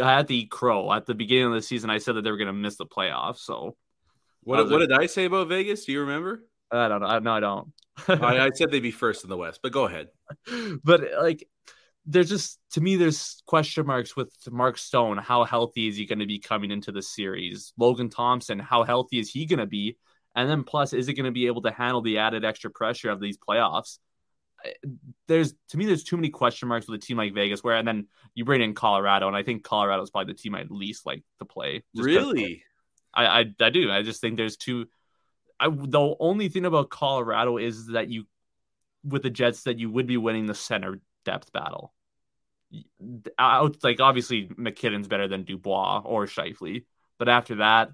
I 0.02 0.16
had 0.16 0.26
the 0.26 0.46
crow 0.46 0.92
at 0.92 1.06
the 1.06 1.14
beginning 1.14 1.46
of 1.46 1.52
the 1.52 1.62
season. 1.62 1.90
I 1.90 1.98
said 1.98 2.16
that 2.16 2.22
they 2.22 2.30
were 2.30 2.36
going 2.36 2.46
to 2.46 2.52
miss 2.52 2.76
the 2.76 2.86
playoffs. 2.86 3.38
So 3.38 3.76
what, 4.42 4.60
uh, 4.60 4.64
what 4.66 4.78
did 4.78 4.92
I 4.92 5.06
say 5.06 5.26
about 5.26 5.48
Vegas? 5.48 5.84
Do 5.84 5.92
you 5.92 6.00
remember? 6.00 6.44
I 6.70 6.88
don't 6.88 7.00
know. 7.00 7.18
No, 7.18 7.32
I 7.32 7.40
don't. 7.40 7.72
I, 8.08 8.46
I 8.46 8.50
said 8.54 8.70
they'd 8.70 8.80
be 8.80 8.90
first 8.90 9.24
in 9.24 9.30
the 9.30 9.36
West, 9.36 9.60
but 9.62 9.72
go 9.72 9.86
ahead. 9.86 10.08
But 10.82 11.02
like, 11.20 11.46
there's 12.06 12.30
just 12.30 12.58
to 12.72 12.80
me, 12.80 12.96
there's 12.96 13.42
question 13.46 13.86
marks 13.86 14.16
with 14.16 14.32
Mark 14.50 14.78
Stone. 14.78 15.18
How 15.18 15.44
healthy 15.44 15.88
is 15.88 15.96
he 15.96 16.06
going 16.06 16.20
to 16.20 16.26
be 16.26 16.38
coming 16.38 16.70
into 16.70 16.92
the 16.92 17.02
series? 17.02 17.72
Logan 17.76 18.08
Thompson, 18.08 18.58
how 18.58 18.84
healthy 18.84 19.18
is 19.18 19.30
he 19.30 19.44
going 19.46 19.58
to 19.58 19.66
be? 19.66 19.96
And 20.34 20.48
then 20.48 20.64
plus, 20.64 20.92
is 20.92 21.08
it 21.08 21.14
going 21.14 21.26
to 21.26 21.32
be 21.32 21.46
able 21.46 21.62
to 21.62 21.70
handle 21.70 22.02
the 22.02 22.18
added 22.18 22.44
extra 22.44 22.70
pressure 22.70 23.10
of 23.10 23.20
these 23.20 23.36
playoffs? 23.36 23.98
There's 25.26 25.54
to 25.70 25.78
me, 25.78 25.86
there's 25.86 26.04
too 26.04 26.16
many 26.16 26.28
question 26.28 26.68
marks 26.68 26.86
with 26.86 27.02
a 27.02 27.04
team 27.04 27.16
like 27.16 27.34
Vegas. 27.34 27.64
Where 27.64 27.76
and 27.76 27.88
then 27.88 28.08
you 28.34 28.44
bring 28.44 28.60
in 28.60 28.74
Colorado, 28.74 29.26
and 29.26 29.36
I 29.36 29.42
think 29.42 29.64
Colorado 29.64 30.02
is 30.02 30.10
probably 30.10 30.34
the 30.34 30.38
team 30.38 30.54
I'd 30.54 30.70
least 30.70 31.06
like 31.06 31.22
to 31.38 31.44
play. 31.44 31.82
Really? 31.94 32.62
I, 33.12 33.26
I, 33.26 33.54
I 33.60 33.70
do. 33.70 33.90
I 33.90 34.02
just 34.02 34.20
think 34.20 34.36
there's 34.36 34.56
two. 34.56 34.86
I 35.58 35.68
the 35.68 36.14
only 36.20 36.48
thing 36.48 36.66
about 36.66 36.90
Colorado 36.90 37.56
is 37.56 37.86
that 37.88 38.08
you, 38.08 38.26
with 39.02 39.22
the 39.22 39.30
Jets, 39.30 39.62
that 39.62 39.78
you 39.78 39.90
would 39.90 40.06
be 40.06 40.18
winning 40.18 40.46
the 40.46 40.54
center 40.54 41.00
depth 41.24 41.52
battle. 41.52 41.94
out 43.38 43.82
like 43.82 44.00
obviously 44.00 44.50
MacKinnon's 44.56 45.08
better 45.08 45.26
than 45.26 45.44
Dubois 45.44 46.02
or 46.04 46.26
Scheifele, 46.26 46.84
but 47.18 47.28
after 47.28 47.56
that, 47.56 47.90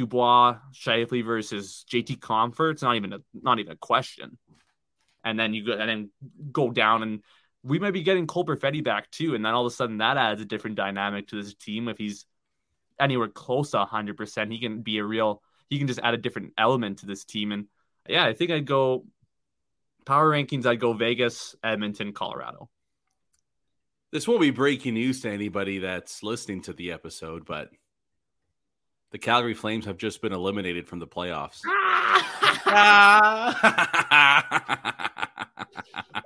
Dubois, 0.00 0.56
Scheifele 0.72 1.24
versus 1.24 1.84
JT 1.90 2.18
Compher, 2.20 2.70
it's 2.70 2.82
not 2.82 2.96
even 2.96 3.12
a 3.12 3.18
not 3.34 3.58
even 3.58 3.72
a 3.72 3.76
question. 3.76 4.38
And 5.22 5.38
then 5.38 5.52
you 5.52 5.66
go 5.66 5.72
and 5.72 5.88
then 5.88 6.10
go 6.50 6.70
down 6.70 7.02
and 7.02 7.22
we 7.62 7.78
might 7.78 7.92
be 7.92 8.02
getting 8.02 8.26
Cole 8.26 8.46
Perfetti 8.46 8.82
back 8.82 9.10
too, 9.10 9.34
and 9.34 9.44
then 9.44 9.52
all 9.52 9.66
of 9.66 9.70
a 9.70 9.74
sudden 9.74 9.98
that 9.98 10.16
adds 10.16 10.40
a 10.40 10.46
different 10.46 10.76
dynamic 10.76 11.28
to 11.28 11.42
this 11.42 11.54
team. 11.54 11.88
If 11.88 11.98
he's 11.98 12.24
anywhere 12.98 13.28
close 13.28 13.72
to 13.72 13.78
100, 13.78 14.16
percent 14.16 14.50
he 14.50 14.58
can 14.58 14.80
be 14.80 14.98
a 14.98 15.04
real. 15.04 15.42
He 15.68 15.78
can 15.78 15.86
just 15.86 16.00
add 16.02 16.14
a 16.14 16.18
different 16.18 16.54
element 16.56 17.00
to 17.00 17.06
this 17.06 17.24
team. 17.24 17.52
And 17.52 17.66
yeah, 18.08 18.24
I 18.24 18.32
think 18.32 18.50
I'd 18.50 18.66
go 18.66 19.04
power 20.06 20.30
rankings. 20.30 20.64
I'd 20.64 20.80
go 20.80 20.94
Vegas, 20.94 21.54
Edmonton, 21.62 22.12
Colorado. 22.12 22.70
This 24.10 24.26
won't 24.26 24.40
be 24.40 24.50
breaking 24.50 24.94
news 24.94 25.20
to 25.20 25.30
anybody 25.30 25.78
that's 25.78 26.22
listening 26.22 26.62
to 26.62 26.72
the 26.72 26.90
episode, 26.90 27.44
but 27.44 27.68
the 29.10 29.18
Calgary 29.18 29.54
Flames 29.54 29.84
have 29.86 29.96
just 29.96 30.22
been 30.22 30.32
eliminated 30.32 30.88
from 30.88 30.98
the 30.98 31.06
playoffs. 31.06 31.60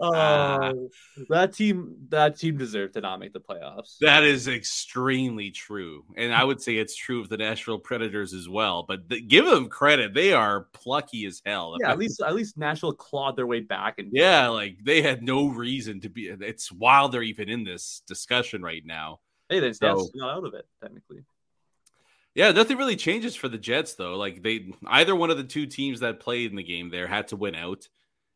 oh, 0.01 0.91
that 1.31 1.55
team 1.55 1.95
that 2.11 2.39
team 2.39 2.59
deserved 2.59 2.95
to 2.95 3.01
not 3.01 3.21
make 3.21 3.33
the 3.33 3.41
playoffs. 3.41 3.97
That 4.01 4.25
is 4.25 4.49
extremely 4.49 5.51
true, 5.51 6.05
and 6.17 6.35
I 6.35 6.45
would 6.45 6.61
say 6.61 6.77
it's 6.77 6.95
true 6.95 7.21
of 7.21 7.29
the 7.29 7.37
Nashville 7.37 7.79
Predators 7.79 8.35
as 8.35 8.49
well. 8.49 8.85
But 8.87 9.09
the, 9.09 9.21
give 9.21 9.47
them 9.47 9.69
credit; 9.69 10.13
they 10.15 10.33
are 10.33 10.69
plucky 10.73 11.25
as 11.27 11.41
hell. 11.45 11.77
Yeah, 11.81 11.91
at 11.91 11.99
least 11.99 12.21
at 12.21 12.35
least 12.35 12.59
Nashville 12.59 12.93
clawed 12.93 13.37
their 13.37 13.47
way 13.47 13.61
back, 13.61 13.99
and 13.99 14.11
yeah, 14.13 14.49
like 14.49 14.79
they 14.83 15.03
had 15.03 15.23
no 15.23 15.49
reason 15.49 16.01
to 16.03 16.09
be. 16.09 16.29
It's 16.29 16.71
wild 16.71 17.13
they're 17.13 17.23
even 17.23 17.49
in 17.49 17.65
this 17.65 18.03
discussion 18.07 18.63
right 18.63 18.85
now. 18.85 19.21
Hey, 19.49 19.61
they're 19.61 19.75
so, 19.75 20.09
not 20.15 20.39
out 20.39 20.45
of 20.45 20.55
it 20.55 20.67
technically. 20.83 21.25
Yeah, 22.35 22.51
nothing 22.51 22.77
really 22.77 22.97
changes 22.97 23.37
for 23.37 23.49
the 23.49 23.59
Jets 23.59 23.95
though. 23.95 24.17
Like 24.17 24.43
they 24.43 24.73
either 24.87 25.15
one 25.15 25.31
of 25.31 25.37
the 25.37 25.45
two 25.45 25.67
teams 25.67 26.01
that 26.01 26.21
played 26.21 26.51
in 26.51 26.57
the 26.57 26.63
game 26.63 26.91
there 26.91 27.07
had 27.07 27.29
to 27.29 27.37
win 27.37 27.55
out 27.55 27.89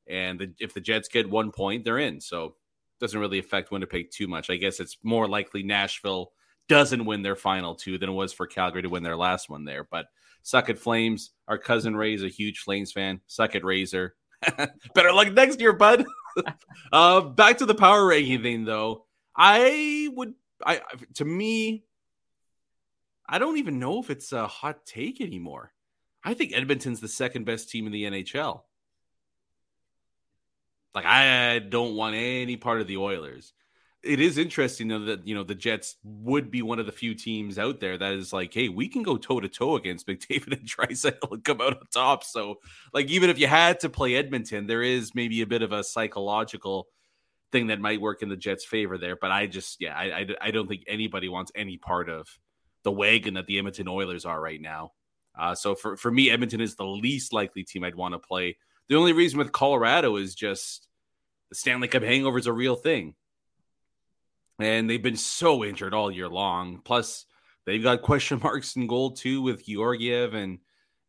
and 0.08 0.38
the, 0.38 0.54
if 0.58 0.74
the 0.74 0.80
Jets 0.80 1.08
get 1.08 1.28
one 1.28 1.52
point, 1.52 1.84
they're 1.84 1.98
in. 1.98 2.20
So 2.20 2.44
it 2.46 2.52
doesn't 3.00 3.20
really 3.20 3.38
affect 3.38 3.70
Winnipeg 3.70 4.10
too 4.10 4.26
much. 4.26 4.50
I 4.50 4.56
guess 4.56 4.80
it's 4.80 4.96
more 5.02 5.28
likely 5.28 5.62
Nashville 5.62 6.32
doesn't 6.68 7.04
win 7.04 7.22
their 7.22 7.36
final 7.36 7.74
two 7.74 7.98
than 7.98 8.08
it 8.08 8.14
was 8.14 8.32
for 8.32 8.46
Calgary 8.46 8.82
to 8.82 8.88
win 8.88 9.02
their 9.02 9.16
last 9.16 9.48
one 9.48 9.64
there. 9.64 9.84
But 9.84 10.06
suck 10.42 10.68
it, 10.68 10.78
Flames. 10.78 11.30
Our 11.46 11.58
cousin 11.58 11.96
Ray 11.96 12.14
is 12.14 12.24
a 12.24 12.28
huge 12.28 12.60
Flames 12.60 12.92
fan. 12.92 13.20
Suck 13.26 13.54
it, 13.54 13.64
Razor. 13.64 14.14
Better 14.94 15.12
luck 15.12 15.32
next 15.32 15.60
year, 15.60 15.72
bud. 15.72 16.04
uh, 16.92 17.20
back 17.22 17.58
to 17.58 17.66
the 17.66 17.74
power 17.74 18.06
ranking 18.06 18.42
thing, 18.42 18.64
though. 18.64 19.04
I 19.36 20.08
would, 20.14 20.34
I 20.64 20.80
to 21.14 21.24
me, 21.24 21.84
I 23.28 23.38
don't 23.38 23.58
even 23.58 23.78
know 23.78 24.00
if 24.00 24.10
it's 24.10 24.32
a 24.32 24.46
hot 24.46 24.86
take 24.86 25.20
anymore. 25.20 25.72
I 26.24 26.34
think 26.34 26.52
Edmonton's 26.54 27.00
the 27.00 27.08
second 27.08 27.44
best 27.44 27.70
team 27.70 27.86
in 27.86 27.92
the 27.92 28.04
NHL. 28.04 28.62
Like 30.94 31.04
I 31.04 31.58
don't 31.58 31.94
want 31.94 32.16
any 32.16 32.56
part 32.56 32.80
of 32.80 32.86
the 32.86 32.96
Oilers. 32.96 33.52
It 34.02 34.20
is 34.20 34.38
interesting 34.38 34.88
though 34.88 35.04
that 35.06 35.26
you 35.26 35.34
know 35.34 35.44
the 35.44 35.54
Jets 35.54 35.96
would 36.02 36.50
be 36.50 36.62
one 36.62 36.78
of 36.78 36.86
the 36.86 36.92
few 36.92 37.14
teams 37.14 37.58
out 37.58 37.80
there 37.80 37.98
that 37.98 38.14
is 38.14 38.32
like, 38.32 38.54
hey, 38.54 38.68
we 38.68 38.88
can 38.88 39.02
go 39.02 39.16
toe 39.16 39.40
to 39.40 39.48
toe 39.48 39.76
against 39.76 40.06
McDavid 40.08 40.58
and 40.58 40.68
Draisaitl 40.68 41.32
and 41.32 41.44
come 41.44 41.60
out 41.60 41.76
on 41.76 41.86
top. 41.92 42.24
So, 42.24 42.56
like, 42.94 43.08
even 43.08 43.28
if 43.28 43.38
you 43.38 43.46
had 43.46 43.80
to 43.80 43.90
play 43.90 44.14
Edmonton, 44.14 44.66
there 44.66 44.82
is 44.82 45.14
maybe 45.14 45.42
a 45.42 45.46
bit 45.46 45.62
of 45.62 45.72
a 45.72 45.84
psychological 45.84 46.88
thing 47.52 47.68
that 47.68 47.80
might 47.80 48.00
work 48.00 48.22
in 48.22 48.28
the 48.28 48.36
Jets' 48.36 48.64
favor 48.64 48.98
there. 48.98 49.16
But 49.16 49.30
I 49.30 49.46
just, 49.46 49.80
yeah, 49.80 49.94
I, 49.96 50.04
I, 50.04 50.26
I 50.40 50.50
don't 50.50 50.68
think 50.68 50.84
anybody 50.86 51.28
wants 51.28 51.52
any 51.54 51.76
part 51.76 52.08
of 52.08 52.28
the 52.88 52.92
wagon 52.92 53.34
that 53.34 53.46
the 53.46 53.58
Edmonton 53.58 53.86
Oilers 53.86 54.24
are 54.24 54.40
right 54.40 54.62
now. 54.62 54.92
Uh, 55.38 55.54
so 55.54 55.74
for 55.74 55.94
for 55.98 56.10
me, 56.10 56.30
Edmonton 56.30 56.62
is 56.62 56.74
the 56.74 56.86
least 56.86 57.34
likely 57.34 57.62
team 57.62 57.84
I'd 57.84 57.94
want 57.94 58.14
to 58.14 58.18
play. 58.18 58.56
The 58.88 58.96
only 58.96 59.12
reason 59.12 59.38
with 59.38 59.52
Colorado 59.52 60.16
is 60.16 60.34
just 60.34 60.88
the 61.50 61.54
Stanley 61.54 61.86
Cup 61.86 62.02
hangover 62.02 62.38
is 62.38 62.46
a 62.46 62.52
real 62.52 62.76
thing. 62.76 63.14
And 64.58 64.88
they've 64.88 65.02
been 65.02 65.18
so 65.18 65.62
injured 65.64 65.92
all 65.92 66.10
year 66.10 66.30
long. 66.30 66.80
Plus, 66.82 67.26
they've 67.66 67.82
got 67.82 68.00
question 68.00 68.40
marks 68.42 68.74
in 68.74 68.86
goal 68.86 69.10
too 69.10 69.42
with 69.42 69.66
Georgiev 69.66 70.32
and 70.32 70.60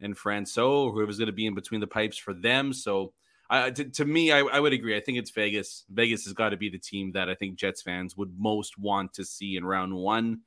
and 0.02 0.18
Francouz, 0.18 0.94
who 0.94 1.08
was 1.08 1.18
going 1.18 1.28
to 1.28 1.34
be 1.34 1.46
in 1.46 1.56
between 1.56 1.80
the 1.80 1.88
pipes 1.88 2.18
for 2.18 2.34
them. 2.34 2.74
So, 2.74 3.14
uh, 3.50 3.72
to, 3.72 3.86
to, 3.86 4.06
me, 4.06 4.34
I, 4.34 4.40
I, 4.40 4.60
would 4.60 4.74
agree. 4.74 4.98
I 4.98 5.00
think 5.00 5.18
it's 5.18 5.32
Vegas. 5.32 5.86
Vegas 5.90 6.26
has 6.26 6.34
got 6.34 6.50
to 6.50 6.58
be 6.58 6.70
the 6.70 6.78
team 6.78 7.14
that 7.14 7.30
I 7.30 7.36
think 7.36 7.58
Jets 7.58 7.82
fans 7.82 8.18
would 8.18 8.38
most 8.38 8.78
want 8.78 9.14
to 9.14 9.24
see 9.24 9.56
in 9.56 9.66
round 9.66 9.94
one. 9.94 10.42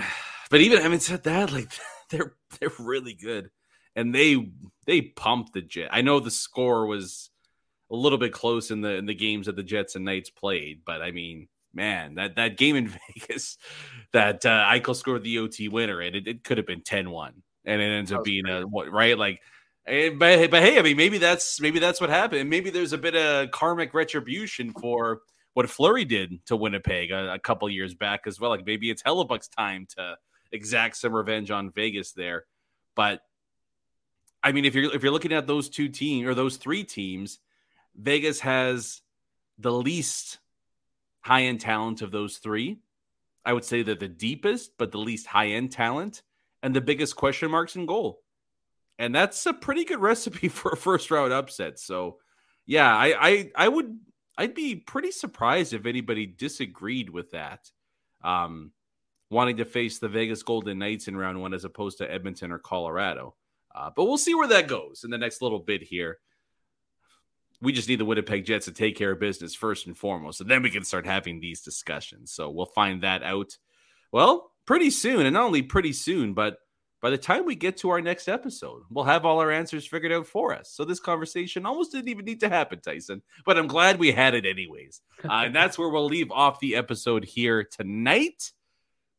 But 0.50 0.62
even 0.62 0.82
having 0.82 0.98
said 0.98 1.22
that, 1.22 1.52
like 1.52 1.68
they're 2.10 2.34
they're 2.58 2.72
really 2.80 3.14
good, 3.14 3.50
and 3.94 4.12
they 4.12 4.50
they 4.84 5.00
pumped 5.00 5.52
the 5.52 5.62
Jet. 5.62 5.90
I 5.92 6.02
know 6.02 6.18
the 6.18 6.28
score 6.28 6.86
was 6.86 7.30
a 7.88 7.94
little 7.94 8.18
bit 8.18 8.32
close 8.32 8.72
in 8.72 8.80
the 8.80 8.96
in 8.96 9.06
the 9.06 9.14
games 9.14 9.46
that 9.46 9.54
the 9.54 9.62
Jets 9.62 9.94
and 9.94 10.04
Knights 10.04 10.28
played, 10.28 10.80
but 10.84 11.02
I 11.02 11.12
mean, 11.12 11.46
man, 11.72 12.16
that 12.16 12.36
that 12.36 12.56
game 12.56 12.74
in 12.74 12.88
Vegas 13.16 13.58
that 14.12 14.44
uh, 14.44 14.64
Eichel 14.66 14.96
scored 14.96 15.22
the 15.22 15.38
OT 15.38 15.68
winner, 15.68 16.00
and 16.00 16.16
it, 16.16 16.26
it 16.26 16.44
could 16.44 16.58
have 16.58 16.66
been 16.66 16.82
10-1. 16.82 17.32
and 17.64 17.80
it 17.80 17.84
ends 17.84 18.10
up 18.12 18.24
being 18.24 18.48
a 18.48 18.62
what 18.62 18.90
right 18.90 19.16
like. 19.16 19.40
But, 19.86 20.50
but 20.50 20.62
hey, 20.62 20.78
I 20.78 20.82
mean, 20.82 20.96
maybe 20.96 21.18
that's 21.18 21.60
maybe 21.60 21.78
that's 21.78 22.00
what 22.00 22.10
happened. 22.10 22.50
Maybe 22.50 22.70
there's 22.70 22.92
a 22.92 22.98
bit 22.98 23.16
of 23.16 23.50
karmic 23.50 23.94
retribution 23.94 24.72
for 24.72 25.20
what 25.54 25.68
Fleury 25.68 26.04
did 26.04 26.44
to 26.46 26.56
Winnipeg 26.56 27.10
a, 27.10 27.34
a 27.34 27.38
couple 27.38 27.68
years 27.68 27.94
back 27.94 28.22
as 28.26 28.38
well. 28.38 28.50
Like 28.50 28.66
maybe 28.66 28.90
it's 28.90 29.02
Hellebuyck's 29.02 29.48
time 29.48 29.86
to 29.96 30.16
exact 30.52 30.96
some 30.96 31.14
revenge 31.14 31.50
on 31.50 31.70
Vegas 31.70 32.12
there. 32.12 32.44
But 32.94 33.22
I 34.42 34.52
mean, 34.52 34.64
if 34.64 34.74
you're 34.74 34.94
if 34.94 35.02
you're 35.02 35.12
looking 35.12 35.32
at 35.32 35.46
those 35.46 35.68
two 35.68 35.88
teams 35.88 36.28
or 36.28 36.34
those 36.34 36.56
three 36.56 36.84
teams, 36.84 37.38
Vegas 37.94 38.40
has 38.40 39.02
the 39.58 39.72
least 39.72 40.38
high 41.20 41.42
end 41.44 41.60
talent 41.60 42.02
of 42.02 42.10
those 42.10 42.38
three. 42.38 42.78
I 43.44 43.52
would 43.52 43.64
say 43.64 43.82
they're 43.82 43.94
the 43.94 44.08
deepest, 44.08 44.72
but 44.78 44.92
the 44.92 44.98
least 44.98 45.26
high 45.26 45.48
end 45.48 45.72
talent 45.72 46.22
and 46.62 46.74
the 46.74 46.80
biggest 46.80 47.16
question 47.16 47.50
marks 47.50 47.76
in 47.76 47.86
goal. 47.86 48.22
And 48.98 49.14
that's 49.14 49.44
a 49.46 49.52
pretty 49.52 49.84
good 49.84 49.98
recipe 50.00 50.48
for 50.48 50.72
a 50.72 50.76
first 50.76 51.10
round 51.10 51.32
upset. 51.32 51.78
So, 51.78 52.18
yeah, 52.66 52.94
I, 52.94 53.28
I, 53.28 53.50
I 53.56 53.68
would, 53.68 53.98
I'd 54.40 54.54
be 54.54 54.76
pretty 54.76 55.10
surprised 55.10 55.72
if 55.72 55.86
anybody 55.86 56.26
disagreed 56.26 57.10
with 57.10 57.30
that. 57.32 57.70
Um, 58.22 58.72
wanting 59.30 59.58
to 59.58 59.64
face 59.64 59.98
the 59.98 60.08
Vegas 60.08 60.42
Golden 60.42 60.78
Knights 60.78 61.08
in 61.08 61.16
round 61.16 61.40
one 61.40 61.54
as 61.54 61.64
opposed 61.64 61.98
to 61.98 62.10
Edmonton 62.10 62.50
or 62.50 62.58
Colorado. 62.58 63.34
Uh, 63.74 63.90
but 63.94 64.04
we'll 64.04 64.18
see 64.18 64.34
where 64.34 64.48
that 64.48 64.66
goes 64.66 65.04
in 65.04 65.10
the 65.10 65.18
next 65.18 65.42
little 65.42 65.60
bit 65.60 65.82
here 65.82 66.18
we 67.60 67.72
just 67.72 67.88
need 67.88 68.00
the 68.00 68.04
Winnipeg 68.04 68.44
Jets 68.44 68.64
to 68.66 68.72
take 68.72 68.96
care 68.96 69.12
of 69.12 69.20
business 69.20 69.54
first 69.54 69.86
and 69.86 69.96
foremost, 69.96 70.40
and 70.40 70.50
then 70.50 70.62
we 70.62 70.70
can 70.70 70.84
start 70.84 71.06
having 71.06 71.40
these 71.40 71.60
discussions. 71.60 72.32
So 72.32 72.50
we'll 72.50 72.66
find 72.66 73.02
that 73.02 73.22
out. 73.22 73.56
Well, 74.12 74.52
pretty 74.66 74.90
soon, 74.90 75.26
and 75.26 75.34
not 75.34 75.44
only 75.44 75.62
pretty 75.62 75.92
soon, 75.92 76.32
but 76.32 76.56
by 77.00 77.10
the 77.10 77.18
time 77.18 77.46
we 77.46 77.54
get 77.54 77.78
to 77.78 77.90
our 77.90 78.00
next 78.00 78.28
episode, 78.28 78.82
we'll 78.90 79.04
have 79.04 79.24
all 79.24 79.40
our 79.40 79.50
answers 79.50 79.86
figured 79.86 80.12
out 80.12 80.26
for 80.26 80.54
us. 80.54 80.70
So 80.70 80.84
this 80.84 81.00
conversation 81.00 81.64
almost 81.64 81.92
didn't 81.92 82.08
even 82.08 82.24
need 82.24 82.40
to 82.40 82.48
happen, 82.48 82.80
Tyson, 82.80 83.22
but 83.46 83.58
I'm 83.58 83.66
glad 83.66 83.98
we 83.98 84.12
had 84.12 84.34
it 84.34 84.44
anyways. 84.44 85.00
Uh, 85.24 85.44
and 85.44 85.56
that's 85.56 85.78
where 85.78 85.88
we'll 85.88 86.06
leave 86.06 86.30
off 86.30 86.60
the 86.60 86.76
episode 86.76 87.24
here 87.24 87.64
tonight 87.64 88.52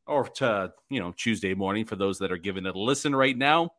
or 0.06 0.28
to, 0.28 0.74
you 0.89 1.00
know, 1.00 1.13
Tuesday 1.15 1.54
morning 1.54 1.86
for 1.86 1.96
those 1.96 2.20
that 2.20 2.32
are 2.32 2.38
giving 2.38 2.65
it 2.65 2.76
a 2.76 2.80
listen 2.80 3.15
right 3.15 3.38
now. 3.38 3.72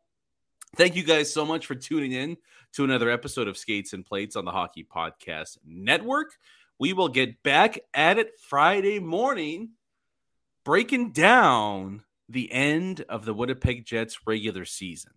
Thank 0.75 0.95
you 0.95 1.03
guys 1.03 1.31
so 1.31 1.45
much 1.45 1.65
for 1.65 1.75
tuning 1.75 2.11
in 2.11 2.37
to 2.73 2.83
another 2.83 3.09
episode 3.09 3.47
of 3.47 3.57
Skates 3.57 3.93
and 3.93 4.05
Plates 4.05 4.35
on 4.35 4.43
the 4.43 4.51
Hockey 4.51 4.83
Podcast 4.83 5.59
Network. 5.65 6.33
We 6.79 6.93
will 6.93 7.09
get 7.09 7.43
back 7.43 7.79
at 7.93 8.17
it 8.17 8.31
Friday 8.39 8.99
morning, 8.99 9.71
breaking 10.65 11.11
down 11.11 12.03
the 12.29 12.51
end 12.51 13.05
of 13.09 13.25
the 13.25 13.33
Winnipeg 13.33 13.85
Jets 13.85 14.19
regular 14.25 14.65
season. 14.65 15.13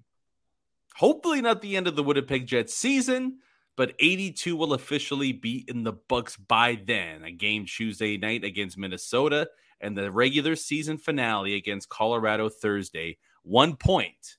Hopefully, 0.97 1.40
not 1.40 1.61
the 1.61 1.77
end 1.77 1.87
of 1.87 1.96
the 1.96 2.02
Winnipeg 2.02 2.46
Jets 2.46 2.75
season, 2.75 3.38
but 3.77 3.94
82 3.98 4.57
will 4.57 4.73
officially 4.73 5.33
be 5.33 5.65
in 5.69 5.85
the 5.85 5.92
books 5.92 6.37
by 6.37 6.81
then. 6.83 7.23
A 7.23 7.31
game 7.31 7.67
Tuesday 7.67 8.17
night 8.17 8.44
against 8.44 8.79
Minnesota 8.79 9.48
and 9.81 9.96
the 9.96 10.11
regular 10.11 10.57
season 10.57 10.96
finale 10.96 11.54
against 11.54 11.90
Colorado 11.90 12.48
Thursday. 12.48 13.19
One 13.42 13.77
point 13.77 14.38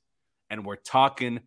and 0.50 0.66
we're 0.66 0.76
talking 0.76 1.42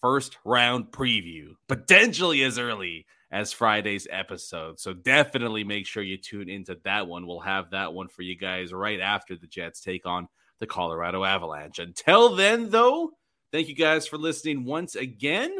first 0.00 0.38
round 0.44 0.86
preview, 0.86 1.54
potentially 1.68 2.42
as 2.42 2.58
early 2.58 3.06
as 3.30 3.52
Friday's 3.52 4.08
episode. 4.10 4.80
So 4.80 4.92
definitely 4.92 5.62
make 5.62 5.86
sure 5.86 6.02
you 6.02 6.16
tune 6.16 6.48
into 6.48 6.78
that 6.84 7.06
one. 7.06 7.26
We'll 7.26 7.40
have 7.40 7.70
that 7.70 7.92
one 7.92 8.08
for 8.08 8.22
you 8.22 8.36
guys 8.36 8.72
right 8.72 9.00
after 9.00 9.36
the 9.36 9.46
Jets 9.46 9.80
take 9.80 10.06
on 10.06 10.28
the 10.60 10.66
Colorado 10.66 11.24
Avalanche. 11.24 11.78
Until 11.78 12.36
then, 12.36 12.70
though, 12.70 13.10
thank 13.52 13.68
you 13.68 13.74
guys 13.74 14.06
for 14.06 14.18
listening 14.18 14.64
once 14.64 14.94
again. 14.94 15.56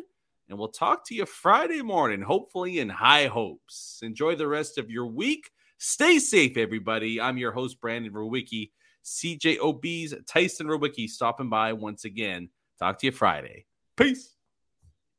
And 0.48 0.58
we'll 0.58 0.68
talk 0.68 1.06
to 1.06 1.14
you 1.14 1.26
Friday 1.26 1.82
morning, 1.82 2.22
hopefully 2.22 2.80
in 2.80 2.88
high 2.88 3.26
hopes. 3.26 4.00
Enjoy 4.02 4.34
the 4.34 4.48
rest 4.48 4.78
of 4.78 4.90
your 4.90 5.06
week. 5.06 5.50
Stay 5.78 6.18
safe, 6.18 6.56
everybody. 6.56 7.20
I'm 7.20 7.38
your 7.38 7.52
host, 7.52 7.80
Brandon 7.80 8.12
Rowicki. 8.12 8.70
CJOB's 9.04 10.14
Tyson 10.26 10.66
Rowicki 10.66 11.08
stopping 11.08 11.48
by 11.48 11.72
once 11.72 12.04
again. 12.04 12.50
Talk 12.78 12.98
to 12.98 13.06
you 13.06 13.12
Friday. 13.12 13.64
Peace. 13.96 14.39